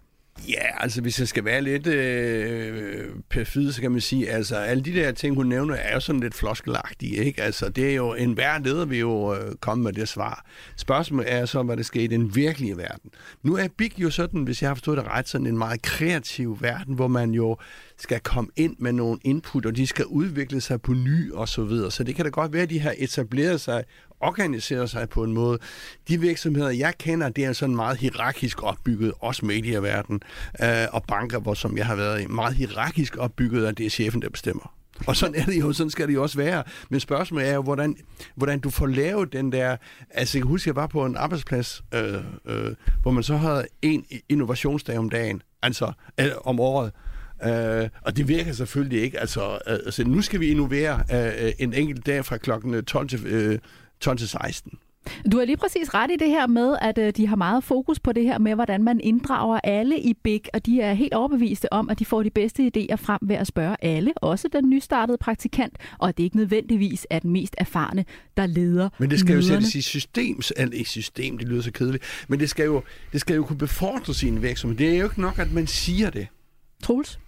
Ja, 0.48 0.82
altså 0.82 1.00
hvis 1.02 1.20
jeg 1.20 1.28
skal 1.28 1.44
være 1.44 1.62
lidt 1.62 1.86
øh, 1.86 3.10
perfid, 3.30 3.72
så 3.72 3.80
kan 3.80 3.92
man 3.92 4.00
sige, 4.00 4.30
altså 4.30 4.56
alle 4.56 4.82
de 4.82 4.94
der 4.94 5.12
ting, 5.12 5.34
hun 5.34 5.46
nævner, 5.46 5.74
er 5.74 5.94
jo 5.94 6.00
sådan 6.00 6.20
lidt 6.20 6.34
floskelagtige, 6.34 7.24
ikke? 7.24 7.42
Altså 7.42 7.68
det 7.68 7.90
er 7.90 7.94
jo, 7.94 8.14
en 8.14 8.32
hver 8.32 8.58
leder 8.58 8.84
vil 8.84 8.98
jo 8.98 9.34
øh, 9.34 9.54
komme 9.60 9.84
med 9.84 9.92
det 9.92 10.08
svar. 10.08 10.46
Spørgsmålet 10.76 11.32
er 11.32 11.46
så, 11.46 11.62
hvad 11.62 11.76
der 11.76 11.82
sker 11.82 12.00
i 12.00 12.06
den 12.06 12.34
virkelige 12.36 12.76
verden. 12.76 13.10
Nu 13.42 13.56
er 13.56 13.68
Big 13.76 13.98
jo 13.98 14.10
sådan, 14.10 14.42
hvis 14.42 14.62
jeg 14.62 14.70
har 14.70 14.74
forstået 14.74 14.98
det 14.98 15.06
ret, 15.06 15.28
sådan 15.28 15.46
en 15.46 15.58
meget 15.58 15.82
kreativ 15.82 16.58
verden, 16.60 16.94
hvor 16.94 17.08
man 17.08 17.30
jo 17.30 17.56
skal 18.00 18.20
komme 18.20 18.50
ind 18.56 18.76
med 18.78 18.92
nogle 18.92 19.18
input, 19.24 19.66
og 19.66 19.76
de 19.76 19.86
skal 19.86 20.04
udvikle 20.04 20.60
sig 20.60 20.82
på 20.82 20.92
ny 20.92 21.32
og 21.32 21.48
så 21.48 21.64
videre. 21.64 21.90
Så 21.90 22.04
det 22.04 22.14
kan 22.14 22.24
da 22.24 22.30
godt 22.30 22.52
være, 22.52 22.62
at 22.62 22.70
de 22.70 22.80
har 22.80 22.94
etableret 22.98 23.60
sig 23.60 23.84
organiseret 24.20 24.90
sig 24.90 25.08
på 25.08 25.24
en 25.24 25.32
måde. 25.32 25.58
De 26.08 26.20
virksomheder, 26.20 26.70
jeg 26.70 26.94
kender, 26.98 27.28
det 27.28 27.44
er 27.44 27.52
sådan 27.52 27.76
meget 27.76 27.98
hierarkisk 27.98 28.62
opbygget, 28.62 29.12
også 29.20 29.46
medieverden 29.46 30.20
øh, 30.62 30.86
og 30.92 31.04
banker, 31.08 31.38
hvor 31.38 31.54
som 31.54 31.76
jeg 31.78 31.86
har 31.86 31.94
været 31.94 32.22
i, 32.22 32.26
meget 32.26 32.54
hierarkisk 32.54 33.16
opbygget, 33.16 33.66
og 33.66 33.78
det 33.78 33.86
er 33.86 33.90
chefen, 33.90 34.22
der 34.22 34.28
bestemmer. 34.28 34.74
Og 35.06 35.16
sådan 35.16 35.34
er 35.34 35.44
det 35.44 35.60
jo, 35.60 35.72
sådan 35.72 35.90
skal 35.90 36.08
det 36.08 36.14
jo 36.14 36.22
også 36.22 36.36
være. 36.36 36.62
Men 36.90 37.00
spørgsmålet 37.00 37.48
er 37.48 37.54
jo, 37.54 37.62
hvordan, 37.62 37.96
hvordan 38.34 38.60
du 38.60 38.70
får 38.70 38.86
lavet 38.86 39.32
den 39.32 39.52
der... 39.52 39.76
Altså, 40.10 40.38
jeg 40.38 40.42
kan 40.42 40.48
huske, 40.48 40.68
jeg 40.68 40.76
var 40.76 40.86
på 40.86 41.04
en 41.04 41.16
arbejdsplads, 41.16 41.82
øh, 41.94 42.14
øh, 42.44 42.74
hvor 43.02 43.10
man 43.10 43.22
så 43.22 43.36
havde 43.36 43.66
en 43.82 44.04
innovationsdag 44.28 44.98
om 44.98 45.10
dagen, 45.10 45.42
altså 45.62 45.92
øh, 46.20 46.30
om 46.44 46.60
året. 46.60 46.92
Øh, 47.44 47.88
og 48.02 48.16
det 48.16 48.28
virker 48.28 48.52
selvfølgelig 48.52 49.02
ikke. 49.02 49.20
Altså, 49.20 49.58
øh, 49.66 49.72
altså 49.72 50.04
nu 50.04 50.22
skal 50.22 50.40
vi 50.40 50.46
innovere 50.46 51.02
øh, 51.12 51.52
en 51.58 51.74
enkelt 51.74 52.06
dag 52.06 52.24
fra 52.24 52.36
klokken 52.36 52.84
12 52.84 53.08
til, 53.08 53.26
øh, 53.26 53.58
12 54.00 54.18
til 54.18 54.28
16. 54.28 54.72
Du 55.32 55.38
har 55.38 55.44
lige 55.44 55.56
præcis 55.56 55.94
ret 55.94 56.10
i 56.10 56.16
det 56.16 56.28
her 56.28 56.46
med, 56.46 56.76
at 56.80 56.98
øh, 56.98 57.12
de 57.16 57.26
har 57.26 57.36
meget 57.36 57.64
fokus 57.64 58.00
på 58.00 58.12
det 58.12 58.24
her 58.24 58.38
med, 58.38 58.54
hvordan 58.54 58.84
man 58.84 59.00
inddrager 59.00 59.60
alle 59.64 60.00
i 60.00 60.14
BIG, 60.14 60.42
og 60.54 60.66
de 60.66 60.80
er 60.80 60.92
helt 60.92 61.14
overbeviste 61.14 61.72
om, 61.72 61.90
at 61.90 61.98
de 61.98 62.04
får 62.04 62.22
de 62.22 62.30
bedste 62.30 62.70
idéer 62.76 62.94
frem 62.94 63.18
ved 63.22 63.36
at 63.36 63.46
spørge 63.46 63.76
alle, 63.84 64.12
også 64.16 64.48
den 64.52 64.70
nystartede 64.70 65.18
praktikant, 65.18 65.76
og 65.98 66.08
at 66.08 66.16
det 66.18 66.24
ikke 66.24 66.36
nødvendigvis 66.36 67.06
er 67.10 67.18
den 67.18 67.30
mest 67.30 67.54
erfarne, 67.58 68.04
der 68.36 68.46
leder 68.46 68.88
Men 68.98 69.10
det 69.10 69.20
skal 69.20 69.32
jo 69.32 69.36
møderne. 69.36 69.54
sættes 69.54 69.74
i 69.74 69.80
system, 69.82 70.40
eller 70.56 70.74
ikke 70.74 70.90
system, 70.90 71.38
det 71.38 71.48
lyder 71.48 71.62
så 71.62 71.70
kedeligt, 71.72 72.04
men 72.28 72.40
det 72.40 72.50
skal 72.50 72.64
jo, 72.64 72.82
det 73.12 73.20
skal 73.20 73.36
jo 73.36 73.44
kunne 73.44 73.58
befordre 73.58 74.14
sin 74.14 74.42
virksomhed. 74.42 74.78
Det 74.78 74.94
er 74.94 74.98
jo 74.98 75.04
ikke 75.04 75.20
nok, 75.20 75.38
at 75.38 75.52
man 75.52 75.66
siger 75.66 76.10
det. 76.10 76.26
Troels? 76.82 77.18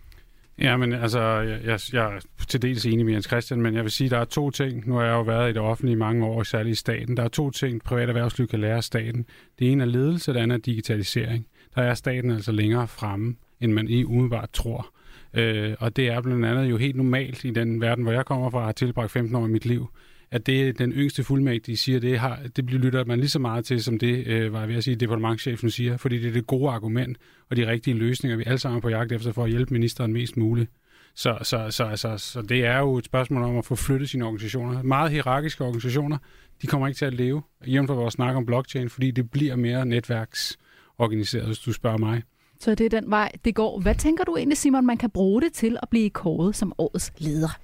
Ja, 0.58 0.76
men 0.76 0.92
altså, 0.92 1.20
jeg, 1.20 1.60
jeg, 1.64 1.80
jeg 1.92 2.14
er 2.14 2.20
til 2.48 2.62
dels 2.62 2.86
enig 2.86 3.04
med 3.04 3.12
Jens 3.12 3.26
Christian, 3.26 3.60
men 3.62 3.74
jeg 3.74 3.82
vil 3.82 3.90
sige, 3.90 4.06
at 4.06 4.10
der 4.10 4.18
er 4.18 4.24
to 4.24 4.50
ting. 4.50 4.88
Nu 4.88 4.94
har 4.94 5.04
jeg 5.04 5.12
jo 5.12 5.22
været 5.22 5.50
i 5.50 5.52
det 5.52 5.62
offentlige 5.62 5.92
i 5.92 5.98
mange 5.98 6.26
år, 6.26 6.42
særligt 6.42 6.72
i 6.72 6.76
staten. 6.76 7.16
Der 7.16 7.22
er 7.22 7.28
to 7.28 7.50
ting, 7.50 7.82
privat 7.82 8.08
erhvervsliv 8.08 8.48
kan 8.48 8.60
lære 8.60 8.76
af 8.76 8.84
staten. 8.84 9.26
Det 9.58 9.72
ene 9.72 9.82
er 9.82 9.86
ledelse, 9.86 10.32
det 10.32 10.38
andet 10.38 10.56
er 10.56 10.62
digitalisering. 10.62 11.46
Der 11.74 11.82
er 11.82 11.94
staten 11.94 12.30
altså 12.30 12.52
længere 12.52 12.88
fremme, 12.88 13.36
end 13.60 13.72
man 13.72 13.88
i 13.88 14.04
umiddelbart 14.04 14.50
tror. 14.52 14.92
Øh, 15.34 15.74
og 15.78 15.96
det 15.96 16.08
er 16.08 16.20
blandt 16.20 16.44
andet 16.44 16.70
jo 16.70 16.76
helt 16.76 16.96
normalt 16.96 17.44
i 17.44 17.50
den 17.50 17.80
verden, 17.80 18.04
hvor 18.04 18.12
jeg 18.12 18.24
kommer 18.24 18.50
fra 18.50 18.64
har 18.64 18.72
tilbragt 18.72 19.10
15 19.10 19.36
år 19.36 19.46
i 19.46 19.50
mit 19.50 19.66
liv, 19.66 19.88
at 20.32 20.46
det 20.46 20.78
den 20.78 20.92
yngste 20.92 21.24
fuldmægtige, 21.24 21.76
siger, 21.76 22.00
det, 22.00 22.18
har, 22.18 22.38
det 22.56 22.66
bliver 22.66 22.82
lytter 22.82 23.04
man 23.04 23.18
lige 23.18 23.28
så 23.28 23.38
meget 23.38 23.64
til, 23.64 23.82
som 23.82 23.98
det 23.98 24.26
øh, 24.26 24.52
var 24.52 24.60
jeg 24.60 24.68
ved 24.68 24.76
at 24.76 24.84
sige, 24.84 24.96
departementchefen 24.96 25.70
siger, 25.70 25.96
fordi 25.96 26.18
det 26.18 26.28
er 26.28 26.32
det 26.32 26.46
gode 26.46 26.70
argument 26.70 27.16
og 27.50 27.56
de 27.56 27.66
rigtige 27.66 27.94
løsninger, 27.94 28.36
vi 28.36 28.44
alle 28.46 28.58
sammen 28.58 28.76
er 28.76 28.80
på 28.80 28.88
jagt 28.88 29.12
efter 29.12 29.32
for 29.32 29.44
at 29.44 29.50
hjælpe 29.50 29.74
ministeren 29.74 30.12
mest 30.12 30.36
muligt. 30.36 30.70
Så, 31.14 31.38
så, 31.42 31.66
så, 31.70 31.84
altså, 31.84 32.18
så 32.18 32.42
det 32.42 32.64
er 32.64 32.78
jo 32.78 32.96
et 32.98 33.04
spørgsmål 33.04 33.42
om 33.42 33.58
at 33.58 33.64
få 33.64 33.74
flyttet 33.74 34.10
sine 34.10 34.24
organisationer. 34.24 34.82
Meget 34.82 35.10
hierarkiske 35.10 35.64
organisationer, 35.64 36.18
de 36.62 36.66
kommer 36.66 36.88
ikke 36.88 36.98
til 36.98 37.04
at 37.04 37.14
leve, 37.14 37.42
jævnt 37.66 37.88
for 37.88 37.94
vores 37.94 38.14
snak 38.14 38.36
om 38.36 38.46
blockchain, 38.46 38.90
fordi 38.90 39.10
det 39.10 39.30
bliver 39.30 39.56
mere 39.56 39.86
netværksorganiseret, 39.86 41.46
hvis 41.46 41.58
du 41.58 41.72
spørger 41.72 41.98
mig. 41.98 42.22
Så 42.60 42.74
det 42.74 42.94
er 42.94 43.00
den 43.00 43.10
vej, 43.10 43.32
det 43.44 43.54
går. 43.54 43.80
Hvad 43.80 43.94
tænker 43.94 44.24
du 44.24 44.36
egentlig, 44.36 44.58
Simon, 44.58 44.86
man 44.86 44.96
kan 44.96 45.10
bruge 45.10 45.42
det 45.42 45.52
til 45.52 45.76
at 45.82 45.88
blive 45.88 46.10
kåret 46.10 46.56
som 46.56 46.72
årets 46.78 47.12
leder? 47.18 47.58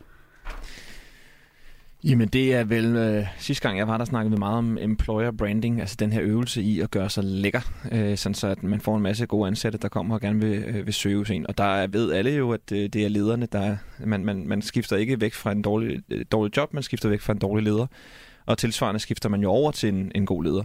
Jamen 2.05 2.29
det 2.29 2.55
er 2.55 2.65
vel, 2.65 2.97
øh, 2.97 3.27
sidste 3.39 3.63
gang 3.63 3.79
jeg 3.79 3.89
var 3.89 3.99
der, 3.99 4.05
snakkede 4.05 4.35
vi 4.35 4.39
meget 4.39 4.59
om 4.59 4.79
employer 4.79 5.31
branding, 5.31 5.81
altså 5.81 5.97
den 5.99 6.13
her 6.13 6.23
øvelse 6.23 6.63
i 6.63 6.81
at 6.81 6.91
gøre 6.91 7.11
sig 7.11 7.25
lækker, 7.25 7.61
øh, 7.93 8.17
sådan 8.17 8.35
så 8.35 8.47
at 8.47 8.63
man 8.63 8.81
får 8.81 8.97
en 8.97 9.03
masse 9.03 9.27
gode 9.27 9.47
ansatte, 9.47 9.79
der 9.79 9.89
kommer 9.89 10.15
og 10.15 10.21
gerne 10.21 10.41
vil, 10.41 10.65
øh, 10.65 10.87
vil 10.87 10.95
søge 10.95 11.19
hos 11.19 11.31
en. 11.31 11.47
Og 11.47 11.59
der 11.59 11.87
ved 11.87 12.13
alle 12.13 12.31
jo, 12.31 12.53
at 12.53 12.73
øh, 12.73 12.89
det 12.89 13.05
er 13.05 13.09
lederne, 13.09 13.47
der 13.53 13.61
er, 13.61 13.77
man, 14.07 14.25
man, 14.25 14.49
man 14.49 14.63
skifter 14.63 14.97
ikke 14.97 15.21
væk 15.21 15.35
fra 15.35 15.53
en 15.53 15.63
dårlig, 15.63 16.01
øh, 16.11 16.25
dårlig 16.33 16.57
job, 16.57 16.75
man 16.75 16.83
skifter 16.83 17.09
væk 17.09 17.21
fra 17.21 17.33
en 17.33 17.39
dårlig 17.39 17.65
leder. 17.65 17.87
Og 18.47 18.59
tilsvarende 18.59 19.01
skifter 19.01 19.29
man 19.29 19.41
jo 19.41 19.51
over 19.51 19.71
til 19.71 19.89
en, 19.89 20.13
en 20.15 20.27
god 20.27 20.45
leder. 20.45 20.65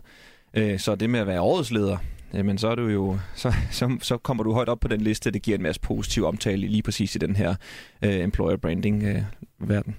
Øh, 0.54 0.80
så 0.80 0.96
det 0.96 1.10
med 1.10 1.20
at 1.20 1.28
være 1.28 1.42
årets 1.42 1.72
leder, 1.72 1.98
jamen 2.34 2.58
så 2.58 2.68
er 2.68 2.76
du 2.76 2.88
jo 2.88 3.20
så, 3.36 3.54
så, 3.72 3.98
så 4.02 4.18
kommer 4.18 4.44
du 4.44 4.54
højt 4.54 4.70
op 4.70 4.80
på 4.80 4.88
den 4.88 5.02
liste, 5.02 5.32
det 5.32 5.42
giver 5.42 5.58
en 5.58 5.64
masse 5.64 5.82
positiv 5.82 6.26
omtale 6.26 6.68
lige 6.68 6.84
præcis 6.84 7.16
i 7.16 7.20
den 7.20 7.36
her 7.36 7.56
øh, 8.02 8.20
employer 8.20 8.58
branding 8.58 9.04
øh, 9.04 9.22
verden. 9.60 9.96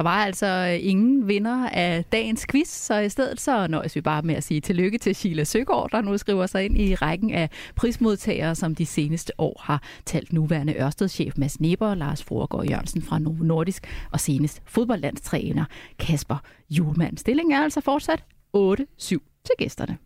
Der 0.00 0.04
var 0.04 0.24
altså 0.24 0.46
øh, 0.46 0.88
ingen 0.88 1.28
vinder 1.28 1.68
af 1.68 2.04
dagens 2.04 2.46
quiz, 2.50 2.68
så 2.68 2.98
i 2.98 3.08
stedet 3.08 3.40
så 3.40 3.66
nøjes 3.66 3.96
vi 3.96 4.00
bare 4.00 4.22
med 4.22 4.34
at 4.34 4.44
sige 4.44 4.60
tillykke 4.60 4.98
til 4.98 5.14
Sheila 5.14 5.44
Søgaard, 5.44 5.90
der 5.90 6.00
nu 6.00 6.18
skriver 6.18 6.46
sig 6.46 6.64
ind 6.64 6.78
i 6.78 6.94
rækken 6.94 7.30
af 7.30 7.50
prismodtagere, 7.76 8.54
som 8.54 8.74
de 8.74 8.86
seneste 8.86 9.32
år 9.38 9.60
har 9.64 9.82
talt 10.06 10.32
nuværende 10.32 10.74
Ørsted-chef 10.80 11.34
Mads 11.36 11.60
Neber, 11.60 11.94
Lars 11.94 12.24
Froregård 12.24 12.66
Jørgensen 12.66 13.02
fra 13.02 13.18
Novo 13.18 13.44
Nordisk 13.44 13.86
og 14.12 14.20
senest 14.20 14.62
fodboldlandstræner 14.66 15.64
Kasper 15.98 16.36
Julemand. 16.70 17.18
Stillingen 17.18 17.52
er 17.52 17.62
altså 17.62 17.80
fortsat 17.80 18.24
8-7 18.56 18.58
til 18.98 19.54
gæsterne. 19.58 19.98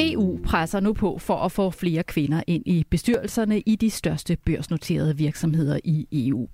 EU 0.00 0.38
presser 0.44 0.80
nu 0.80 0.92
på 0.92 1.18
for 1.18 1.36
at 1.36 1.52
få 1.52 1.70
flere 1.70 2.02
kvinder 2.02 2.42
ind 2.46 2.62
i 2.66 2.84
bestyrelserne 2.90 3.60
i 3.60 3.76
de 3.76 3.90
største 3.90 4.36
børsnoterede 4.36 5.16
virksomheder 5.16 5.78
i 5.84 6.06
EU. 6.12 6.48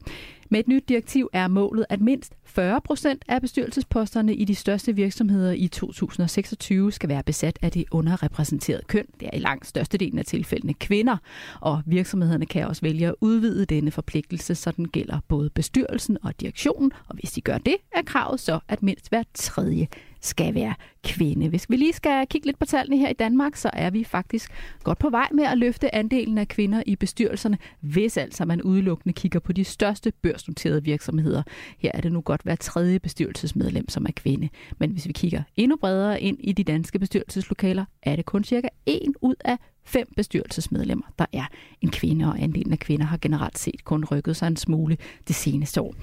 Med 0.51 0.61
et 0.61 0.69
nyt 0.69 0.89
direktiv 0.89 1.29
er 1.33 1.49
målet, 1.49 1.87
at 1.89 2.01
mindst 2.01 2.33
40 2.45 2.81
procent 2.81 3.25
af 3.29 3.41
bestyrelsesposterne 3.41 4.35
i 4.35 4.45
de 4.45 4.55
største 4.55 4.95
virksomheder 4.95 5.53
i 5.53 5.69
2026 5.69 6.93
skal 6.93 7.09
være 7.09 7.23
besat 7.23 7.59
af 7.63 7.73
det 7.73 7.85
underrepræsenterede 7.91 8.83
køn. 8.87 9.07
Det 9.21 9.29
er 9.33 9.37
i 9.37 9.41
langt 9.41 9.67
størstedelen 9.67 10.19
af 10.19 10.25
tilfældene 10.25 10.75
kvinder, 10.75 11.17
og 11.61 11.83
virksomhederne 11.87 12.47
kan 12.47 12.67
også 12.67 12.83
vælge 12.83 13.07
at 13.07 13.15
udvide 13.21 13.65
denne 13.65 13.91
forpligtelse, 13.91 14.55
så 14.55 14.71
den 14.71 14.89
gælder 14.89 15.19
både 15.29 15.51
bestyrelsen 15.51 16.19
og 16.23 16.41
direktionen. 16.41 16.93
Og 17.09 17.15
hvis 17.15 17.33
de 17.33 17.41
gør 17.41 17.59
det, 17.59 17.77
er 17.93 18.03
kravet 18.03 18.41
så, 18.41 18.59
at 18.69 18.83
mindst 18.83 19.09
hver 19.09 19.23
tredje 19.35 19.87
skal 20.27 20.55
være 20.55 20.75
kvinde. 21.05 21.49
Hvis 21.49 21.71
vi 21.71 21.77
lige 21.77 21.93
skal 21.93 22.27
kigge 22.27 22.47
lidt 22.47 22.59
på 22.59 22.65
tallene 22.65 22.97
her 22.97 23.09
i 23.09 23.13
Danmark, 23.13 23.57
så 23.57 23.71
er 23.73 23.91
vi 23.91 24.05
faktisk 24.05 24.51
godt 24.83 24.99
på 24.99 25.11
vej 25.11 25.29
med 25.33 25.45
at 25.45 25.59
løfte 25.59 25.95
andelen 25.95 26.39
af 26.39 26.49
kvinder 26.49 26.83
i 26.87 26.97
bestyrelserne, 26.97 27.59
hvis 27.81 28.17
altså 28.17 28.45
man 28.45 28.63
udelukkende 28.63 29.13
kigger 29.13 29.41
på 29.41 29.53
de 29.53 29.65
største 29.65 30.13
børsnoterede 30.23 30.85
virksomheder. 30.85 31.43
Her 31.79 31.91
er 31.95 32.01
det 32.01 32.13
nu 32.13 32.21
godt 32.21 32.43
hver 32.43 32.57
tredje 32.57 32.99
bestyrelsesmedlem, 32.99 33.89
som 33.89 34.07
er 34.07 34.13
kvinde. 34.17 34.49
Men 34.79 34.91
hvis 34.91 35.07
vi 35.07 35.13
kigger 35.13 35.43
endnu 35.57 35.77
bredere 35.77 36.21
ind 36.21 36.39
i 36.41 36.53
de 36.53 36.65
danske 36.65 36.99
bestyrelseslokaler, 36.99 37.85
er 38.03 38.17
det 38.17 38.25
kun 38.25 38.45
cirka 38.45 38.69
en 38.87 39.15
ud 39.21 39.35
af 39.45 39.57
fem 39.85 40.07
bestyrelsesmedlemmer, 40.17 41.07
der 41.19 41.27
er 41.33 41.45
en 41.81 41.91
kvinde, 41.91 42.25
og 42.25 42.43
andelen 42.43 42.73
af 42.73 42.79
kvinder 42.79 43.07
har 43.07 43.19
generelt 43.23 43.59
set 43.59 43.85
kun 43.85 44.05
rykket 44.05 44.37
sig 44.37 44.47
en 44.47 44.57
smule 44.57 44.97
det 45.29 45.37
seneste 45.37 45.81
år. 45.81 45.95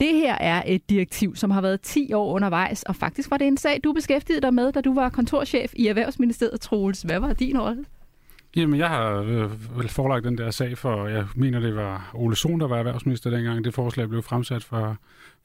Det 0.00 0.14
her 0.14 0.34
er 0.34 0.62
et 0.66 0.90
direktiv, 0.90 1.36
som 1.36 1.50
har 1.50 1.60
været 1.60 1.80
10 1.80 2.12
år 2.12 2.34
undervejs, 2.34 2.82
og 2.82 2.96
faktisk 2.96 3.30
var 3.30 3.36
det 3.36 3.46
en 3.46 3.56
sag, 3.56 3.80
du 3.84 3.92
beskæftigede 3.92 4.40
dig 4.40 4.54
med, 4.54 4.72
da 4.72 4.80
du 4.80 4.94
var 4.94 5.08
kontorchef 5.08 5.72
i 5.76 5.86
Erhvervsministeriet, 5.86 6.60
Troels. 6.60 7.02
Hvad 7.02 7.18
var 7.18 7.32
din 7.32 7.60
rolle? 7.60 7.84
Jamen, 8.56 8.78
jeg 8.80 8.88
har 8.88 9.14
øh, 9.14 9.50
forelagt 9.88 10.24
den 10.24 10.38
der 10.38 10.50
sag 10.50 10.78
for, 10.78 11.06
jeg 11.06 11.26
mener, 11.36 11.60
det 11.60 11.76
var 11.76 12.10
Ole 12.14 12.36
Sohn, 12.36 12.60
der 12.60 12.68
var 12.68 12.78
erhvervsminister 12.78 13.30
dengang, 13.30 13.64
det 13.64 13.74
forslag 13.74 14.08
blev 14.08 14.22
fremsat 14.22 14.64
fra, 14.64 14.94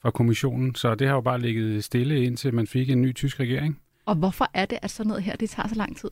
fra 0.02 0.12
kommissionen. 0.12 0.76
Så 0.76 0.96
det 0.96 1.08
har 1.08 1.16
jo 1.16 1.22
bare 1.22 1.42
ligget 1.42 1.84
stille, 1.84 2.24
indtil 2.24 2.54
man 2.54 2.68
fik 2.68 2.90
en 2.90 3.02
ny 3.02 3.16
tysk 3.16 3.40
regering. 3.40 3.80
Og 4.06 4.16
hvorfor 4.16 4.48
er 4.54 4.66
det, 4.66 4.80
at 4.82 4.92
sådan 4.92 5.08
noget 5.08 5.24
her, 5.24 5.36
det 5.36 5.50
tager 5.50 5.68
så 5.68 5.76
lang 5.76 5.98
tid? 5.98 6.10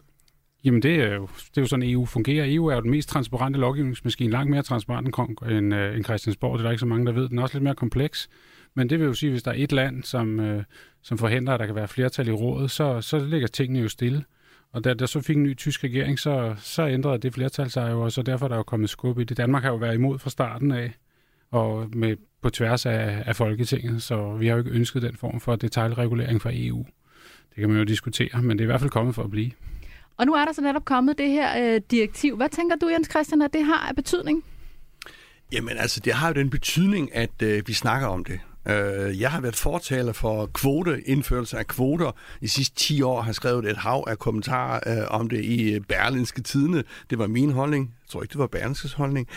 Jamen, 0.64 0.82
det 0.82 0.96
er, 0.96 1.14
jo, 1.14 1.22
det 1.22 1.58
er 1.58 1.62
jo 1.62 1.68
sådan, 1.68 1.90
EU 1.90 2.06
fungerer. 2.06 2.46
EU 2.48 2.68
er 2.68 2.76
jo 2.76 2.82
den 2.82 2.92
mest 2.92 3.10
transparente 3.10 3.60
lovgivningsmaskine, 3.60 4.32
langt 4.32 4.52
mere 4.52 4.64
transparent 4.64 5.08
end, 5.50 5.74
øh, 5.74 5.96
end 5.96 6.04
Christiansborg. 6.04 6.54
Det 6.54 6.64
er 6.64 6.68
der 6.68 6.72
ikke 6.72 6.80
så 6.80 6.86
mange, 6.86 7.06
der 7.06 7.12
ved. 7.12 7.30
Den 7.30 7.40
er 7.40 7.44
også 7.44 7.56
lidt 7.56 7.64
mere 7.64 7.76
kompleks. 7.76 8.30
Men 8.74 8.90
det 8.90 9.00
vil 9.00 9.06
jo 9.06 9.14
sige, 9.14 9.28
at 9.28 9.34
hvis 9.34 9.44
der 9.44 9.52
er 9.52 9.56
et 9.58 9.72
land, 9.72 10.04
som, 10.04 10.40
øh, 10.40 10.64
som 11.02 11.18
forhindrer, 11.18 11.54
at 11.54 11.60
der 11.60 11.66
kan 11.66 11.76
være 11.76 11.88
flertal 11.88 12.28
i 12.28 12.32
rådet, 12.32 12.72
så, 12.72 13.02
så 13.02 13.20
ligger 13.20 13.48
tingene 13.48 13.80
jo 13.80 13.90
stille. 13.90 14.24
Og 14.72 14.84
da 14.84 14.94
der 14.94 15.06
så 15.06 15.22
fik 15.22 15.38
en 15.38 15.44
ny 15.44 15.58
tysk 15.58 15.84
regering, 15.84 16.20
så, 16.20 16.56
så 16.58 16.88
ændrede 16.88 17.18
det 17.18 17.34
flertal 17.34 17.70
sig 17.70 17.92
jo, 17.92 18.02
og 18.02 18.12
så 18.12 18.22
derfor 18.22 18.46
er 18.46 18.50
der 18.50 18.56
jo 18.56 18.64
kommet 18.64 18.90
skub 18.90 19.20
i 19.20 19.24
det. 19.24 19.38
Danmark 19.38 19.64
har 19.64 19.70
jo 19.70 19.76
været 19.76 19.96
imod 19.96 20.20
fra 20.20 20.30
starten 20.30 20.72
af, 20.72 20.94
og 21.52 21.90
med, 21.94 22.16
på 22.42 22.50
tværs 22.50 22.86
af, 22.86 23.24
af 23.26 23.36
Folketinget, 23.36 24.04
så 24.04 24.36
vi 24.36 24.48
har 24.48 24.54
jo 24.54 24.60
ikke 24.60 24.72
ønsket 24.72 25.02
den 25.02 25.16
form 25.16 25.40
for 25.40 25.56
detaljregulering 25.56 26.42
fra 26.42 26.50
EU. 26.54 26.86
Det 27.50 27.56
kan 27.56 27.70
man 27.70 27.78
jo 27.78 27.84
diskutere, 27.84 28.42
men 28.42 28.58
det 28.58 28.64
er 28.64 28.66
i 28.66 28.72
hvert 28.72 28.80
fald 28.80 28.92
kommet 28.92 29.16
for 29.16 29.24
at 29.24 29.32
blive. 29.32 29.52
Og 30.18 30.26
nu 30.26 30.34
er 30.34 30.46
der 30.46 30.54
så 30.54 30.62
netop 30.62 30.86
kommet 30.86 31.18
det 31.18 31.30
her 31.30 31.76
øh, 31.76 31.82
direktiv. 31.92 32.36
Hvad 32.36 32.50
tænker 32.50 32.76
du, 32.76 32.88
Jens 32.88 33.10
Christian, 33.10 33.42
at 33.42 33.54
det 33.54 33.66
har 33.66 33.88
af 33.90 33.96
betydning? 33.96 34.44
Jamen 35.52 35.78
altså, 35.78 36.00
det 36.00 36.14
har 36.14 36.28
jo 36.28 36.34
den 36.34 36.50
betydning, 36.50 37.16
at 37.16 37.42
øh, 37.42 37.68
vi 37.68 37.74
snakker 37.74 38.08
om 38.08 38.24
det. 38.24 38.40
Øh, 38.68 39.22
jeg 39.22 39.32
har 39.32 39.42
været 39.42 39.56
fortaler 39.56 40.14
for 40.14 40.46
kvote, 40.46 41.02
indførelse 41.06 41.58
af 41.58 41.68
kvoter. 41.68 42.12
I 42.42 42.48
sidste 42.48 42.76
10 42.76 43.02
år 43.02 43.22
har 43.22 43.32
skrevet 43.32 43.66
et 43.66 43.78
hav 43.78 44.04
af 44.08 44.20
kommentarer 44.20 44.80
øh, 44.88 45.08
om 45.10 45.30
det 45.30 45.44
i 45.44 45.74
øh, 45.74 45.82
Berlinske 45.82 46.42
Tidene. 46.42 46.84
Det 47.10 47.20
var 47.20 47.28
min 47.28 47.52
holdning. 47.52 47.94
Jeg 48.04 48.10
tror 48.10 48.22
ikke, 48.22 48.32
det 48.32 48.40
var 48.40 48.48
Berlinskes 48.48 48.94
holdning. 48.94 49.28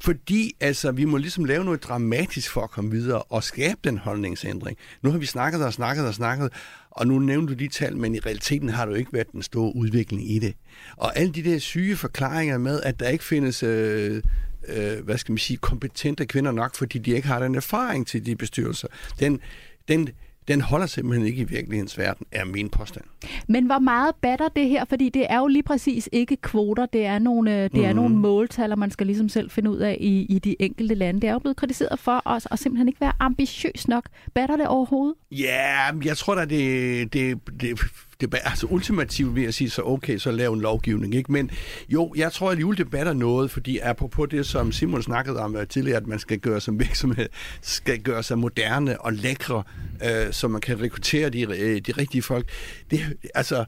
Fordi 0.00 0.56
altså, 0.60 0.92
vi 0.92 1.04
må 1.04 1.16
ligesom 1.16 1.44
lave 1.44 1.64
noget 1.64 1.84
dramatisk 1.84 2.50
for 2.50 2.60
at 2.60 2.70
komme 2.70 2.90
videre 2.90 3.22
og 3.22 3.44
skabe 3.44 3.80
den 3.84 3.98
holdningsændring. 3.98 4.78
Nu 5.02 5.10
har 5.10 5.18
vi 5.18 5.26
snakket 5.26 5.64
og 5.64 5.72
snakket 5.72 6.06
og 6.06 6.14
snakket, 6.14 6.52
og 6.90 7.06
nu 7.06 7.18
nævnte 7.18 7.54
du 7.54 7.58
de 7.58 7.68
tal, 7.68 7.96
men 7.96 8.14
i 8.14 8.18
realiteten 8.18 8.68
har 8.68 8.86
du 8.86 8.94
ikke 8.94 9.12
været 9.12 9.32
den 9.32 9.42
store 9.42 9.76
udvikling 9.76 10.30
i 10.30 10.38
det. 10.38 10.54
Og 10.96 11.18
alle 11.18 11.32
de 11.32 11.42
der 11.42 11.58
syge 11.58 11.96
forklaringer 11.96 12.58
med, 12.58 12.80
at 12.82 13.00
der 13.00 13.08
ikke 13.08 13.24
findes 13.24 13.62
øh, 13.62 14.22
øh, 14.68 15.04
hvad 15.04 15.18
skal 15.18 15.32
man 15.32 15.38
sige, 15.38 15.56
kompetente 15.56 16.26
kvinder 16.26 16.52
nok, 16.52 16.76
fordi 16.76 16.98
de 16.98 17.10
ikke 17.10 17.28
har 17.28 17.38
den 17.38 17.54
erfaring 17.54 18.06
til 18.06 18.26
de 18.26 18.36
bestyrelser. 18.36 18.88
Den, 19.20 19.40
den, 19.88 20.08
den 20.48 20.60
holder 20.60 20.86
simpelthen 20.86 21.26
ikke 21.26 21.42
i 21.42 21.44
virkelighedens 21.44 21.98
verden, 21.98 22.26
er 22.32 22.44
min 22.44 22.68
påstand. 22.68 23.04
Men 23.48 23.66
hvor 23.66 23.78
meget 23.78 24.14
batter 24.22 24.48
det 24.48 24.68
her? 24.68 24.84
Fordi 24.84 25.08
det 25.08 25.26
er 25.30 25.38
jo 25.38 25.46
lige 25.46 25.62
præcis 25.62 26.08
ikke 26.12 26.36
kvoter, 26.36 26.86
det 26.86 27.06
er 27.06 27.18
nogle, 27.18 27.68
det 27.68 27.84
er 27.84 27.92
mm. 27.92 27.96
nogle 27.96 28.16
måltal, 28.16 28.78
man 28.78 28.90
skal 28.90 29.06
ligesom 29.06 29.28
selv 29.28 29.50
finde 29.50 29.70
ud 29.70 29.78
af 29.78 29.96
i, 30.00 30.26
i 30.28 30.38
de 30.38 30.56
enkelte 30.58 30.94
lande. 30.94 31.20
Det 31.20 31.28
er 31.28 31.32
jo 31.32 31.38
blevet 31.38 31.56
kritiseret 31.56 31.98
for 31.98 32.22
os 32.24 32.46
at 32.50 32.58
simpelthen 32.58 32.88
ikke 32.88 33.00
være 33.00 33.12
ambitiøs 33.20 33.88
nok. 33.88 34.04
Batter 34.34 34.56
det 34.56 34.66
overhovedet? 34.66 35.14
Ja, 35.32 35.90
yeah, 35.92 36.06
jeg 36.06 36.16
tror 36.16 36.34
da, 36.34 36.44
det, 36.44 37.12
det, 37.12 37.38
det 37.60 37.80
det, 38.20 38.34
altså 38.44 38.66
ultimativt 38.70 39.34
vil 39.34 39.42
jeg 39.42 39.54
sige, 39.54 39.70
så 39.70 39.82
okay, 39.82 40.18
så 40.18 40.30
lav 40.30 40.52
en 40.52 40.60
lovgivning. 40.60 41.14
Ikke? 41.14 41.32
Men 41.32 41.50
jo, 41.88 42.12
jeg 42.16 42.32
tror 42.32 42.50
at 42.50 42.60
juledebat 42.60 43.06
er 43.06 43.12
noget, 43.12 43.50
fordi 43.50 43.78
apropos 43.78 44.28
det, 44.28 44.46
som 44.46 44.72
Simon 44.72 45.02
snakkede 45.02 45.40
om 45.40 45.56
øh, 45.56 45.66
tidligere, 45.66 45.96
at 45.96 46.06
man 46.06 46.18
skal 46.18 46.38
gøre 46.38 46.60
som 46.70 46.80
virksomhed, 46.80 47.28
skal 47.60 48.02
gøre 48.02 48.22
sig 48.22 48.38
moderne 48.38 49.00
og 49.00 49.12
lækre, 49.12 49.62
øh, 50.04 50.32
så 50.32 50.48
man 50.48 50.60
kan 50.60 50.80
rekruttere 50.80 51.30
de, 51.30 51.42
øh, 51.42 51.80
de 51.80 51.92
rigtige 51.92 52.22
folk. 52.22 52.48
Det, 52.90 53.00
altså, 53.34 53.64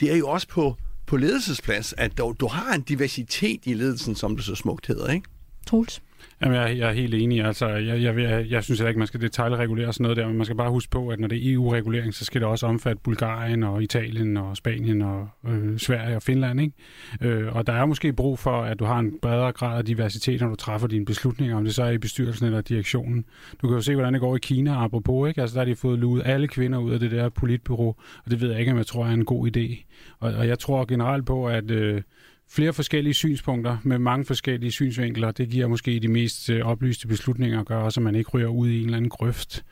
det 0.00 0.12
er 0.12 0.16
jo 0.16 0.28
også 0.28 0.48
på, 0.48 0.76
på 1.06 1.16
ledelsesplads, 1.16 1.94
at 1.98 2.18
du, 2.18 2.34
du 2.40 2.46
har 2.46 2.74
en 2.74 2.82
diversitet 2.82 3.60
i 3.64 3.74
ledelsen, 3.74 4.14
som 4.14 4.36
det 4.36 4.44
så 4.44 4.54
smukt 4.54 4.86
hedder, 4.86 5.12
ikke? 5.12 5.28
Troels? 5.66 6.02
Jamen, 6.42 6.56
jeg, 6.56 6.78
jeg 6.78 6.88
er 6.88 6.92
helt 6.92 7.14
enig. 7.14 7.44
Altså, 7.44 7.68
jeg, 7.68 8.02
jeg, 8.02 8.18
jeg, 8.18 8.46
jeg 8.50 8.64
synes 8.64 8.80
heller 8.80 8.88
ikke, 8.88 8.98
man 8.98 9.06
skal 9.06 9.20
detaljregulere 9.20 9.92
sådan 9.92 10.02
noget 10.02 10.16
der, 10.16 10.26
men 10.26 10.36
man 10.36 10.44
skal 10.44 10.56
bare 10.56 10.70
huske 10.70 10.90
på, 10.90 11.08
at 11.08 11.20
når 11.20 11.28
det 11.28 11.48
er 11.48 11.54
EU-regulering, 11.54 12.14
så 12.14 12.24
skal 12.24 12.40
det 12.40 12.48
også 12.48 12.66
omfatte 12.66 13.02
Bulgarien 13.02 13.62
og 13.62 13.82
Italien 13.82 14.36
og 14.36 14.56
Spanien 14.56 15.02
og 15.02 15.28
øh, 15.48 15.78
Sverige 15.78 16.16
og 16.16 16.22
Finland. 16.22 16.60
Ikke? 16.60 16.74
Øh, 17.20 17.56
og 17.56 17.66
der 17.66 17.72
er 17.72 17.86
måske 17.86 18.12
brug 18.12 18.38
for, 18.38 18.62
at 18.62 18.78
du 18.78 18.84
har 18.84 18.98
en 18.98 19.18
bredere 19.22 19.52
grad 19.52 19.78
af 19.78 19.84
diversitet, 19.84 20.40
når 20.40 20.48
du 20.48 20.54
træffer 20.54 20.88
dine 20.88 21.04
beslutninger, 21.04 21.56
om 21.56 21.64
det 21.64 21.74
så 21.74 21.82
er 21.82 21.90
i 21.90 21.98
bestyrelsen 21.98 22.46
eller 22.46 22.60
direktionen. 22.60 23.24
Du 23.62 23.68
kan 23.68 23.76
jo 23.76 23.82
se, 23.82 23.94
hvordan 23.94 24.12
det 24.12 24.20
går 24.20 24.36
i 24.36 24.40
Kina, 24.42 24.84
apropos. 24.84 25.28
Ikke? 25.28 25.40
Altså, 25.40 25.54
der 25.54 25.60
har 25.60 25.64
de 25.64 25.76
fået 25.76 25.98
luet 25.98 26.22
alle 26.24 26.48
kvinder 26.48 26.78
ud 26.78 26.92
af 26.92 27.00
det 27.00 27.10
der 27.10 27.28
politbyrå, 27.28 27.96
og 28.24 28.30
det 28.30 28.40
ved 28.40 28.50
jeg 28.50 28.60
ikke, 28.60 28.72
om 28.72 28.78
jeg 28.78 28.86
tror 28.86 29.06
er 29.06 29.10
en 29.10 29.24
god 29.24 29.56
idé. 29.56 29.84
Og, 30.18 30.32
og 30.32 30.48
jeg 30.48 30.58
tror 30.58 30.84
generelt 30.84 31.26
på, 31.26 31.48
at... 31.48 31.70
Øh, 31.70 32.02
flere 32.50 32.72
forskellige 32.72 33.14
synspunkter 33.14 33.76
med 33.82 33.98
mange 33.98 34.24
forskellige 34.24 34.72
synsvinkler, 34.72 35.30
det 35.30 35.48
giver 35.48 35.66
måske 35.66 36.00
de 36.00 36.08
mest 36.08 36.50
øh, 36.50 36.66
oplyste 36.66 37.08
beslutninger 37.08 37.60
at 37.60 37.66
gøre, 37.66 37.90
så 37.90 38.00
man 38.00 38.14
ikke 38.14 38.30
ryger 38.30 38.48
ud 38.48 38.68
i 38.68 38.78
en 38.78 38.84
eller 38.84 38.96
anden 38.96 39.10
grøft. 39.10 39.64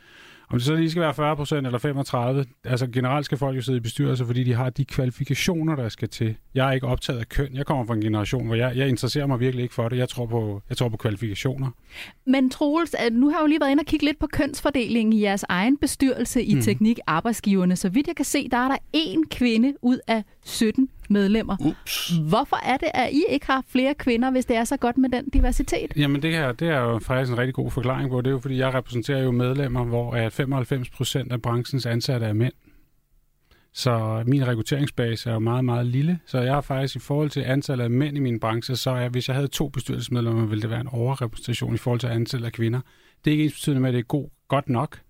Om 0.50 0.58
det 0.58 0.66
så 0.66 0.74
lige 0.74 0.90
skal 0.90 1.02
være 1.02 1.14
40 1.14 1.36
procent 1.36 1.66
eller 1.66 1.78
35, 1.78 2.44
altså 2.64 2.86
generelt 2.86 3.24
skal 3.24 3.38
folk 3.38 3.56
jo 3.56 3.62
sidde 3.62 3.78
i 3.78 3.80
bestyrelser, 3.80 4.24
fordi 4.24 4.44
de 4.44 4.54
har 4.54 4.70
de 4.70 4.84
kvalifikationer, 4.84 5.76
der 5.76 5.88
skal 5.88 6.08
til. 6.08 6.36
Jeg 6.54 6.68
er 6.68 6.72
ikke 6.72 6.86
optaget 6.86 7.18
af 7.18 7.28
køn. 7.28 7.54
Jeg 7.54 7.66
kommer 7.66 7.86
fra 7.86 7.94
en 7.94 8.00
generation, 8.00 8.46
hvor 8.46 8.54
jeg, 8.54 8.76
jeg 8.76 8.88
interesserer 8.88 9.26
mig 9.26 9.40
virkelig 9.40 9.62
ikke 9.62 9.74
for 9.74 9.88
det. 9.88 9.96
Jeg 9.96 10.08
tror 10.08 10.26
på, 10.26 10.62
jeg 10.68 10.76
tror 10.76 10.88
på 10.88 10.96
kvalifikationer. 10.96 11.70
Men 12.26 12.50
Troels, 12.50 12.94
nu 13.12 13.28
har 13.28 13.36
jeg 13.36 13.42
jo 13.42 13.46
lige 13.46 13.60
været 13.60 13.70
inde 13.70 13.80
og 13.80 13.86
kigge 13.86 14.04
lidt 14.04 14.18
på 14.18 14.26
kønsfordelingen 14.26 15.12
i 15.12 15.22
jeres 15.22 15.44
egen 15.48 15.76
bestyrelse 15.76 16.42
i 16.42 16.54
mm. 16.54 16.60
Teknik 16.60 16.98
Arbejdsgiverne. 17.06 17.76
Så 17.76 17.88
vidt 17.88 18.06
jeg 18.06 18.16
kan 18.16 18.24
se, 18.24 18.48
der 18.48 18.56
er 18.56 18.68
der 18.68 18.76
én 18.96 19.28
kvinde 19.30 19.74
ud 19.82 19.98
af 20.06 20.24
17 20.44 20.88
medlemmer. 21.10 21.56
Ups. 21.60 22.12
Hvorfor 22.28 22.56
er 22.56 22.76
det, 22.76 22.88
at 22.94 23.10
I 23.12 23.24
ikke 23.28 23.46
har 23.46 23.64
flere 23.68 23.94
kvinder, 23.94 24.30
hvis 24.30 24.44
det 24.44 24.56
er 24.56 24.64
så 24.64 24.76
godt 24.76 24.98
med 24.98 25.08
den 25.08 25.28
diversitet? 25.28 25.92
Jamen 25.96 26.22
det 26.22 26.32
her, 26.32 26.52
det 26.52 26.68
er 26.68 26.80
jo 26.80 26.98
faktisk 26.98 27.32
en 27.32 27.38
rigtig 27.38 27.54
god 27.54 27.70
forklaring 27.70 28.10
på. 28.10 28.20
Det 28.20 28.26
er 28.26 28.30
jo, 28.30 28.38
fordi 28.38 28.58
jeg 28.58 28.74
repræsenterer 28.74 29.22
jo 29.22 29.30
medlemmer, 29.30 29.84
hvor 29.84 30.12
at 30.12 30.32
95 30.32 30.90
procent 30.90 31.32
af 31.32 31.42
branchens 31.42 31.86
ansatte 31.86 32.26
er 32.26 32.32
mænd. 32.32 32.52
Så 33.72 34.22
min 34.26 34.46
rekrutteringsbase 34.46 35.30
er 35.30 35.34
jo 35.34 35.38
meget, 35.38 35.64
meget 35.64 35.86
lille. 35.86 36.18
Så 36.26 36.40
jeg 36.40 36.54
har 36.54 36.60
faktisk 36.60 36.96
i 36.96 36.98
forhold 36.98 37.30
til 37.30 37.40
antallet 37.40 37.84
af 37.84 37.90
mænd 37.90 38.16
i 38.16 38.20
min 38.20 38.40
branche, 38.40 38.76
så 38.76 38.90
er, 38.90 39.08
hvis 39.08 39.28
jeg 39.28 39.36
havde 39.36 39.48
to 39.48 39.68
bestyrelsesmedlemmer, 39.68 40.46
ville 40.46 40.62
det 40.62 40.70
være 40.70 40.80
en 40.80 40.88
overrepræsentation 40.88 41.74
i 41.74 41.78
forhold 41.78 42.00
til 42.00 42.06
antallet 42.06 42.46
af 42.46 42.52
kvinder. 42.52 42.80
Det 43.24 43.30
er 43.30 43.32
ikke 43.32 43.44
ens 43.44 43.54
betydende 43.54 43.80
med, 43.80 43.88
at 43.88 43.92
det 43.92 44.00
er 44.00 44.04
god, 44.04 44.28
godt 44.48 44.68
nok. 44.68 45.00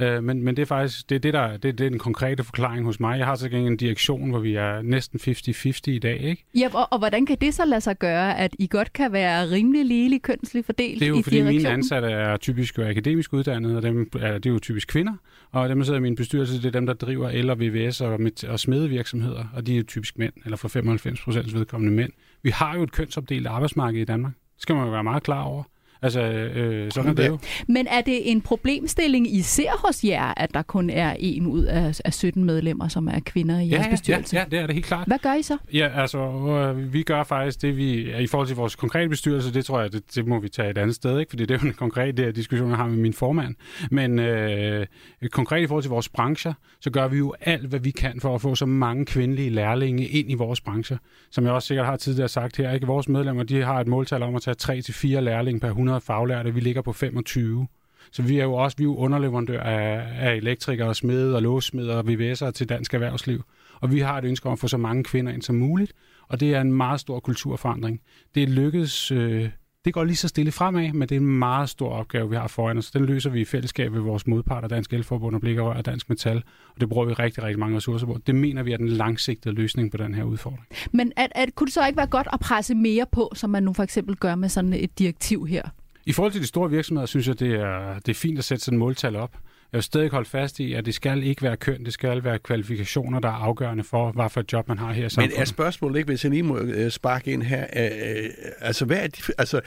Øh, 0.00 0.24
men, 0.24 0.42
men 0.42 0.56
det 0.56 0.62
er 0.62 0.66
faktisk 0.66 1.10
det, 1.10 1.14
er 1.14 1.18
det, 1.18 1.34
der, 1.34 1.56
det, 1.56 1.78
det 1.78 1.86
er 1.86 1.90
den 1.90 1.98
konkrete 1.98 2.44
forklaring 2.44 2.84
hos 2.84 3.00
mig. 3.00 3.18
Jeg 3.18 3.26
har 3.26 3.34
så 3.34 3.46
en 3.46 3.76
direktion, 3.76 4.30
hvor 4.30 4.38
vi 4.38 4.54
er 4.54 4.82
næsten 4.82 5.20
50-50 5.22 5.80
i 5.90 5.98
dag. 5.98 6.20
Ikke? 6.20 6.44
Ja, 6.58 6.68
og, 6.74 6.88
og 6.92 6.98
hvordan 6.98 7.26
kan 7.26 7.36
det 7.40 7.54
så 7.54 7.64
lade 7.64 7.80
sig 7.80 7.98
gøre, 7.98 8.38
at 8.38 8.56
I 8.58 8.66
godt 8.66 8.92
kan 8.92 9.12
være 9.12 9.50
rimelig 9.50 9.84
ligelig 9.84 10.22
kønsligt 10.22 10.66
fordelt 10.66 11.00
Det 11.00 11.06
er 11.06 11.08
jo 11.08 11.18
i 11.18 11.22
fordi 11.22 11.42
mine 11.42 11.68
ansatte 11.68 12.08
er 12.08 12.36
typisk 12.36 12.78
jo 12.78 12.88
akademisk 12.88 13.32
uddannede, 13.32 13.76
og 13.76 13.82
dem 13.82 14.10
er, 14.20 14.32
det 14.32 14.46
er 14.46 14.50
jo 14.50 14.58
typisk 14.58 14.88
kvinder. 14.88 15.12
Og 15.52 15.68
dem, 15.68 15.78
der 15.78 15.84
sidder 15.84 15.98
i 15.98 16.02
min 16.02 16.16
bestyrelse, 16.16 16.56
det 16.56 16.66
er 16.66 16.70
dem, 16.70 16.86
der 16.86 16.94
driver 16.94 17.28
el- 17.28 17.50
og 17.50 17.60
VVS 17.60 18.00
og, 18.00 18.20
og 18.48 18.60
smedevirksomheder, 18.60 19.44
og 19.54 19.66
de 19.66 19.72
er 19.72 19.76
jo 19.76 19.82
typisk 19.82 20.18
mænd, 20.18 20.32
eller 20.44 20.56
for 20.56 20.68
95 20.68 21.20
procent 21.20 21.54
vedkommende 21.54 21.96
mænd. 21.96 22.12
Vi 22.42 22.50
har 22.50 22.76
jo 22.76 22.82
et 22.82 22.92
kønsopdelt 22.92 23.46
arbejdsmarked 23.46 24.00
i 24.00 24.04
Danmark. 24.04 24.32
Det 24.32 24.62
skal 24.62 24.74
man 24.74 24.84
jo 24.84 24.90
være 24.90 25.04
meget 25.04 25.22
klar 25.22 25.42
over. 25.42 25.62
Altså, 26.02 26.20
øh, 26.22 26.92
sådan 26.92 27.10
er 27.10 27.14
det 27.14 27.26
jo. 27.28 27.38
Men 27.68 27.86
er 27.86 28.00
det 28.00 28.30
en 28.30 28.40
problemstilling, 28.40 29.34
I 29.34 29.42
ser 29.42 29.86
hos 29.86 30.04
jer, 30.04 30.34
at 30.36 30.54
der 30.54 30.62
kun 30.62 30.90
er 30.90 31.16
en 31.18 31.46
ud 31.46 31.62
af, 31.64 32.00
af 32.04 32.14
17 32.14 32.44
medlemmer, 32.44 32.88
som 32.88 33.08
er 33.08 33.20
kvinder 33.26 33.60
i 33.60 33.66
Ja, 33.66 33.74
jeres 33.74 33.86
ja, 33.86 33.90
bestyrelse? 33.90 34.36
ja, 34.36 34.42
ja, 34.42 34.46
det 34.50 34.58
er 34.58 34.66
det 34.66 34.74
helt 34.74 34.86
klart. 34.86 35.06
Hvad 35.06 35.18
gør 35.18 35.34
I 35.34 35.42
så? 35.42 35.56
Ja, 35.72 36.00
altså, 36.00 36.18
øh, 36.18 36.92
vi 36.92 37.02
gør 37.02 37.22
faktisk 37.24 37.62
det, 37.62 37.76
vi... 37.76 38.16
I 38.22 38.26
forhold 38.26 38.46
til 38.46 38.56
vores 38.56 38.76
konkrete 38.76 39.08
bestyrelse, 39.08 39.54
det 39.54 39.64
tror 39.64 39.80
jeg, 39.80 39.92
det, 39.92 40.14
det 40.14 40.26
må 40.26 40.38
vi 40.40 40.48
tage 40.48 40.70
et 40.70 40.78
andet 40.78 40.96
sted, 40.96 41.20
ikke? 41.20 41.30
Fordi 41.30 41.46
det 41.46 41.54
er 41.54 41.58
jo 41.62 41.68
en 41.68 41.74
konkret 41.74 42.16
der, 42.16 42.30
diskussion, 42.32 42.68
jeg 42.68 42.76
har 42.76 42.86
med 42.86 42.96
min 42.96 43.12
formand. 43.12 43.54
Men 43.90 44.18
øh, 44.18 44.86
konkret 45.30 45.62
i 45.62 45.66
forhold 45.66 45.82
til 45.82 45.90
vores 45.90 46.08
brancher, 46.08 46.52
så 46.80 46.90
gør 46.90 47.08
vi 47.08 47.16
jo 47.16 47.34
alt, 47.40 47.66
hvad 47.66 47.80
vi 47.80 47.90
kan 47.90 48.20
for 48.20 48.34
at 48.34 48.40
få 48.40 48.54
så 48.54 48.66
mange 48.66 49.06
kvindelige 49.06 49.50
lærlinge 49.50 50.06
ind 50.06 50.30
i 50.30 50.34
vores 50.34 50.60
brancher. 50.60 50.96
Som 51.30 51.44
jeg 51.44 51.52
også 51.52 51.68
sikkert 51.68 51.86
har 51.86 51.96
tidligere 51.96 52.28
sagt 52.28 52.56
her, 52.56 52.72
ikke? 52.72 52.86
Vores 52.86 53.08
medlemmer, 53.08 53.42
de 53.42 53.62
har 53.62 53.80
et 53.80 53.86
måltal 53.86 54.22
om 54.22 54.34
at 54.34 54.42
tage 54.42 54.82
3-4 55.16 55.20
lærlinge 55.20 55.60
per 55.60 55.68
100 55.68 55.85
faglærte. 56.02 56.54
Vi 56.54 56.60
ligger 56.60 56.82
på 56.82 56.92
25. 56.92 57.66
Så 58.12 58.22
vi 58.22 58.38
er 58.38 58.44
jo 58.44 58.54
også 58.54 58.76
vi 58.76 58.82
er 58.82 58.86
jo 58.86 58.96
underleverandør 58.96 59.60
af, 59.60 60.08
af 60.20 60.36
elektrikere, 60.36 60.94
smede 60.94 61.36
og 61.36 61.42
låssmeder 61.42 61.96
og 61.96 62.04
VVS'ere 62.08 62.50
til 62.50 62.68
dansk 62.68 62.94
erhvervsliv. 62.94 63.42
Og 63.80 63.92
vi 63.92 64.00
har 64.00 64.18
et 64.18 64.24
ønske 64.24 64.46
om 64.46 64.52
at 64.52 64.58
få 64.58 64.68
så 64.68 64.76
mange 64.76 65.04
kvinder 65.04 65.32
ind 65.32 65.42
som 65.42 65.54
muligt, 65.54 65.92
og 66.28 66.40
det 66.40 66.54
er 66.54 66.60
en 66.60 66.72
meget 66.72 67.00
stor 67.00 67.20
kulturforandring. 67.20 68.00
Det 68.34 68.48
lykkedes, 68.48 69.10
øh, 69.10 69.48
det 69.86 69.94
går 69.94 70.04
lige 70.04 70.16
så 70.16 70.28
stille 70.28 70.52
fremad, 70.52 70.92
men 70.92 71.08
det 71.08 71.14
er 71.14 71.20
en 71.20 71.38
meget 71.38 71.68
stor 71.68 71.90
opgave, 71.90 72.30
vi 72.30 72.36
har 72.36 72.48
foran 72.48 72.78
os. 72.78 72.90
Den 72.90 73.04
løser 73.04 73.30
vi 73.30 73.40
i 73.40 73.44
fællesskab 73.44 73.92
med 73.92 74.00
vores 74.00 74.26
modparter, 74.26 74.68
Dansk 74.68 74.92
Elforbund 74.92 75.34
og 75.34 75.40
Blikkerør 75.40 75.74
og 75.74 75.86
Dansk 75.86 76.08
Metal, 76.08 76.36
og 76.74 76.80
det 76.80 76.88
bruger 76.88 77.06
vi 77.06 77.12
rigtig, 77.12 77.42
rigtig 77.42 77.58
mange 77.58 77.76
ressourcer 77.76 78.06
på. 78.06 78.18
Det 78.26 78.34
mener 78.34 78.62
vi 78.62 78.72
er 78.72 78.76
den 78.76 78.88
langsigtede 78.88 79.54
løsning 79.54 79.90
på 79.90 79.96
den 79.96 80.14
her 80.14 80.24
udfordring. 80.24 80.66
Men 80.92 81.12
at, 81.16 81.32
at, 81.34 81.54
kunne 81.54 81.66
det 81.66 81.74
så 81.74 81.86
ikke 81.86 81.96
være 81.96 82.06
godt 82.06 82.28
at 82.32 82.40
presse 82.40 82.74
mere 82.74 83.06
på, 83.12 83.32
som 83.34 83.50
man 83.50 83.62
nu 83.62 83.72
for 83.72 83.82
eksempel 83.82 84.16
gør 84.16 84.34
med 84.34 84.48
sådan 84.48 84.72
et 84.72 84.98
direktiv 84.98 85.46
her? 85.46 85.62
I 86.06 86.12
forhold 86.12 86.32
til 86.32 86.40
de 86.40 86.46
store 86.46 86.70
virksomheder, 86.70 87.06
synes 87.06 87.28
jeg, 87.28 87.40
det 87.40 87.54
er, 87.54 87.98
det 87.98 88.08
er 88.08 88.14
fint 88.14 88.38
at 88.38 88.44
sætte 88.44 88.64
sådan 88.64 88.76
et 88.76 88.78
måltal 88.78 89.16
op. 89.16 89.36
Jeg 89.72 89.78
vil 89.78 89.82
stadig 89.82 90.10
holde 90.10 90.28
fast 90.28 90.60
i, 90.60 90.72
at 90.72 90.86
det 90.86 90.94
skal 90.94 91.22
ikke 91.22 91.42
være 91.42 91.56
køn, 91.56 91.84
det 91.84 91.92
skal 91.92 92.24
være 92.24 92.38
kvalifikationer, 92.38 93.20
der 93.20 93.28
er 93.28 93.32
afgørende 93.32 93.84
for, 93.84 94.12
hvad 94.12 94.30
for 94.30 94.40
et 94.40 94.52
job 94.52 94.68
man 94.68 94.78
har 94.78 94.92
her 94.92 95.06
i 95.06 95.10
Men 95.16 95.30
er 95.36 95.44
spørgsmålet 95.44 95.98
ikke, 95.98 96.06
hvis 96.06 96.24
jeg 96.24 96.30
lige 96.30 96.42
må 96.42 96.58
øh, 96.58 96.90
sparke 96.90 97.32
ind 97.32 97.42
her, 97.42 97.66
øh, 97.76 97.84
øh, 97.84 98.30
altså 98.60 98.84
hvad 98.84 98.96
er 98.96 99.06
de, 99.06 99.22
altså 99.38 99.60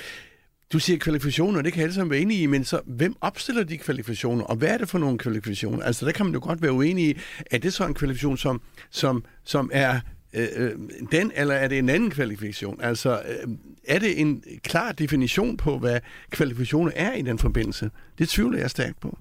du 0.74 0.80
siger 0.80 1.00
kvalifikationer, 1.00 1.62
det 1.62 1.74
kan 1.74 1.80
jeg 1.80 1.84
alle 1.84 1.93
sammen 1.93 2.12
være 2.12 2.20
enige 2.20 2.41
i, 2.41 2.45
men 2.45 2.64
så 2.64 2.82
hvem 2.86 3.16
opstiller 3.22 3.64
de 3.64 3.78
kvalifikationer, 3.78 4.43
og 4.43 4.56
hvad 4.56 4.70
er 4.70 4.78
det 4.78 4.89
for 4.89 4.97
nogle 4.97 5.18
kvalifikationer? 5.18 5.84
Altså 5.84 6.06
der 6.06 6.12
kan 6.12 6.26
man 6.26 6.34
jo 6.34 6.39
godt 6.43 6.62
være 6.62 6.72
uenig 6.72 7.10
i, 7.10 7.18
er 7.52 7.58
det 7.58 7.74
så 7.74 7.86
en 7.86 7.93
kvalifikation, 7.93 8.38
som, 8.38 8.62
som, 8.89 9.24
som 9.43 9.70
er 9.74 10.00
øh, 10.34 10.47
øh, 10.56 10.72
den, 11.12 11.32
eller 11.36 11.56
er 11.56 11.68
det 11.68 11.78
en 11.78 11.89
anden 11.89 12.12
kvalifikation? 12.12 12.82
Altså 12.82 13.22
øh, 13.30 13.50
er 13.88 14.00
det 14.00 14.22
en 14.22 14.43
klar 14.64 14.91
definition 14.91 15.58
på, 15.58 15.78
hvad 15.78 16.00
kvalifikationer 16.30 16.91
er 16.95 17.14
i 17.14 17.22
den 17.22 17.39
forbindelse? 17.39 17.91
Det 18.18 18.30
tvivler 18.30 18.60
jeg 18.60 18.70
stærkt 18.70 19.00
på. 19.00 19.18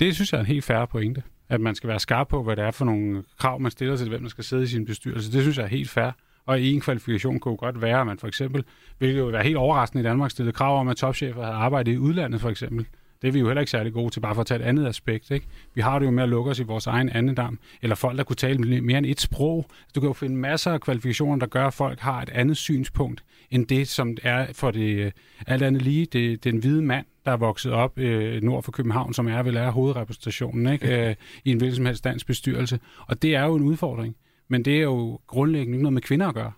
Det 0.00 0.14
synes 0.14 0.32
jeg 0.32 0.38
er 0.38 0.42
en 0.42 0.46
helt 0.46 0.64
færre 0.64 0.86
pointe. 0.86 1.22
At 1.48 1.60
man 1.60 1.74
skal 1.74 1.88
være 1.88 2.00
skarp 2.00 2.28
på, 2.28 2.42
hvad 2.42 2.56
det 2.56 2.64
er 2.64 2.70
for 2.70 2.84
nogle 2.84 3.22
krav, 3.38 3.60
man 3.60 3.70
stiller 3.70 3.96
til, 3.96 4.08
hvem 4.08 4.22
der 4.22 4.28
skal 4.28 4.44
sidde 4.44 4.62
i 4.62 4.66
sin 4.66 4.84
bestyrelse. 4.84 5.32
Det 5.32 5.42
synes 5.42 5.58
jeg 5.58 5.64
er 5.64 5.68
helt 5.68 5.90
fair. 5.90 6.10
Og 6.46 6.60
en 6.60 6.80
kvalifikation 6.80 7.40
kunne 7.40 7.56
godt 7.56 7.82
være, 7.82 8.00
at 8.00 8.06
man 8.06 8.18
for 8.18 8.26
eksempel, 8.26 8.64
hvilket 8.98 9.18
jo 9.18 9.26
være 9.26 9.42
helt 9.42 9.56
overraskende 9.56 10.00
i 10.02 10.04
Danmark, 10.04 10.30
stillede 10.30 10.52
krav 10.52 10.80
om, 10.80 10.88
at 10.88 10.96
topchefer 10.96 11.42
havde 11.42 11.54
arbejdet 11.54 11.92
i 11.92 11.98
udlandet 11.98 12.40
for 12.40 12.50
eksempel. 12.50 12.86
Det 13.22 13.28
er 13.28 13.32
vi 13.32 13.38
jo 13.38 13.46
heller 13.46 13.60
ikke 13.60 13.70
særlig 13.70 13.92
gode 13.92 14.10
til, 14.10 14.20
bare 14.20 14.34
for 14.34 14.40
at 14.40 14.46
tage 14.46 14.60
et 14.60 14.64
andet 14.64 14.86
aspekt. 14.86 15.30
Ikke? 15.30 15.46
Vi 15.74 15.80
har 15.80 15.98
det 15.98 16.06
jo 16.06 16.10
med 16.10 16.22
at 16.22 16.28
lukke 16.28 16.50
os 16.50 16.58
i 16.58 16.62
vores 16.62 16.86
egen 16.86 17.08
andedam, 17.08 17.58
eller 17.82 17.96
folk, 17.96 18.18
der 18.18 18.24
kunne 18.24 18.36
tale 18.36 18.80
mere 18.80 18.98
end 18.98 19.06
et 19.06 19.20
sprog. 19.20 19.56
Altså, 19.58 19.92
du 19.94 20.00
kan 20.00 20.06
jo 20.06 20.12
finde 20.12 20.36
masser 20.36 20.72
af 20.72 20.80
kvalifikationer, 20.80 21.36
der 21.36 21.46
gør, 21.46 21.66
at 21.66 21.74
folk 21.74 22.00
har 22.00 22.22
et 22.22 22.30
andet 22.30 22.56
synspunkt, 22.56 23.24
end 23.50 23.66
det, 23.66 23.88
som 23.88 24.16
er 24.22 24.46
for 24.52 24.70
det 24.70 24.96
øh, 24.96 25.12
alt 25.46 25.62
andet 25.62 25.82
lige, 25.82 26.06
det, 26.06 26.44
den 26.44 26.58
hvide 26.58 26.82
mand, 26.82 27.06
der 27.24 27.32
er 27.32 27.36
vokset 27.36 27.72
op 27.72 27.98
øh, 27.98 28.42
nord 28.42 28.62
for 28.62 28.72
København, 28.72 29.14
som 29.14 29.28
er 29.28 29.42
vel 29.42 29.56
er 29.56 29.70
hovedrepræsentationen 29.70 30.72
ikke? 30.72 31.08
Øh, 31.08 31.14
i 31.44 31.50
en 31.50 31.58
hvilken 31.58 31.76
som 31.76 31.86
helst 31.86 32.04
dansk 32.04 32.26
bestyrelse. 32.26 32.80
Og 33.06 33.22
det 33.22 33.34
er 33.34 33.44
jo 33.44 33.54
en 33.54 33.62
udfordring. 33.62 34.16
Men 34.48 34.64
det 34.64 34.76
er 34.76 34.82
jo 34.82 35.20
grundlæggende 35.26 35.76
ikke 35.76 35.82
noget 35.82 35.92
med 35.92 36.02
kvinder 36.02 36.28
at 36.28 36.34
gøre. 36.34 36.52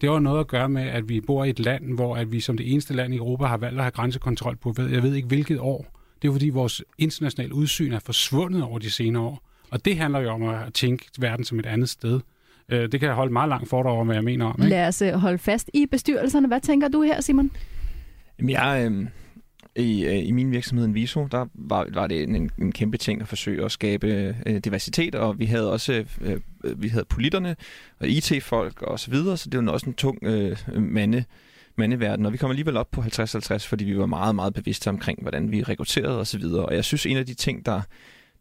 Det 0.00 0.08
har 0.08 0.14
jo 0.14 0.20
noget 0.20 0.40
at 0.40 0.46
gøre 0.46 0.68
med, 0.68 0.82
at 0.82 1.08
vi 1.08 1.20
bor 1.20 1.44
i 1.44 1.50
et 1.50 1.60
land, 1.60 1.94
hvor 1.94 2.16
at 2.16 2.32
vi 2.32 2.40
som 2.40 2.56
det 2.56 2.72
eneste 2.72 2.94
land 2.94 3.14
i 3.14 3.16
Europa 3.16 3.44
har 3.44 3.56
valgt 3.56 3.78
at 3.78 3.84
have 3.84 3.90
grænsekontrol 3.90 4.56
på, 4.56 4.74
jeg 4.78 5.02
ved 5.02 5.14
ikke 5.14 5.28
hvilket 5.28 5.58
år. 5.60 6.00
Det 6.22 6.28
er 6.28 6.32
fordi 6.32 6.48
vores 6.48 6.82
internationale 6.98 7.54
udsyn 7.54 7.92
er 7.92 7.98
forsvundet 7.98 8.62
over 8.62 8.78
de 8.78 8.90
senere 8.90 9.22
år. 9.22 9.42
Og 9.70 9.84
det 9.84 9.96
handler 9.96 10.20
jo 10.20 10.30
om 10.30 10.42
at 10.42 10.74
tænke 10.74 11.06
verden 11.18 11.44
som 11.44 11.58
et 11.58 11.66
andet 11.66 11.88
sted. 11.88 12.20
Øh, 12.68 12.92
det 12.92 13.00
kan 13.00 13.06
jeg 13.06 13.14
holde 13.14 13.32
meget 13.32 13.48
langt 13.48 13.68
for 13.68 13.82
dig 13.82 13.92
over, 13.92 14.04
hvad 14.04 14.14
jeg 14.14 14.24
mener 14.24 14.46
om. 14.46 14.56
Ikke? 14.58 14.70
Lad 14.70 14.88
os 14.88 15.02
øh, 15.02 15.12
holde 15.12 15.38
fast 15.38 15.70
i 15.74 15.86
bestyrelserne. 15.86 16.48
Hvad 16.48 16.60
tænker 16.60 16.88
du 16.88 17.02
her, 17.02 17.20
Simon? 17.20 17.50
Jamen, 18.38 18.50
jeg, 18.50 18.88
øh, 18.90 19.06
i, 19.76 20.04
øh, 20.04 20.28
I 20.28 20.30
min 20.30 20.50
virksomhed 20.50 20.88
Viso, 20.88 21.28
der 21.30 21.46
var, 21.54 21.86
var 21.92 22.06
det 22.06 22.22
en, 22.22 22.50
en 22.58 22.72
kæmpe 22.72 22.96
ting 22.96 23.22
at 23.22 23.28
forsøge 23.28 23.64
at 23.64 23.72
skabe 23.72 24.36
øh, 24.46 24.58
diversitet, 24.58 25.14
og 25.14 25.38
vi 25.38 25.44
havde 25.44 25.72
også 25.72 26.04
øh, 26.20 26.40
øh 26.64 26.82
vi 26.82 26.88
havde 26.88 27.04
politerne 27.04 27.56
og 28.00 28.08
IT-folk 28.08 28.82
og 28.82 29.00
så 29.00 29.10
videre, 29.10 29.36
så 29.36 29.50
det 29.50 29.66
var 29.66 29.72
også 29.72 29.86
en 29.86 29.94
tung 29.94 30.18
øh, 30.22 30.56
mande, 30.76 31.24
mandeverden, 31.76 32.26
og 32.26 32.32
vi 32.32 32.38
kom 32.38 32.50
alligevel 32.50 32.76
op 32.76 32.90
på 32.90 33.00
50-50, 33.00 33.68
fordi 33.68 33.84
vi 33.84 33.98
var 33.98 34.06
meget, 34.06 34.34
meget 34.34 34.54
bevidste 34.54 34.88
omkring, 34.88 35.22
hvordan 35.22 35.50
vi 35.50 35.62
rekrutterede 35.62 36.18
og 36.18 36.26
så 36.26 36.38
videre. 36.38 36.66
Og 36.66 36.74
jeg 36.74 36.84
synes, 36.84 37.06
en 37.06 37.16
af 37.16 37.26
de 37.26 37.34
ting, 37.34 37.66
der, 37.66 37.80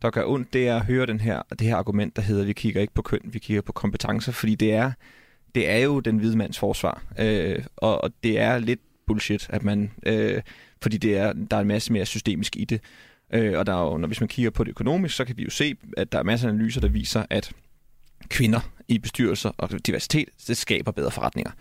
der 0.01 0.09
gør 0.09 0.23
ondt, 0.25 0.53
det 0.53 0.67
er 0.67 0.75
at 0.75 0.85
høre 0.85 1.05
den 1.05 1.19
her, 1.19 1.41
det 1.49 1.67
her 1.67 1.75
argument, 1.75 2.15
der 2.15 2.21
hedder, 2.21 2.41
at 2.41 2.47
vi 2.47 2.53
kigger 2.53 2.81
ikke 2.81 2.93
på 2.93 3.01
køn, 3.01 3.21
vi 3.23 3.39
kigger 3.39 3.61
på 3.61 3.71
kompetencer, 3.71 4.31
fordi 4.31 4.55
det 4.55 4.73
er, 4.73 4.91
det 5.55 5.69
er 5.69 5.77
jo 5.77 5.99
den 5.99 6.17
hvide 6.17 6.37
mands 6.37 6.59
forsvar, 6.59 7.03
øh, 7.19 7.63
og, 7.77 8.03
og 8.03 8.11
det 8.23 8.39
er 8.39 8.57
lidt 8.57 8.79
bullshit, 9.07 9.47
at 9.49 9.63
man, 9.63 9.91
øh, 10.05 10.41
fordi 10.81 10.97
det 10.97 11.17
er, 11.17 11.33
der 11.33 11.57
er 11.57 11.61
en 11.61 11.67
masse 11.67 11.93
mere 11.93 12.05
systemisk 12.05 12.55
i 12.55 12.65
det. 12.65 12.81
Øh, 13.33 13.57
og 13.59 13.65
der 13.65 13.73
er 13.73 13.91
jo, 13.91 13.97
når, 13.97 14.07
hvis 14.07 14.21
man 14.21 14.27
kigger 14.27 14.51
på 14.51 14.63
det 14.63 14.69
økonomisk, 14.69 15.15
så 15.15 15.25
kan 15.25 15.37
vi 15.37 15.43
jo 15.43 15.49
se, 15.49 15.75
at 15.97 16.11
der 16.11 16.19
er 16.19 16.23
masser 16.23 16.47
af 16.47 16.51
analyser, 16.51 16.81
der 16.81 16.87
viser, 16.87 17.25
at 17.29 17.51
kvinder 18.29 18.59
i 18.87 18.99
bestyrelser 18.99 19.51
og 19.57 19.87
diversitet, 19.87 20.29
det 20.47 20.57
skaber 20.57 20.91
bedre 20.91 21.11
forretninger. 21.11 21.51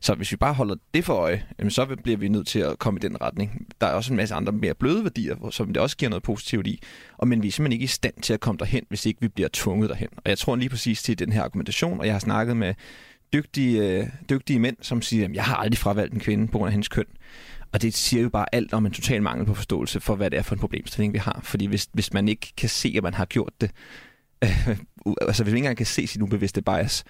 Så 0.00 0.14
hvis 0.14 0.32
vi 0.32 0.36
bare 0.36 0.54
holder 0.54 0.74
det 0.94 1.04
for 1.04 1.14
øje, 1.14 1.42
så 1.68 1.96
bliver 2.02 2.18
vi 2.18 2.28
nødt 2.28 2.46
til 2.46 2.58
at 2.58 2.78
komme 2.78 2.98
i 2.98 3.02
den 3.02 3.20
retning. 3.20 3.66
Der 3.80 3.86
er 3.86 3.92
også 3.92 4.12
en 4.12 4.16
masse 4.16 4.34
andre 4.34 4.52
mere 4.52 4.74
bløde 4.74 5.02
værdier, 5.02 5.50
som 5.50 5.66
det 5.66 5.76
også 5.76 5.96
giver 5.96 6.10
noget 6.10 6.22
positivt 6.22 6.66
i. 6.66 6.82
Og 7.18 7.28
men 7.28 7.42
vi 7.42 7.48
er 7.48 7.52
simpelthen 7.52 7.72
ikke 7.72 7.84
i 7.84 7.86
stand 7.86 8.14
til 8.22 8.32
at 8.32 8.40
komme 8.40 8.58
derhen, 8.58 8.84
hvis 8.88 9.06
ikke 9.06 9.20
vi 9.20 9.28
bliver 9.28 9.48
tvunget 9.52 9.90
derhen. 9.90 10.08
Og 10.16 10.22
jeg 10.26 10.38
tror 10.38 10.56
lige 10.56 10.68
præcis 10.68 11.02
til 11.02 11.18
den 11.18 11.32
her 11.32 11.42
argumentation, 11.42 12.00
og 12.00 12.06
jeg 12.06 12.14
har 12.14 12.20
snakket 12.20 12.56
med 12.56 12.74
dygtige, 13.32 13.82
øh, 13.82 14.06
dygtige 14.30 14.58
mænd, 14.58 14.76
som 14.82 15.02
siger, 15.02 15.24
at 15.24 15.34
jeg 15.34 15.44
har 15.44 15.56
aldrig 15.56 15.78
fravalgt 15.78 16.14
en 16.14 16.20
kvinde 16.20 16.48
på 16.48 16.58
grund 16.58 16.68
af 16.68 16.72
hendes 16.72 16.88
køn. 16.88 17.04
Og 17.76 17.82
det 17.82 17.94
siger 17.94 18.22
jo 18.22 18.28
bare 18.28 18.54
alt 18.54 18.72
om 18.72 18.86
en 18.86 18.92
total 18.92 19.22
mangel 19.22 19.46
på 19.46 19.54
forståelse 19.54 20.00
for, 20.00 20.16
hvad 20.16 20.30
det 20.30 20.38
er 20.38 20.42
for 20.42 20.54
en 20.54 20.60
problemstilling, 20.60 21.12
vi 21.12 21.18
har. 21.18 21.40
Fordi 21.42 21.66
hvis, 21.66 21.88
hvis 21.92 22.12
man 22.12 22.28
ikke 22.28 22.52
kan 22.56 22.68
se, 22.68 22.94
at 22.96 23.02
man 23.02 23.14
har 23.14 23.24
gjort 23.24 23.52
det, 23.60 23.70
øh, 24.44 24.68
altså 25.20 25.42
hvis 25.42 25.52
man 25.52 25.56
ikke 25.56 25.56
engang 25.56 25.76
kan 25.76 25.86
se 25.86 26.06
sin 26.06 26.22
ubevidste 26.22 26.62
bias, 26.62 27.04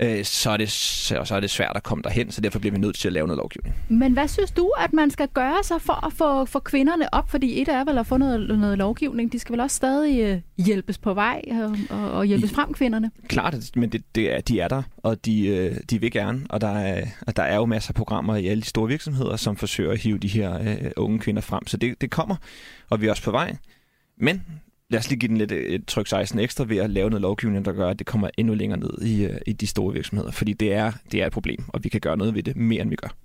øh, 0.00 0.24
så, 0.24 0.50
er 0.50 0.56
det, 0.56 0.70
så, 0.70 1.24
så 1.24 1.34
er 1.34 1.40
det 1.40 1.50
svært 1.50 1.72
at 1.76 1.82
komme 1.82 2.02
derhen, 2.02 2.30
så 2.30 2.40
derfor 2.40 2.58
bliver 2.58 2.72
vi 2.72 2.78
nødt 2.78 2.96
til 2.96 3.08
at 3.08 3.12
lave 3.12 3.26
noget 3.26 3.38
lovgivning. 3.38 3.74
Men 3.88 4.12
hvad 4.12 4.28
synes 4.28 4.50
du, 4.50 4.72
at 4.78 4.92
man 4.92 5.10
skal 5.10 5.28
gøre 5.28 5.62
sig 5.62 5.82
for 5.82 6.06
at 6.06 6.12
få, 6.12 6.44
få 6.44 6.58
kvinderne 6.58 7.14
op? 7.14 7.30
Fordi 7.30 7.62
et 7.62 7.68
er 7.68 7.84
vel 7.84 7.98
at 7.98 8.06
få 8.06 8.16
noget, 8.16 8.58
noget 8.58 8.78
lovgivning. 8.78 9.32
De 9.32 9.38
skal 9.38 9.52
vel 9.52 9.60
også 9.60 9.76
stadig 9.76 10.20
øh, 10.20 10.40
hjælpes 10.66 10.98
på 10.98 11.14
vej 11.14 11.42
og, 11.90 12.10
og 12.12 12.24
hjælpes 12.24 12.52
frem, 12.52 12.72
kvinderne? 12.72 13.10
Klart, 13.28 13.70
men 13.76 13.92
det, 13.92 14.02
det 14.14 14.34
er, 14.34 14.40
de 14.40 14.60
er 14.60 14.68
der, 14.68 14.82
og 14.96 15.24
de, 15.24 15.46
øh, 15.46 15.76
de 15.90 16.00
vil 16.00 16.10
gerne. 16.10 16.46
Og 16.50 16.60
der 16.60 16.68
er, 16.68 17.06
og 17.26 17.36
der 17.36 17.42
er 17.42 17.56
jo 17.56 17.66
masser 17.66 17.90
af 17.90 17.94
programmer 17.94 18.36
i 18.36 18.46
alle 18.46 18.60
de 18.60 18.66
store 18.66 18.88
virksomheder, 18.88 19.36
som 19.36 19.56
forsøger 19.56 19.92
at 19.92 19.98
hive 19.98 20.18
de 20.18 20.28
her 20.28 20.60
øh, 20.60 20.90
unge 20.96 21.18
kvinder 21.18 21.42
frem. 21.42 21.66
Så 21.66 21.76
det, 21.76 22.00
det 22.00 22.10
kommer, 22.10 22.36
og 22.90 23.00
vi 23.00 23.06
er 23.06 23.10
også 23.10 23.22
på 23.22 23.30
vej. 23.30 23.56
Men 24.18 24.42
lad 24.90 24.98
os 24.98 25.08
lige 25.08 25.18
give 25.18 25.28
den 25.28 25.36
lidt 25.36 25.52
øh, 25.52 25.64
et 25.64 25.86
tryk 25.86 26.06
16 26.06 26.38
ekstra 26.38 26.64
ved 26.64 26.76
at 26.76 26.90
lave 26.90 27.10
noget 27.10 27.22
lovgivning, 27.22 27.64
der 27.64 27.72
gør, 27.72 27.88
at 27.88 27.98
det 27.98 28.06
kommer 28.06 28.30
endnu 28.38 28.54
længere 28.54 28.80
ned 28.80 29.02
i, 29.02 29.24
øh, 29.24 29.40
i 29.46 29.52
de 29.52 29.66
store 29.66 29.92
virksomheder. 29.92 30.30
Fordi 30.30 30.52
det 30.52 30.72
er, 30.72 30.92
det 31.12 31.22
er 31.22 31.26
et 31.26 31.32
problem, 31.32 31.64
og 31.68 31.84
vi 31.84 31.88
kan 31.88 32.00
gøre 32.00 32.16
noget 32.16 32.34
ved 32.34 32.42
det 32.42 32.56
mere, 32.56 32.82
end 32.82 32.90
vi 32.90 32.96
gør. 32.96 33.16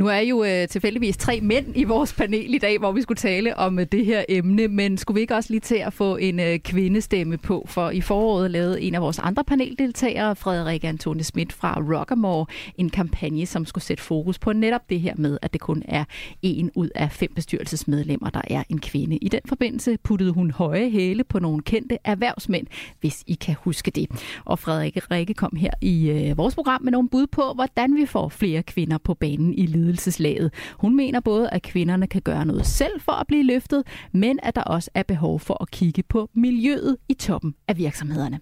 Nu 0.00 0.06
er 0.06 0.18
jo 0.18 0.44
øh, 0.44 0.68
tilfældigvis 0.68 1.16
tre 1.16 1.40
mænd 1.42 1.66
i 1.74 1.84
vores 1.84 2.12
panel 2.12 2.54
i 2.54 2.58
dag, 2.58 2.78
hvor 2.78 2.92
vi 2.92 3.02
skulle 3.02 3.18
tale 3.18 3.56
om 3.56 3.78
øh, 3.78 3.86
det 3.92 4.06
her 4.06 4.24
emne, 4.28 4.68
men 4.68 4.98
skulle 4.98 5.14
vi 5.14 5.20
ikke 5.20 5.34
også 5.34 5.52
lige 5.52 5.60
til 5.60 5.74
at 5.74 5.92
få 5.92 6.16
en 6.16 6.40
øh, 6.40 6.58
kvindestemme 6.58 7.38
på? 7.38 7.64
For 7.68 7.90
i 7.90 8.00
foråret 8.00 8.50
lavede 8.50 8.82
en 8.82 8.94
af 8.94 9.00
vores 9.00 9.18
andre 9.18 9.44
paneldeltagere, 9.44 10.36
Frederik 10.36 10.84
Antone 10.84 11.22
Schmidt 11.22 11.52
fra 11.52 11.80
Rockamore, 11.80 12.46
en 12.78 12.90
kampagne, 12.90 13.46
som 13.46 13.66
skulle 13.66 13.84
sætte 13.84 14.02
fokus 14.02 14.38
på 14.38 14.52
netop 14.52 14.90
det 14.90 15.00
her 15.00 15.14
med, 15.16 15.38
at 15.42 15.52
det 15.52 15.60
kun 15.60 15.82
er 15.88 16.04
en 16.42 16.70
ud 16.74 16.88
af 16.94 17.12
fem 17.12 17.32
bestyrelsesmedlemmer, 17.34 18.30
der 18.30 18.42
er 18.50 18.62
en 18.68 18.80
kvinde. 18.80 19.16
I 19.16 19.28
den 19.28 19.40
forbindelse 19.48 19.98
puttede 20.04 20.32
hun 20.32 20.50
høje 20.50 20.90
hæle 20.90 21.24
på 21.24 21.38
nogle 21.38 21.62
kendte 21.62 21.98
erhvervsmænd, 22.04 22.66
hvis 23.00 23.24
I 23.26 23.34
kan 23.34 23.56
huske 23.58 23.90
det. 23.90 24.10
Og 24.44 24.58
Frederik 24.58 25.10
Rikke 25.10 25.34
kom 25.34 25.56
her 25.56 25.70
i 25.80 26.10
øh, 26.10 26.38
vores 26.38 26.54
program 26.54 26.82
med 26.82 26.92
nogle 26.92 27.08
bud 27.08 27.26
på, 27.26 27.42
hvordan 27.54 27.96
vi 27.96 28.06
får 28.06 28.28
flere 28.28 28.62
kvinder 28.62 28.98
på 28.98 29.14
banen 29.14 29.54
i 29.54 29.66
ledelseslaget. 29.90 30.52
Hun 30.78 30.96
mener 30.96 31.20
både, 31.20 31.50
at 31.50 31.62
kvinderne 31.62 32.06
kan 32.06 32.22
gøre 32.22 32.46
noget 32.46 32.66
selv 32.66 33.00
for 33.00 33.12
at 33.12 33.26
blive 33.26 33.44
løftet, 33.44 33.82
men 34.12 34.38
at 34.42 34.54
der 34.54 34.62
også 34.62 34.90
er 34.94 35.02
behov 35.02 35.40
for 35.40 35.62
at 35.62 35.70
kigge 35.70 36.02
på 36.02 36.30
miljøet 36.34 36.96
i 37.08 37.14
toppen 37.14 37.54
af 37.68 37.76
virksomhederne. 37.76 38.40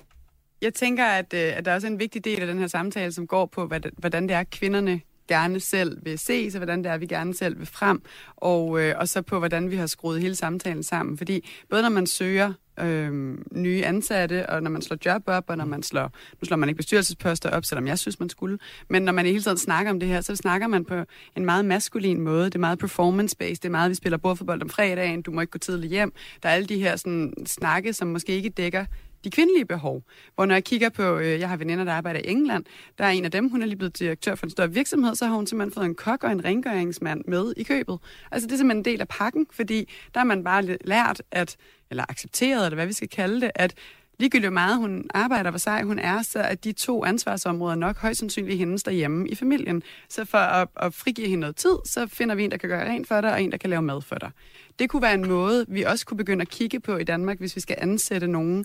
Jeg 0.63 0.75
tænker, 0.75 1.05
at, 1.05 1.35
øh, 1.35 1.57
at 1.57 1.65
der 1.65 1.71
er 1.71 1.75
også 1.75 1.87
en 1.87 1.99
vigtig 1.99 2.25
del 2.25 2.41
af 2.41 2.47
den 2.47 2.59
her 2.59 2.67
samtale, 2.67 3.13
som 3.13 3.27
går 3.27 3.47
på, 3.47 3.71
hvordan 3.99 4.23
det 4.29 4.37
er, 4.37 4.45
kvinderne 4.45 5.01
gerne 5.29 5.61
selv 5.61 6.05
vil 6.05 6.19
se, 6.19 6.51
så 6.51 6.59
hvordan 6.59 6.85
det 6.85 6.93
er, 6.93 6.99
vi 6.99 7.07
gerne 7.07 7.35
selv 7.35 7.59
vil 7.59 7.67
frem, 7.67 8.03
og, 8.37 8.81
øh, 8.81 8.95
og 8.99 9.09
så 9.09 9.23
på, 9.23 9.39
hvordan 9.39 9.71
vi 9.71 9.77
har 9.77 9.87
skruet 9.87 10.21
hele 10.21 10.35
samtalen 10.35 10.83
sammen. 10.83 11.19
Fordi 11.19 11.49
både 11.71 11.83
når 11.83 11.89
man 11.89 12.07
søger 12.07 12.53
øh, 12.81 13.39
nye 13.53 13.85
ansatte, 13.85 14.49
og 14.49 14.63
når 14.63 14.71
man 14.71 14.83
slår 14.83 14.97
job 15.07 15.23
op, 15.27 15.45
og 15.47 15.57
når 15.57 15.65
man 15.65 15.83
slår, 15.83 16.13
nu 16.41 16.47
slår 16.47 16.57
man 16.57 16.69
ikke 16.69 16.77
bestyrelsesposter 16.77 17.51
op, 17.51 17.65
selvom 17.65 17.87
jeg 17.87 17.99
synes, 17.99 18.21
man 18.21 18.29
skulle, 18.29 18.59
men 18.89 19.03
når 19.03 19.13
man 19.13 19.27
i 19.27 19.29
hele 19.29 19.43
tiden 19.43 19.57
snakker 19.57 19.91
om 19.93 20.01
det 20.01 20.09
her, 20.09 20.21
så 20.21 20.37
snakker 20.37 20.67
man 20.67 20.85
på 20.85 21.05
en 21.37 21.45
meget 21.45 21.65
maskulin 21.65 22.21
måde. 22.21 22.45
Det 22.45 22.55
er 22.55 22.59
meget 22.59 22.79
performance-based, 22.79 23.63
det 23.63 23.65
er 23.65 23.71
meget, 23.71 23.91
vi 23.91 23.95
spiller 23.95 24.19
bordfodbold 24.19 24.63
om 24.63 24.69
fredagen, 24.69 25.23
du 25.23 25.31
må 25.31 25.41
ikke 25.41 25.51
gå 25.51 25.59
tidligt 25.59 25.91
hjem. 25.91 26.13
Der 26.43 26.49
er 26.49 26.53
alle 26.53 26.67
de 26.67 26.79
her 26.79 26.97
sådan, 26.97 27.35
snakke, 27.47 27.93
som 27.93 28.09
måske 28.09 28.33
ikke 28.33 28.49
dækker 28.49 28.85
de 29.29 29.33
kvindelige 29.35 29.65
behov. 29.65 30.03
Hvor 30.35 30.47
når 30.47 30.55
jeg 30.55 30.65
kigger 30.65 30.89
på, 30.89 31.19
øh, 31.19 31.41
jeg 31.41 31.49
har 31.49 31.57
veninder, 31.57 31.85
der 31.85 31.93
arbejder 31.93 32.21
i 32.21 32.31
England, 32.31 32.65
der 32.99 33.05
er 33.05 33.09
en 33.09 33.25
af 33.25 33.31
dem, 33.31 33.49
hun 33.49 33.63
er 33.63 33.67
lige 33.67 33.77
blevet 33.77 33.99
direktør 33.99 34.35
for 34.35 34.47
en 34.47 34.51
større 34.51 34.73
virksomhed, 34.73 35.15
så 35.15 35.27
har 35.27 35.35
hun 35.35 35.47
simpelthen 35.47 35.75
fået 35.75 35.87
en 35.87 35.95
kok 35.95 36.25
og 36.25 36.33
en 36.33 36.45
rengøringsmand 36.45 37.25
med 37.27 37.53
i 37.57 37.63
købet. 37.63 37.99
Altså 38.31 38.47
det 38.47 38.53
er 38.53 38.57
simpelthen 38.57 38.81
en 38.81 38.85
del 38.85 39.01
af 39.01 39.09
pakken, 39.09 39.47
fordi 39.51 39.89
der 40.15 40.21
har 40.21 40.25
man 40.25 40.45
bare 40.45 40.79
lært, 40.85 41.23
at, 41.31 41.57
eller 41.91 42.05
accepteret, 42.09 42.65
eller 42.65 42.75
hvad 42.75 42.87
vi 42.87 42.93
skal 42.93 43.09
kalde 43.09 43.41
det, 43.41 43.51
at 43.55 43.75
ligegyldigt 44.19 44.53
meget 44.53 44.77
hun 44.77 45.05
arbejder, 45.15 45.51
hvor 45.51 45.59
sej 45.59 45.83
hun 45.83 45.99
er, 45.99 46.23
så 46.23 46.39
er 46.39 46.55
de 46.55 46.73
to 46.73 47.05
ansvarsområder 47.05 47.75
nok 47.75 47.99
højst 47.99 48.19
sandsynligt 48.19 48.59
hendes 48.59 48.83
derhjemme 48.83 49.29
i 49.29 49.35
familien. 49.35 49.83
Så 50.09 50.25
for 50.25 50.39
at, 50.39 50.69
at 50.77 50.95
frigive 50.95 51.29
hende 51.29 51.41
noget 51.41 51.57
tid, 51.57 51.77
så 51.85 52.07
finder 52.07 52.35
vi 52.35 52.45
en, 52.45 52.51
der 52.51 52.57
kan 52.57 52.69
gøre 52.69 52.89
rent 52.91 53.09
for 53.09 53.21
dig, 53.21 53.33
og 53.33 53.43
en, 53.43 53.53
der 53.53 53.59
kan 53.59 53.71
lave 53.71 53.83
mad 53.83 54.03
for 54.03 54.17
dig. 54.17 54.31
Det 54.79 54.91
kunne 54.91 55.03
være 55.03 55.15
en 55.15 55.29
måde, 55.29 55.65
vi 55.69 55.83
også 55.83 56.07
kunne 56.07 56.17
begynde 56.17 56.43
at 56.43 56.49
kigge 56.49 56.81
på 56.81 56.97
i 56.97 57.05
Danmark, 57.05 57.39
hvis 57.39 57.57
vi 57.57 57.61
skal 57.61 57.77
ansætte 57.79 58.27
nogen, 58.27 58.65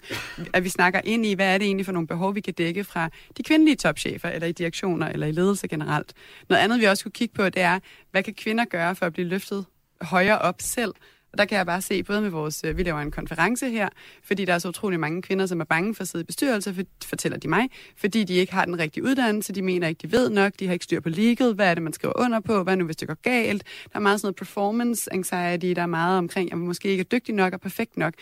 at 0.53 0.63
vi 0.63 0.69
snakker 0.69 1.01
ind 1.03 1.25
i, 1.25 1.33
hvad 1.33 1.53
er 1.53 1.57
det 1.57 1.65
egentlig 1.65 1.85
for 1.85 1.93
nogle 1.93 2.07
behov, 2.07 2.35
vi 2.35 2.41
kan 2.41 2.53
dække 2.53 2.83
fra 2.83 3.09
de 3.37 3.43
kvindelige 3.43 3.75
topchefer, 3.75 4.29
eller 4.29 4.47
i 4.47 4.51
direktioner, 4.51 5.07
eller 5.07 5.27
i 5.27 5.31
ledelse 5.31 5.67
generelt. 5.67 6.13
Noget 6.49 6.61
andet, 6.61 6.79
vi 6.79 6.85
også 6.85 7.03
kunne 7.03 7.11
kigge 7.11 7.35
på, 7.35 7.45
det 7.45 7.61
er, 7.61 7.79
hvad 8.11 8.23
kan 8.23 8.33
kvinder 8.33 8.65
gøre 8.65 8.95
for 8.95 9.05
at 9.05 9.13
blive 9.13 9.27
løftet 9.27 9.65
højere 10.01 10.39
op 10.39 10.55
selv, 10.59 10.93
og 11.33 11.37
der 11.37 11.45
kan 11.45 11.57
jeg 11.57 11.65
bare 11.65 11.81
se, 11.81 12.03
både 12.03 12.21
med 12.21 12.29
vores, 12.29 12.63
øh, 12.65 12.77
vi 12.77 12.83
laver 12.83 12.99
en 12.99 13.11
konference 13.11 13.69
her, 13.69 13.89
fordi 14.23 14.45
der 14.45 14.53
er 14.53 14.59
så 14.59 14.67
utrolig 14.67 14.99
mange 14.99 15.21
kvinder, 15.21 15.45
som 15.45 15.59
er 15.59 15.65
bange 15.65 15.95
for 15.95 16.01
at 16.01 16.07
sidde 16.07 16.23
i 16.23 16.25
bestyrelse, 16.25 16.73
for, 16.73 16.81
fortæller 17.05 17.37
de 17.37 17.47
mig, 17.47 17.69
fordi 17.97 18.23
de 18.23 18.33
ikke 18.33 18.53
har 18.53 18.65
den 18.65 18.79
rigtige 18.79 19.03
uddannelse, 19.03 19.53
de 19.53 19.61
mener 19.61 19.87
ikke, 19.87 19.99
de 20.07 20.11
ved 20.11 20.29
nok, 20.29 20.53
de 20.59 20.65
har 20.65 20.73
ikke 20.73 20.85
styr 20.85 20.99
på 20.99 21.09
legal, 21.09 21.53
hvad 21.53 21.69
er 21.69 21.73
det, 21.73 21.83
man 21.83 21.93
skriver 21.93 22.13
under 22.19 22.39
på, 22.39 22.63
hvad 22.63 22.75
nu, 22.75 22.85
hvis 22.85 22.95
det 22.95 23.07
går 23.07 23.17
galt. 23.21 23.63
Der 23.83 23.97
er 23.97 23.99
meget 23.99 24.19
sådan 24.19 24.27
noget 24.27 24.35
performance 24.35 25.13
anxiety, 25.13 25.65
der 25.65 25.81
er 25.81 25.85
meget 25.85 26.17
omkring, 26.17 26.51
at 26.51 26.57
man 26.57 26.67
måske 26.67 26.89
ikke 26.89 27.01
er 27.01 27.05
dygtig 27.05 27.35
nok 27.35 27.53
og 27.53 27.61
perfekt 27.61 27.97
nok. 27.97 28.13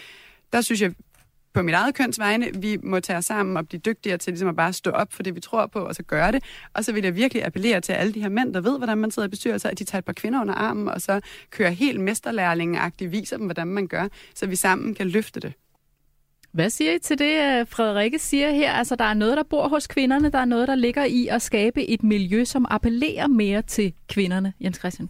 Der 0.53 0.61
synes 0.61 0.81
jeg, 0.81 0.93
på 1.53 1.61
mit 1.61 1.75
eget 1.75 1.95
køns 1.95 2.19
vegne, 2.19 2.47
vi 2.53 2.77
må 2.83 2.99
tage 2.99 3.17
os 3.17 3.25
sammen 3.25 3.57
og 3.57 3.67
blive 3.67 3.79
dygtigere 3.79 4.17
til 4.17 4.31
ligesom 4.33 4.49
at 4.49 4.55
bare 4.55 4.73
stå 4.73 4.91
op 4.91 5.13
for 5.13 5.23
det, 5.23 5.35
vi 5.35 5.39
tror 5.39 5.65
på, 5.65 5.79
og 5.79 5.95
så 5.95 6.03
gøre 6.03 6.31
det. 6.31 6.43
Og 6.73 6.85
så 6.85 6.93
vil 6.93 7.03
jeg 7.03 7.15
virkelig 7.15 7.45
appellere 7.45 7.81
til 7.81 7.93
alle 7.93 8.13
de 8.13 8.21
her 8.21 8.29
mænd, 8.29 8.53
der 8.53 8.61
ved, 8.61 8.77
hvordan 8.77 8.97
man 8.97 9.11
sidder 9.11 9.27
i 9.27 9.29
bestyrelser, 9.29 9.69
at 9.69 9.79
de 9.79 9.83
tager 9.83 9.99
et 9.99 10.05
par 10.05 10.13
kvinder 10.13 10.41
under 10.41 10.53
armen, 10.53 10.87
og 10.87 11.01
så 11.01 11.21
kører 11.49 11.69
helt 11.69 11.99
mesterlærlingeagtigt, 11.99 13.11
viser 13.11 13.37
dem, 13.37 13.45
hvordan 13.45 13.67
man 13.67 13.87
gør, 13.87 14.07
så 14.35 14.47
vi 14.47 14.55
sammen 14.55 14.95
kan 14.95 15.07
løfte 15.07 15.39
det. 15.39 15.53
Hvad 16.51 16.69
siger 16.69 16.93
I 16.93 16.99
til 16.99 17.19
det, 17.19 17.59
øh, 17.59 17.67
Frederikke 17.67 18.19
siger 18.19 18.51
her? 18.51 18.71
Altså, 18.71 18.95
der 18.95 19.03
er 19.03 19.13
noget, 19.13 19.37
der 19.37 19.43
bor 19.43 19.67
hos 19.67 19.87
kvinderne, 19.87 20.31
der 20.31 20.39
er 20.39 20.45
noget, 20.45 20.67
der 20.67 20.75
ligger 20.75 21.05
i 21.05 21.27
at 21.27 21.41
skabe 21.41 21.89
et 21.89 22.03
miljø, 22.03 22.45
som 22.45 22.65
appellerer 22.69 23.27
mere 23.27 23.61
til 23.61 23.93
kvinderne, 24.09 24.53
Jens 24.61 24.77
Christian. 24.77 25.09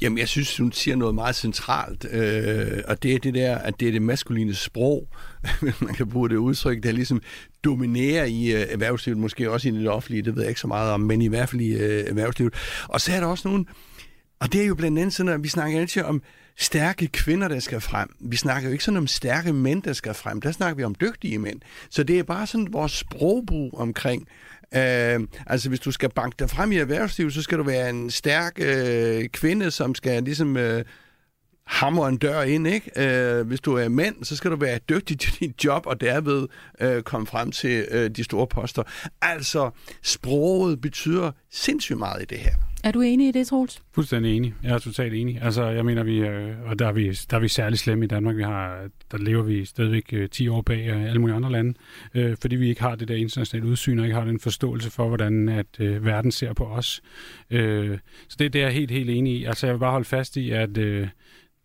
Jamen, 0.00 0.18
jeg 0.18 0.28
synes, 0.28 0.56
hun 0.56 0.72
siger 0.72 0.96
noget 0.96 1.14
meget 1.14 1.36
centralt, 1.36 2.06
øh, 2.10 2.82
og 2.88 3.02
det 3.02 3.14
er 3.14 3.18
det 3.18 3.34
der, 3.34 3.58
at 3.58 3.80
det 3.80 3.88
er 3.88 3.92
det 3.92 4.02
maskuline 4.02 4.54
sprog, 4.54 5.08
man 5.80 5.94
kan 5.94 6.08
bruge 6.08 6.28
det 6.28 6.36
udtryk, 6.36 6.82
der 6.82 6.92
ligesom 6.92 7.22
dominerer 7.64 8.24
i 8.24 8.52
øh, 8.52 8.66
erhvervslivet, 8.68 9.18
måske 9.18 9.50
også 9.50 9.68
i 9.68 9.70
det 9.70 9.88
offentlige, 9.88 10.22
det 10.22 10.36
ved 10.36 10.42
jeg 10.42 10.48
ikke 10.48 10.60
så 10.60 10.66
meget 10.66 10.92
om, 10.92 11.00
men 11.00 11.22
i 11.22 11.28
hvert 11.28 11.48
fald 11.48 11.60
i 11.60 11.72
øh, 11.72 12.06
erhvervslivet. 12.06 12.54
Og 12.88 13.00
så 13.00 13.12
er 13.12 13.20
der 13.20 13.26
også 13.26 13.48
nogen, 13.48 13.66
og 14.40 14.52
det 14.52 14.62
er 14.62 14.66
jo 14.66 14.74
blandt 14.74 14.98
andet 14.98 15.14
sådan, 15.14 15.32
at 15.32 15.42
vi 15.42 15.48
snakker 15.48 15.80
altid 15.80 16.02
om 16.02 16.22
stærke 16.58 17.06
kvinder, 17.06 17.48
der 17.48 17.58
skal 17.58 17.80
frem. 17.80 18.08
Vi 18.20 18.36
snakker 18.36 18.68
jo 18.68 18.72
ikke 18.72 18.84
sådan 18.84 18.98
om 18.98 19.06
stærke 19.06 19.52
mænd, 19.52 19.82
der 19.82 19.92
skal 19.92 20.14
frem. 20.14 20.40
Der 20.40 20.52
snakker 20.52 20.76
vi 20.76 20.84
om 20.84 20.94
dygtige 20.94 21.38
mænd. 21.38 21.60
Så 21.90 22.02
det 22.02 22.18
er 22.18 22.22
bare 22.22 22.46
sådan 22.46 22.68
vores 22.72 22.92
sprogbrug 22.92 23.74
omkring, 23.74 24.28
Øh, 24.74 25.20
altså, 25.46 25.68
hvis 25.68 25.80
du 25.80 25.90
skal 25.90 26.10
banke 26.10 26.36
dig 26.38 26.50
frem 26.50 26.72
i 26.72 26.76
erhvervslivet, 26.76 27.34
så 27.34 27.42
skal 27.42 27.58
du 27.58 27.62
være 27.62 27.90
en 27.90 28.10
stærk 28.10 28.52
øh, 28.58 29.28
kvinde, 29.28 29.70
som 29.70 29.94
skal 29.94 30.22
ligesom... 30.22 30.56
Øh, 30.56 30.84
hammer 31.70 32.08
en 32.08 32.16
dør 32.16 32.42
ind, 32.42 32.66
ikke? 32.66 32.90
Øh, 32.96 33.46
hvis 33.46 33.60
du 33.60 33.76
er 33.76 33.88
mænd, 33.88 34.24
så 34.24 34.36
skal 34.36 34.50
du 34.50 34.56
være 34.56 34.78
dygtig 34.88 35.18
til 35.18 35.40
dit 35.40 35.64
job, 35.64 35.86
og 35.86 36.00
derved 36.00 36.48
øh, 36.80 37.02
komme 37.02 37.26
frem 37.26 37.52
til 37.52 37.86
øh, 37.90 38.10
de 38.10 38.24
store 38.24 38.46
poster. 38.46 38.82
Altså, 39.22 39.70
sproget 40.02 40.80
betyder 40.80 41.32
sindssygt 41.50 41.98
meget 41.98 42.22
i 42.22 42.24
det 42.24 42.38
her. 42.38 42.69
Er 42.84 42.92
du 42.92 43.00
enig 43.00 43.28
i 43.28 43.32
det, 43.32 43.46
Troels? 43.46 43.82
Fuldstændig 43.92 44.36
enig. 44.36 44.54
Jeg 44.62 44.74
er 44.74 44.78
totalt 44.78 45.14
enig. 45.14 45.42
Altså, 45.42 45.64
jeg 45.64 45.84
mener, 45.84 46.02
vi, 46.02 46.18
øh, 46.18 46.54
og 46.66 46.78
der 46.78 46.86
er 46.86 46.92
vi, 46.92 47.12
der 47.30 47.36
er 47.36 47.40
vi 47.40 47.48
særlig 47.48 47.78
slemme 47.78 48.04
i 48.04 48.08
Danmark. 48.08 48.36
Vi 48.36 48.42
har, 48.42 48.88
der 49.10 49.18
lever 49.18 49.42
vi 49.42 49.64
stadigvæk 49.64 50.12
øh, 50.12 50.28
10 50.28 50.48
år 50.48 50.62
bag 50.62 50.86
øh, 50.88 51.04
alle 51.04 51.20
mulige 51.20 51.36
andre 51.36 51.52
lande, 51.52 51.74
øh, 52.14 52.36
fordi 52.40 52.56
vi 52.56 52.68
ikke 52.68 52.80
har 52.80 52.94
det 52.94 53.08
der 53.08 53.14
internationale 53.14 53.68
udsyn, 53.68 53.98
og 53.98 54.04
ikke 54.04 54.14
har 54.14 54.24
den 54.24 54.40
forståelse 54.40 54.90
for, 54.90 55.08
hvordan 55.08 55.48
at 55.48 55.66
øh, 55.78 56.04
verden 56.04 56.32
ser 56.32 56.52
på 56.52 56.64
os. 56.64 57.02
Øh, 57.50 57.98
så 58.28 58.36
det, 58.38 58.52
det 58.52 58.60
er 58.60 58.64
jeg 58.64 58.74
helt, 58.74 58.90
helt 58.90 59.10
enig 59.10 59.32
i. 59.32 59.44
Altså, 59.44 59.66
jeg 59.66 59.74
vil 59.74 59.80
bare 59.80 59.92
holde 59.92 60.04
fast 60.04 60.36
i, 60.36 60.50
at 60.50 60.78
øh, 60.78 61.08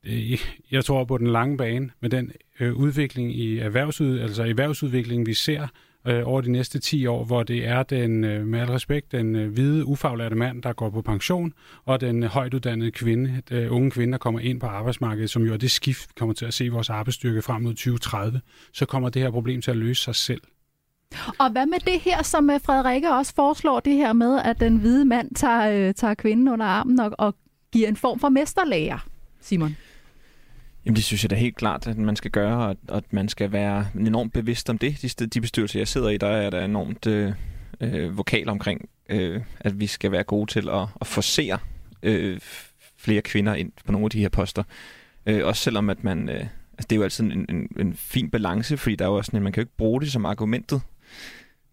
øh 0.03 0.39
jeg 0.72 0.86
tror 0.86 1.03
på 1.03 1.18
den 1.18 1.28
lange 1.28 1.57
bane 1.57 1.89
med 2.01 2.09
den 2.09 2.32
øh, 2.59 2.74
udvikling 2.74 3.36
i 3.36 3.57
erhvervsud, 3.57 4.20
altså 4.20 4.43
erhvervsudviklingen, 4.43 5.26
vi 5.26 5.34
ser 5.34 5.68
øh, 6.08 6.28
over 6.28 6.41
de 6.41 6.51
næste 6.51 6.80
10 6.80 7.06
år, 7.06 7.24
hvor 7.24 7.43
det 7.43 7.68
er 7.68 7.84
den, 7.84 8.24
øh, 8.24 8.47
med 8.47 8.60
al 8.60 8.68
respekt, 8.68 9.12
den 9.12 9.36
øh, 9.36 9.53
hvide, 9.53 9.86
ufaglærte 9.86 10.36
mand, 10.36 10.64
der 10.64 10.74
går 10.74 10.89
på 10.89 11.01
pension, 11.01 11.53
og 11.86 12.01
den 12.01 12.24
øh, 12.24 12.30
højtuddannede 12.30 12.91
kvinde, 12.91 13.41
øh, 13.51 13.72
unge 13.72 13.91
kvinde, 13.91 14.12
der 14.12 14.18
kommer 14.18 14.39
ind 14.39 14.60
på 14.60 14.68
arbejdsmarkedet, 14.68 15.30
som 15.30 15.43
jo 15.43 15.53
er 15.53 15.58
det 15.58 15.72
skift, 15.72 16.10
vi 16.10 16.14
kommer 16.18 16.34
til 16.34 16.45
at 16.45 16.53
se 16.53 16.70
vores 16.70 16.89
arbejdsstyrke 16.89 17.41
frem 17.41 17.62
mod 17.62 17.74
2030, 17.74 18.41
så 18.74 18.86
kommer 18.86 19.10
det 19.10 19.22
her 19.22 19.32
problem 19.32 19.62
til 19.62 19.72
at 19.72 19.78
løse 19.78 20.03
sig 20.03 20.16
selv. 20.16 20.41
Og 21.39 21.51
hvad 21.51 21.66
med 21.66 21.80
det 21.80 21.99
her, 21.99 22.24
som 22.24 22.49
øh, 22.49 22.60
Frederikke 22.62 23.12
også 23.12 23.36
foreslår, 23.36 23.80
det 23.80 23.93
her 23.93 24.14
med, 24.14 24.39
at 24.39 24.60
den 24.60 24.78
hvide 24.78 25.06
mand 25.06 25.36
tager, 25.36 25.88
øh, 25.88 25.93
tager 25.93 26.14
kvinden 26.14 26.47
under 26.47 26.66
armen 26.66 26.99
og, 26.99 27.12
og 27.18 27.36
giver 27.74 27.88
en 27.88 27.95
form 27.95 28.20
for 28.20 28.30
mesterlæger, 28.30 29.08
Simon? 29.41 29.76
Jamen 30.86 30.96
det 30.96 31.04
synes 31.04 31.24
jeg 31.24 31.30
da 31.30 31.36
helt 31.36 31.56
klart, 31.56 31.88
at 31.88 31.98
man 31.98 32.16
skal 32.16 32.32
gøre, 32.32 32.76
og 32.88 32.98
at 32.98 33.14
man 33.14 33.30
skal 33.30 33.52
være 33.52 33.88
enormt 34.00 34.34
bevidst 34.34 34.70
om 34.70 34.78
det. 34.78 35.18
De, 35.20 35.26
de 35.26 35.42
bestyrelser, 35.42 35.80
jeg 35.80 35.88
sidder 35.88 36.10
i, 36.10 36.18
der 36.18 36.28
er 36.28 36.50
der 36.50 36.66
enormt 36.66 37.08
øh, 37.08 37.34
øh, 37.82 38.18
vokal 38.18 38.50
omkring, 38.50 38.90
øh, 39.10 39.42
at 39.60 39.80
vi 39.80 39.88
skal 39.88 40.12
være 40.12 40.24
gode 40.24 40.52
til 40.52 40.70
at, 40.70 40.88
at 41.02 41.08
forsere 41.08 41.58
øh, 42.04 42.40
flere 42.98 43.22
kvinder 43.22 43.54
ind 43.54 43.72
på 43.86 43.92
nogle 43.92 44.06
af 44.06 44.10
de 44.10 44.20
her 44.20 44.30
poster. 44.30 44.64
Øh, 45.26 45.46
også 45.46 45.64
selvom 45.64 45.90
at 45.90 46.04
man... 46.04 46.30
Øh, 46.30 46.46
altså 46.78 46.88
det 46.90 46.92
er 46.92 46.96
jo 46.96 47.04
altid 47.04 47.24
en, 47.24 47.46
en, 47.50 47.68
en 47.80 47.94
fin 47.94 48.30
balance, 48.30 48.78
fordi 48.78 48.96
der 48.96 49.06
er 49.06 49.10
jo 49.10 49.16
også 49.16 49.28
sådan, 49.28 49.38
at 49.38 49.44
man 49.44 49.52
kan 49.52 49.62
jo 49.62 49.66
ikke 49.66 49.78
bruge 49.78 50.02
det 50.02 50.12
som 50.12 50.26
argumentet. 50.26 50.82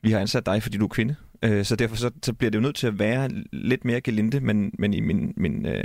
Vi 0.03 0.11
har 0.11 0.21
ansat 0.21 0.47
dig, 0.47 0.63
fordi 0.63 0.79
du 0.79 0.85
er 0.85 0.89
kvinde. 0.89 1.15
Øh, 1.43 1.65
så 1.65 1.77
derfor 1.77 1.97
så, 1.97 2.11
så 2.23 2.33
bliver 2.33 2.51
det 2.51 2.59
jo 2.59 2.63
nødt 2.63 2.77
til 2.77 2.87
at 2.87 2.99
være 2.99 3.31
lidt 3.53 3.85
mere 3.85 4.01
gelinde, 4.01 4.41
men, 4.41 4.75
men 4.79 4.95
i 4.95 5.01
min, 5.01 5.35
min 5.37 5.67
øh, 5.67 5.85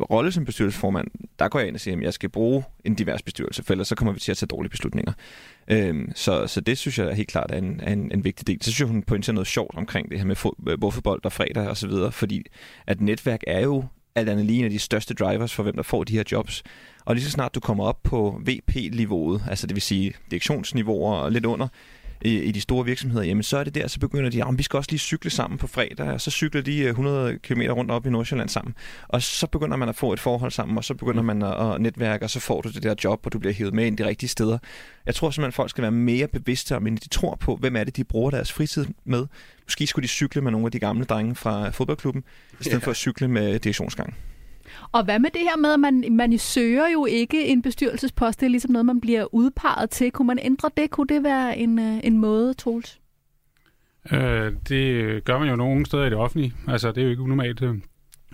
rolle 0.00 0.32
som 0.32 0.44
bestyrelsesformand, 0.44 1.08
der 1.38 1.48
går 1.48 1.58
jeg 1.58 1.68
ind 1.68 1.76
og 1.76 1.80
siger, 1.80 1.96
at 1.96 2.02
jeg 2.02 2.14
skal 2.14 2.28
bruge 2.28 2.64
en 2.84 2.94
divers 2.94 3.22
bestyrelse, 3.22 3.62
for 3.64 3.72
ellers 3.72 3.88
så 3.88 3.94
kommer 3.94 4.12
vi 4.12 4.20
til 4.20 4.30
at 4.30 4.36
tage 4.36 4.46
dårlige 4.46 4.70
beslutninger. 4.70 5.12
Øhm, 5.68 6.12
så, 6.14 6.46
så 6.46 6.60
det 6.60 6.78
synes 6.78 6.98
jeg 6.98 7.14
helt 7.14 7.28
klart 7.28 7.50
er 7.50 7.56
en, 7.56 7.80
er 7.82 7.92
en, 7.92 8.12
en 8.12 8.24
vigtig 8.24 8.46
del. 8.46 8.58
Så 8.62 8.70
synes 8.70 8.80
jeg, 8.80 8.88
hun 8.88 9.02
pointerer 9.02 9.34
noget 9.34 9.46
sjovt 9.46 9.76
omkring 9.76 10.10
det 10.10 10.18
her 10.18 10.26
med 10.26 10.76
bordfodbold 10.78 11.20
øh, 11.20 11.24
og 11.24 11.32
fredag 11.32 11.68
og 11.68 11.76
så 11.76 11.88
videre, 11.88 12.12
fordi 12.12 12.42
at 12.86 13.00
netværk 13.00 13.40
er 13.46 13.60
jo 13.60 13.84
alt 14.14 14.28
andet 14.28 14.46
lige 14.46 14.58
en 14.58 14.64
af 14.64 14.70
de 14.70 14.78
største 14.78 15.14
drivers 15.14 15.54
for, 15.54 15.62
hvem 15.62 15.76
der 15.76 15.82
får 15.82 16.04
de 16.04 16.12
her 16.12 16.24
jobs. 16.32 16.62
Og 17.04 17.14
lige 17.14 17.24
så 17.24 17.30
snart 17.30 17.54
du 17.54 17.60
kommer 17.60 17.84
op 17.84 18.02
på 18.02 18.40
VP-niveauet, 18.46 19.44
altså 19.50 19.66
det 19.66 19.74
vil 19.74 19.82
sige 19.82 20.12
direktionsniveauer 20.30 21.14
og 21.14 21.32
lidt 21.32 21.46
under, 21.46 21.68
i, 22.24 22.38
i 22.38 22.52
de 22.52 22.60
store 22.60 22.84
virksomheder, 22.84 23.24
jamen 23.24 23.42
så 23.42 23.58
er 23.58 23.64
det 23.64 23.74
der, 23.74 23.86
så 23.86 24.00
begynder 24.00 24.30
de, 24.30 24.44
at 24.44 24.58
vi 24.58 24.62
skal 24.62 24.76
også 24.76 24.90
lige 24.90 24.98
cykle 24.98 25.30
sammen 25.30 25.58
på 25.58 25.66
fredag, 25.66 26.12
og 26.12 26.20
så 26.20 26.30
cykler 26.30 26.62
de 26.62 26.84
100 26.84 27.32
øh, 27.32 27.38
km 27.38 27.60
rundt 27.60 27.90
op 27.90 28.06
i 28.06 28.10
Nordsjælland 28.10 28.48
sammen. 28.48 28.74
Og 29.08 29.22
så 29.22 29.46
begynder 29.46 29.76
man 29.76 29.88
at 29.88 29.96
få 29.96 30.12
et 30.12 30.20
forhold 30.20 30.50
sammen, 30.50 30.78
og 30.78 30.84
så 30.84 30.94
begynder 30.94 31.22
man 31.22 31.42
at, 31.42 31.74
at 31.74 31.80
netværke, 31.80 32.24
og 32.24 32.30
så 32.30 32.40
får 32.40 32.60
du 32.60 32.68
det 32.68 32.82
der 32.82 32.94
job, 33.04 33.26
og 33.26 33.32
du 33.32 33.38
bliver 33.38 33.52
hævet 33.52 33.74
med 33.74 33.86
ind 33.86 33.98
de 33.98 34.06
rigtige 34.06 34.28
steder. 34.28 34.58
Jeg 35.06 35.14
tror 35.14 35.30
simpelthen, 35.30 35.48
at 35.48 35.54
folk 35.54 35.70
skal 35.70 35.82
være 35.82 35.90
mere 35.90 36.28
bevidste 36.28 36.76
om, 36.76 36.86
end 36.86 36.98
de 36.98 37.08
tror 37.08 37.34
på, 37.34 37.56
hvem 37.56 37.76
er 37.76 37.84
det, 37.84 37.96
de 37.96 38.04
bruger 38.04 38.30
deres 38.30 38.52
fritid 38.52 38.86
med. 39.04 39.26
Måske 39.66 39.86
skulle 39.86 40.02
de 40.02 40.08
cykle 40.08 40.40
med 40.40 40.52
nogle 40.52 40.66
af 40.66 40.72
de 40.72 40.78
gamle 40.78 41.04
drenge 41.04 41.34
fra 41.34 41.70
fodboldklubben, 41.70 42.24
i 42.60 42.64
stedet 42.64 42.80
ja. 42.80 42.86
for 42.86 42.90
at 42.90 42.96
cykle 42.96 43.28
med 43.28 43.58
direktionsgang. 43.58 44.16
Og 44.92 45.04
hvad 45.04 45.18
med 45.18 45.30
det 45.30 45.40
her 45.40 45.56
med, 45.56 45.72
at 45.72 45.80
man, 45.80 46.04
man 46.10 46.38
søger 46.38 46.88
jo 46.88 47.06
ikke 47.06 47.46
en 47.46 47.62
bestyrelsespost, 47.62 48.40
det 48.40 48.46
er 48.46 48.50
ligesom 48.50 48.70
noget, 48.70 48.86
man 48.86 49.00
bliver 49.00 49.34
udpeget 49.34 49.90
til. 49.90 50.10
Kunne 50.10 50.26
man 50.26 50.38
ændre 50.42 50.70
det? 50.76 50.90
Kunne 50.90 51.06
det 51.06 51.22
være 51.22 51.58
en, 51.58 51.78
øh, 51.78 52.00
en 52.04 52.18
måde, 52.18 52.54
Troels? 52.54 53.00
Øh, 54.12 54.52
det 54.68 55.24
gør 55.24 55.38
man 55.38 55.48
jo 55.48 55.56
nogle 55.56 55.86
steder 55.86 56.04
i 56.04 56.10
det 56.10 56.18
offentlige. 56.18 56.54
Altså, 56.68 56.92
det 56.92 56.98
er 56.98 57.04
jo 57.04 57.10
ikke 57.10 57.22
unormalt 57.22 57.62
øh, 57.62 57.74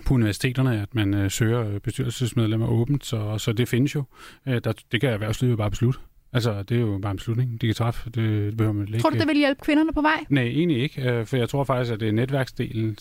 på 0.06 0.14
universiteterne, 0.14 0.82
at 0.82 0.94
man 0.94 1.14
øh, 1.14 1.30
søger 1.30 1.78
bestyrelsesmedlemmer 1.78 2.66
åbent, 2.66 3.06
så, 3.06 3.38
så 3.38 3.52
det 3.52 3.68
findes 3.68 3.94
jo. 3.94 4.04
Øh, 4.48 4.60
der, 4.64 4.72
det 4.92 5.00
kan 5.00 5.10
erhvervslivet 5.10 5.58
bare 5.58 5.70
beslutte. 5.70 6.00
Altså, 6.32 6.62
det 6.62 6.76
er 6.76 6.80
jo 6.80 6.98
bare 7.02 7.10
en 7.10 7.16
beslutning, 7.16 7.60
de 7.60 7.66
kan 7.66 7.74
træffe. 7.74 8.10
Det, 8.10 8.56
behøver 8.56 8.72
man 8.72 8.86
ikke. 8.88 8.98
Tror 8.98 9.10
du, 9.10 9.18
det 9.18 9.28
vil 9.28 9.36
hjælpe 9.36 9.60
kvinderne 9.60 9.92
på 9.92 10.00
vej? 10.00 10.24
Nej, 10.28 10.42
egentlig 10.42 10.82
ikke, 10.82 11.10
øh, 11.10 11.26
for 11.26 11.36
jeg 11.36 11.48
tror 11.48 11.64
faktisk, 11.64 11.92
at 11.92 12.00
det 12.00 12.08
er 12.08 12.12
netværksdelen, 12.12 12.98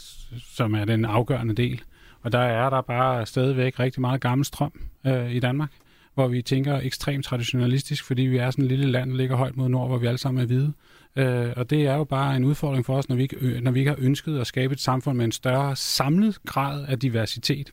som 0.55 0.75
er 0.75 0.85
den 0.85 1.05
afgørende 1.05 1.55
del. 1.55 1.81
Og 2.22 2.32
der 2.32 2.39
er 2.39 2.70
der 2.70 2.82
bare 2.82 3.26
stadigvæk 3.26 3.80
rigtig 3.80 4.01
meget 4.01 4.22
gammel 4.22 4.45
strøm 4.45 4.72
øh, 5.07 5.32
i 5.32 5.39
Danmark, 5.39 5.72
hvor 6.13 6.28
vi 6.28 6.41
tænker 6.41 6.78
ekstremt 6.78 7.26
traditionalistisk, 7.26 8.05
fordi 8.05 8.22
vi 8.22 8.38
er 8.38 8.51
sådan 8.51 8.65
et 8.65 8.72
lille 8.72 8.91
land, 8.91 9.11
der 9.11 9.17
ligger 9.17 9.36
højt 9.36 9.57
mod 9.57 9.70
nord, 9.70 9.88
hvor 9.88 9.97
vi 9.97 10.07
alle 10.07 10.17
sammen 10.17 10.41
er 10.41 10.45
hvide. 10.45 10.74
Øh, 11.15 11.53
og 11.55 11.70
det 11.70 11.88
er 11.88 11.95
jo 11.95 12.03
bare 12.03 12.36
en 12.36 12.43
udfordring 12.43 12.86
for 12.86 12.97
os, 12.97 13.09
når 13.09 13.15
vi, 13.15 13.22
ikke, 13.22 13.61
når 13.61 13.72
vi 13.72 13.80
ikke 13.80 13.91
har 13.91 13.97
ønsket 13.99 14.39
at 14.39 14.47
skabe 14.47 14.74
et 14.74 14.80
samfund 14.80 15.17
med 15.17 15.26
en 15.26 15.32
større 15.32 15.76
samlet 15.76 16.39
grad 16.45 16.86
af 16.88 16.99
diversitet. 16.99 17.72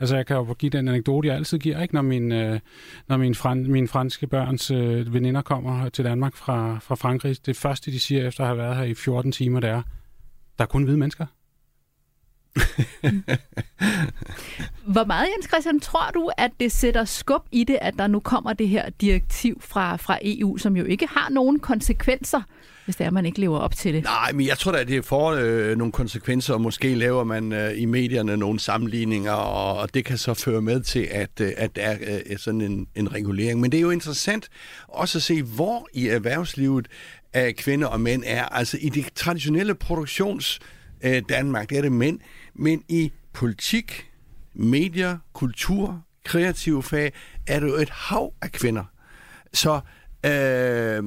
Altså, 0.00 0.16
jeg 0.16 0.26
kan 0.26 0.36
jo 0.36 0.52
give 0.52 0.70
den 0.70 0.88
anekdote, 0.88 1.28
jeg 1.28 1.36
altid 1.36 1.58
giver, 1.58 1.82
ikke? 1.82 1.94
når, 1.94 2.02
min, 2.02 2.32
øh, 2.32 2.60
når 3.08 3.16
min, 3.16 3.34
fran, 3.34 3.72
mine 3.72 3.88
franske 3.88 4.26
børns 4.26 4.70
øh, 4.70 5.14
veninder 5.14 5.42
kommer 5.42 5.88
til 5.88 6.04
Danmark 6.04 6.36
fra, 6.36 6.78
fra 6.78 6.94
Frankrig. 6.94 7.46
Det 7.46 7.56
første, 7.56 7.90
de 7.90 8.00
siger 8.00 8.28
efter 8.28 8.40
at 8.40 8.46
have 8.46 8.58
været 8.58 8.76
her 8.76 8.84
i 8.84 8.94
14 8.94 9.32
timer, 9.32 9.60
det 9.60 9.70
er, 9.70 9.82
der 10.58 10.64
er 10.64 10.68
kun 10.68 10.82
hvide 10.82 10.98
mennesker. 10.98 11.26
Mm. 13.02 13.24
Hvor 14.84 15.04
meget, 15.04 15.28
Jens 15.36 15.48
Christian, 15.48 15.80
tror 15.80 16.10
du, 16.14 16.30
at 16.36 16.50
det 16.60 16.72
sætter 16.72 17.04
skub 17.04 17.42
i 17.52 17.64
det, 17.64 17.78
at 17.80 17.94
der 17.98 18.06
nu 18.06 18.20
kommer 18.20 18.52
det 18.52 18.68
her 18.68 18.90
direktiv 19.00 19.60
fra, 19.60 19.96
fra 19.96 20.18
EU, 20.22 20.56
som 20.56 20.76
jo 20.76 20.84
ikke 20.84 21.06
har 21.06 21.28
nogen 21.30 21.58
konsekvenser, 21.58 22.42
hvis 22.84 22.96
det 22.96 23.04
er, 23.04 23.08
at 23.08 23.12
man 23.12 23.26
ikke 23.26 23.40
lever 23.40 23.58
op 23.58 23.76
til 23.76 23.94
det? 23.94 24.04
Nej, 24.04 24.32
men 24.32 24.46
jeg 24.46 24.58
tror 24.58 24.72
da, 24.72 24.78
at 24.78 24.88
det 24.88 25.04
får 25.04 25.30
øh, 25.30 25.76
nogle 25.76 25.92
konsekvenser, 25.92 26.54
og 26.54 26.60
måske 26.60 26.94
laver 26.94 27.24
man 27.24 27.52
øh, 27.52 27.80
i 27.80 27.84
medierne 27.84 28.36
nogle 28.36 28.60
sammenligninger, 28.60 29.32
og, 29.32 29.78
og 29.78 29.94
det 29.94 30.04
kan 30.04 30.18
så 30.18 30.34
føre 30.34 30.62
med 30.62 30.80
til, 30.80 31.08
at, 31.10 31.30
øh, 31.40 31.52
at 31.56 31.76
der 31.76 31.82
er 31.82 31.96
øh, 32.26 32.38
sådan 32.38 32.60
en, 32.60 32.86
en 32.94 33.12
regulering. 33.12 33.60
Men 33.60 33.72
det 33.72 33.78
er 33.78 33.82
jo 33.82 33.90
interessant 33.90 34.48
også 34.88 35.18
at 35.18 35.22
se, 35.22 35.42
hvor 35.42 35.88
i 35.92 36.08
erhvervslivet 36.08 36.88
af 37.32 37.56
kvinder 37.56 37.86
og 37.86 38.00
mænd 38.00 38.22
er. 38.26 38.44
Altså 38.44 38.78
i 38.80 38.88
det 38.88 39.06
traditionelle 39.14 39.74
produktions 39.74 40.60
øh, 41.04 41.22
Danmark, 41.28 41.70
der 41.70 41.78
er 41.78 41.82
det 41.82 41.92
mænd, 41.92 42.18
men 42.60 42.84
i 42.88 43.12
politik, 43.32 44.10
medier, 44.54 45.18
kultur, 45.32 46.02
kreative 46.24 46.82
fag, 46.82 47.12
er 47.46 47.60
det 47.60 47.68
jo 47.68 47.74
et 47.74 47.90
hav 47.90 48.32
af 48.42 48.52
kvinder. 48.52 48.84
Så 49.52 49.80
øh, 50.24 51.04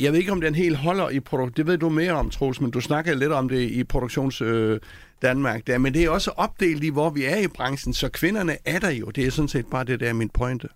jeg 0.00 0.12
ved 0.12 0.14
ikke, 0.14 0.32
om 0.32 0.40
den 0.40 0.54
helt 0.54 0.76
holder 0.76 1.10
i 1.10 1.20
produktion. 1.20 1.56
Det 1.56 1.66
ved 1.66 1.78
du 1.78 1.88
mere 1.88 2.12
om, 2.12 2.30
Troels, 2.30 2.60
men 2.60 2.70
du 2.70 2.80
snakkede 2.80 3.18
lidt 3.18 3.32
om 3.32 3.48
det 3.48 3.70
i 3.70 3.84
produktions 3.84 4.40
øh, 4.40 4.80
Danmark. 5.22 5.66
Der. 5.66 5.78
Men 5.78 5.94
det 5.94 6.04
er 6.04 6.10
også 6.10 6.30
opdelt 6.30 6.84
i, 6.84 6.88
hvor 6.88 7.10
vi 7.10 7.24
er 7.24 7.36
i 7.36 7.48
branchen, 7.48 7.94
så 7.94 8.08
kvinderne 8.08 8.56
er 8.64 8.78
der 8.78 8.90
jo. 8.90 9.06
Det 9.06 9.26
er 9.26 9.30
sådan 9.30 9.48
set 9.48 9.66
bare 9.66 9.84
det, 9.84 10.00
der 10.00 10.08
er 10.08 10.12
min 10.12 10.28
pointe. 10.28 10.68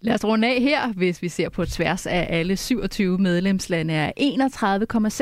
Lad 0.00 0.14
os 0.14 0.24
runde 0.24 0.48
af 0.48 0.60
her, 0.60 0.92
hvis 0.92 1.22
vi 1.22 1.28
ser 1.28 1.48
på 1.48 1.64
tværs 1.64 2.06
af 2.06 2.26
alle 2.30 2.56
27 2.56 3.18
medlemslande, 3.18 3.94
er 3.94 4.12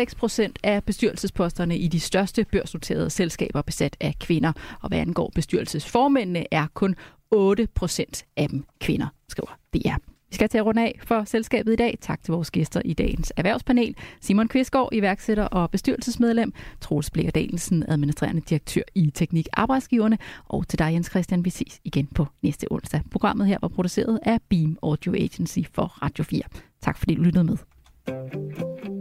31,6 0.08 0.16
procent 0.16 0.58
af 0.62 0.84
bestyrelsesposterne 0.84 1.78
i 1.78 1.88
de 1.88 2.00
største 2.00 2.44
børsnoterede 2.52 3.10
selskaber 3.10 3.62
besat 3.62 3.96
af 4.00 4.14
kvinder. 4.20 4.52
Og 4.80 4.88
hvad 4.88 4.98
angår 4.98 5.32
bestyrelsesformændene, 5.34 6.46
er 6.50 6.66
kun 6.74 6.94
8 7.30 7.68
procent 7.74 8.24
af 8.36 8.48
dem 8.48 8.64
kvinder, 8.80 9.06
skriver 9.28 9.58
DR. 9.74 10.13
Vi 10.34 10.36
skal 10.36 10.48
til 10.48 10.58
at 10.58 10.66
runde 10.66 10.82
af 10.82 11.00
for 11.04 11.24
selskabet 11.24 11.72
i 11.72 11.76
dag. 11.76 11.98
Tak 12.00 12.22
til 12.22 12.32
vores 12.32 12.50
gæster 12.50 12.82
i 12.84 12.92
dagens 12.92 13.32
erhvervspanel. 13.36 13.96
Simon 14.20 14.48
Kvistgaard, 14.48 14.88
iværksætter 14.92 15.44
og 15.44 15.70
bestyrelsesmedlem. 15.70 16.52
Troels 16.80 17.10
Blikker 17.10 17.32
Dalensen, 17.32 17.84
administrerende 17.88 18.40
direktør 18.40 18.82
i 18.94 19.10
Teknik 19.14 19.48
Arbejdsgiverne. 19.52 20.18
Og 20.44 20.68
til 20.68 20.78
dig, 20.78 20.92
Jens 20.92 21.06
Christian, 21.06 21.44
vi 21.44 21.50
ses 21.50 21.80
igen 21.84 22.06
på 22.06 22.26
næste 22.42 22.66
onsdag. 22.70 23.00
Programmet 23.10 23.46
her 23.46 23.58
var 23.60 23.68
produceret 23.68 24.18
af 24.22 24.38
Beam 24.50 24.78
Audio 24.82 25.14
Agency 25.14 25.58
for 25.72 25.84
Radio 26.02 26.24
4. 26.24 26.42
Tak 26.82 26.98
fordi 26.98 27.14
du 27.14 27.22
lyttede 27.22 27.44
med. 27.44 28.93